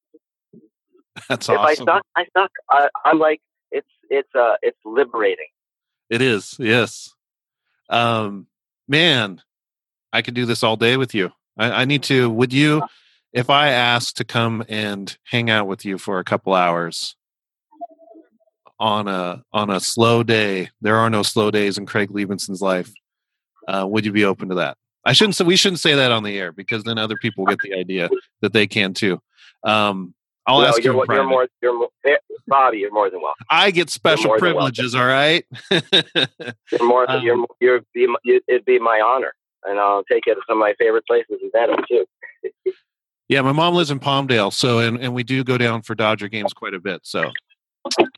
[1.28, 1.86] that's If I awesome.
[1.86, 2.50] suck, I suck.
[2.70, 3.40] I, I'm like
[3.70, 5.48] it's it's uh it's liberating.
[6.08, 7.14] It is, yes.
[7.88, 8.46] Um,
[8.88, 9.40] man,
[10.12, 11.30] I could do this all day with you.
[11.56, 12.28] I, I need to.
[12.30, 12.82] Would you?
[13.32, 17.14] if I asked to come and hang out with you for a couple hours
[18.78, 22.92] on a on a slow day, there are no slow days in Craig Liebenson's life.
[23.68, 24.76] Uh, would you be open to that?
[25.04, 27.60] I shouldn't say we shouldn't say that on the air because then other people get
[27.60, 28.10] the idea
[28.40, 29.20] that they can too.
[29.64, 30.14] Um,
[30.46, 31.04] I'll No, ask you're, you.
[31.08, 32.16] you're more, you're more, eh,
[32.48, 32.78] Bobby.
[32.78, 33.44] You're more than welcome.
[33.50, 34.94] I get special privileges.
[34.94, 35.44] All right.
[35.70, 37.04] You're more.
[37.10, 37.46] Um, you're.
[37.60, 37.80] You're.
[38.24, 39.34] You, it'd be my honor,
[39.64, 42.04] and I'll take you to some of my favorite places in Dedham too.
[43.28, 46.26] Yeah, my mom lives in Palmdale, so and, and we do go down for Dodger
[46.28, 47.02] games quite a bit.
[47.04, 47.30] So,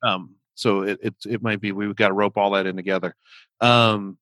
[0.02, 3.14] um, so it it, it might be we've got to rope all that in together.
[3.60, 4.16] Um,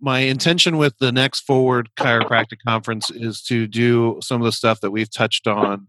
[0.00, 4.80] my intention with the next Forward Chiropractic Conference is to do some of the stuff
[4.80, 5.88] that we've touched on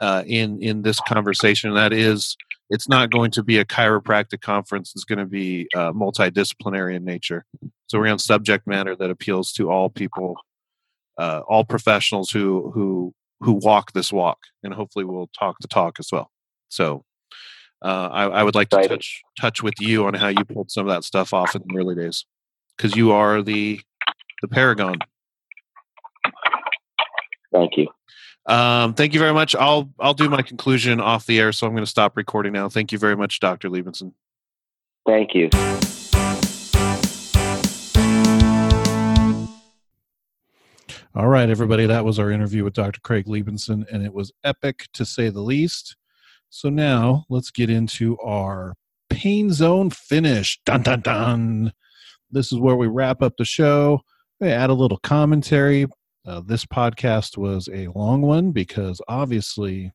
[0.00, 1.74] uh, in in this conversation.
[1.74, 2.36] That is,
[2.70, 4.92] it's not going to be a chiropractic conference.
[4.94, 7.44] It's going to be uh, multidisciplinary in nature.
[7.86, 10.36] So we're on subject matter that appeals to all people
[11.18, 15.96] uh, all professionals who who who walk this walk, and hopefully we'll talk the talk
[15.98, 16.30] as well.
[16.68, 17.04] So
[17.84, 20.88] uh, I, I would like to touch touch with you on how you pulled some
[20.88, 22.24] of that stuff off in the early days,
[22.76, 23.80] because you are the
[24.42, 24.96] the paragon.
[27.52, 27.88] Thank you.
[28.46, 29.54] Um, thank you very much.
[29.54, 32.68] I'll I'll do my conclusion off the air, so I'm going to stop recording now.
[32.68, 34.12] Thank you very much, Doctor Liebenson.
[35.06, 35.48] Thank you.
[41.16, 43.00] All right, everybody, that was our interview with Dr.
[43.00, 45.94] Craig Liebenson, and it was epic to say the least.
[46.50, 48.74] So now let's get into our
[49.10, 50.60] pain zone finish.
[50.66, 51.72] Dun dun dun.
[52.32, 54.00] This is where we wrap up the show.
[54.40, 55.86] We add a little commentary.
[56.26, 59.92] Uh, this podcast was a long one because obviously,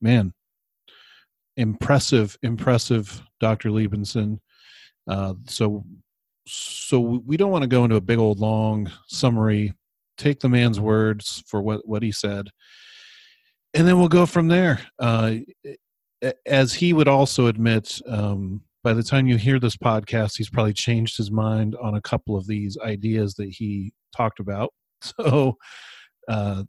[0.00, 0.32] man,
[1.56, 3.70] impressive, impressive, Dr.
[3.70, 4.40] Liebenson.
[5.06, 5.84] Uh, so,
[6.46, 9.74] so we don't want to go into a big old long summary
[10.20, 12.48] take the man's words for what what he said
[13.72, 15.36] and then we'll go from there uh,
[16.44, 20.74] as he would also admit um, by the time you hear this podcast he's probably
[20.74, 24.72] changed his mind on a couple of these ideas that he talked about
[25.20, 25.56] so
[26.28, 26.64] uh,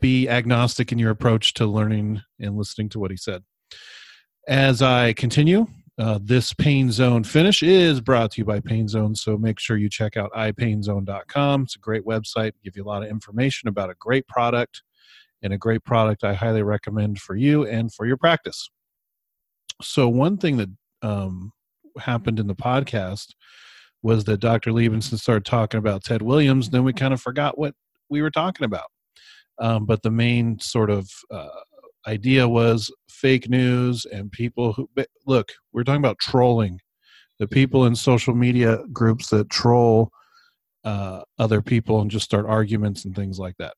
[0.00, 3.42] be agnostic in your approach to learning and listening to what he said.
[4.46, 5.66] As i continue
[5.96, 9.76] uh, this pain zone finish is brought to you by pain zone so make sure
[9.76, 13.88] you check out ipainzone.com it's a great website give you a lot of information about
[13.88, 14.82] a great product
[15.42, 18.68] and a great product i highly recommend for you and for your practice.
[19.82, 20.70] So one thing that
[21.02, 21.52] um,
[21.98, 23.34] happened in the podcast
[24.04, 27.74] was that dr liebenson started talking about ted williams then we kind of forgot what
[28.08, 28.86] we were talking about.
[29.58, 31.48] Um, but the main sort of uh,
[32.06, 34.88] idea was fake news and people who
[35.26, 36.80] look we're talking about trolling.
[37.38, 40.10] The people in social media groups that troll
[40.84, 43.74] uh, other people and just start arguments and things like that.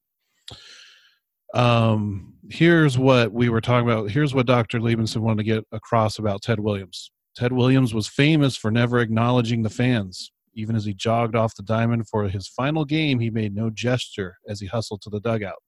[1.54, 4.10] Um, here's what we were talking about.
[4.10, 8.56] Here's what dr liebenson wanted to get across about ted williams ted williams was famous
[8.56, 12.84] for never acknowledging the fans even as he jogged off the diamond for his final
[12.84, 15.62] game he made no gesture as he hustled to the dugout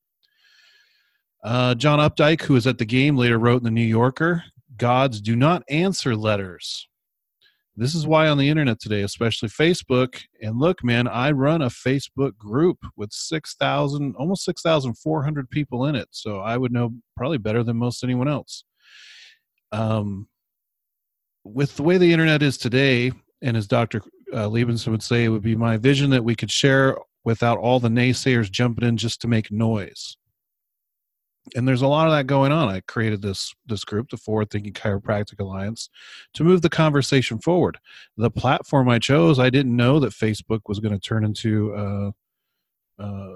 [1.41, 4.43] uh, John Updike, who was at the game, later wrote in the New Yorker
[4.79, 6.87] Gods do not answer letters.
[7.75, 11.67] This is why on the internet today, especially Facebook, and look, man, I run a
[11.67, 16.07] Facebook group with 6,000, almost 6,400 people in it.
[16.11, 18.63] So I would know probably better than most anyone else.
[19.71, 20.27] Um,
[21.53, 23.11] with the way the internet is today,
[23.41, 24.01] and as Dr.
[24.33, 27.79] Uh, Liebenson would say, it would be my vision that we could share without all
[27.79, 30.17] the naysayers jumping in just to make noise.
[31.55, 32.69] And there's a lot of that going on.
[32.69, 35.89] I created this this group the forward thinking chiropractic alliance
[36.33, 37.79] to move the conversation forward.
[38.17, 42.11] The platform i chose i didn't know that facebook was going to turn into uh,
[42.99, 43.33] uh,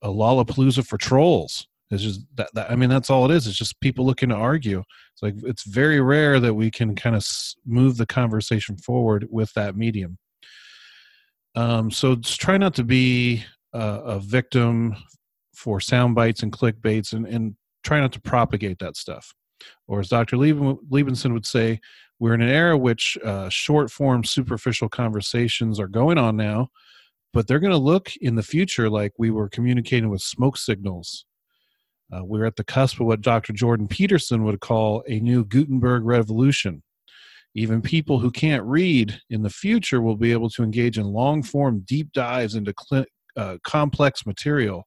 [0.00, 3.56] a lollapalooza for trolls it's just that, that i mean that's all it is it's
[3.56, 4.82] just people looking to argue
[5.12, 7.26] it's like it's very rare that we can kind of
[7.66, 10.18] move the conversation forward with that medium
[11.54, 13.44] um, so just try not to be
[13.74, 14.96] uh, a victim
[15.54, 17.54] for sound bites and clickbaits and, and
[17.84, 19.34] try not to propagate that stuff.
[19.86, 20.36] Or as Dr.
[20.36, 21.80] Lieben, Liebenson would say,
[22.18, 26.68] we're in an era which uh, short form, superficial conversations are going on now,
[27.32, 31.24] but they're going to look in the future like we were communicating with smoke signals.
[32.14, 33.52] Uh, we're at the cusp of what Dr.
[33.52, 36.82] Jordan Peterson would call a new Gutenberg revolution.
[37.54, 41.42] Even people who can't read in the future will be able to engage in long
[41.42, 43.04] form, deep dives into cl-
[43.36, 44.86] uh, complex material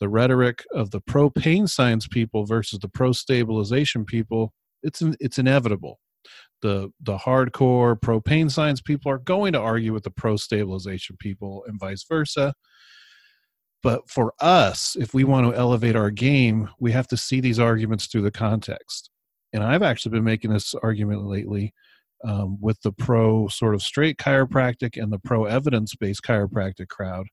[0.00, 4.52] the rhetoric of the pro pain science people versus the pro stabilization people
[4.82, 5.98] it's it's inevitable
[6.62, 11.16] the the hardcore pro pain science people are going to argue with the pro stabilization
[11.18, 12.52] people and vice versa
[13.86, 17.60] but for us, if we want to elevate our game, we have to see these
[17.60, 19.10] arguments through the context.
[19.52, 21.72] And I've actually been making this argument lately
[22.24, 27.28] um, with the pro sort of straight chiropractic and the pro evidence based chiropractic crowd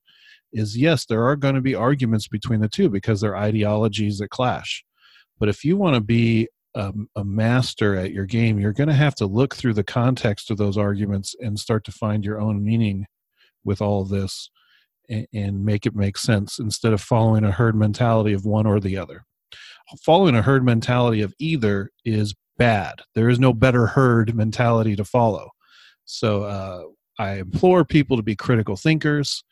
[0.52, 4.30] is yes, there are going to be arguments between the two because they're ideologies that
[4.30, 4.84] clash.
[5.40, 8.94] But if you want to be a, a master at your game, you're going to
[8.94, 12.64] have to look through the context of those arguments and start to find your own
[12.64, 13.06] meaning
[13.64, 14.50] with all this
[15.08, 18.96] and, make it make sense instead of following a herd mentality of one or the
[18.96, 19.24] other.
[20.04, 23.02] Following a herd mentality of either is bad.
[23.14, 25.50] There is no better herd mentality to follow.
[26.04, 26.82] So uh,
[27.18, 29.44] I implore people to be critical thinkers,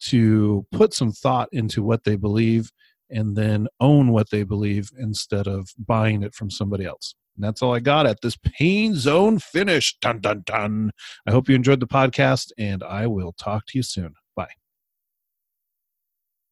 [0.00, 2.70] to put some thought into what they believe,
[3.10, 7.14] and then own what they believe instead of buying it from somebody else.
[7.36, 9.96] And that's all I got at this pain zone finish.
[10.00, 10.90] Dun dun dun.
[11.26, 14.14] I hope you enjoyed the podcast, and I will talk to you soon.
[14.34, 14.50] Bye.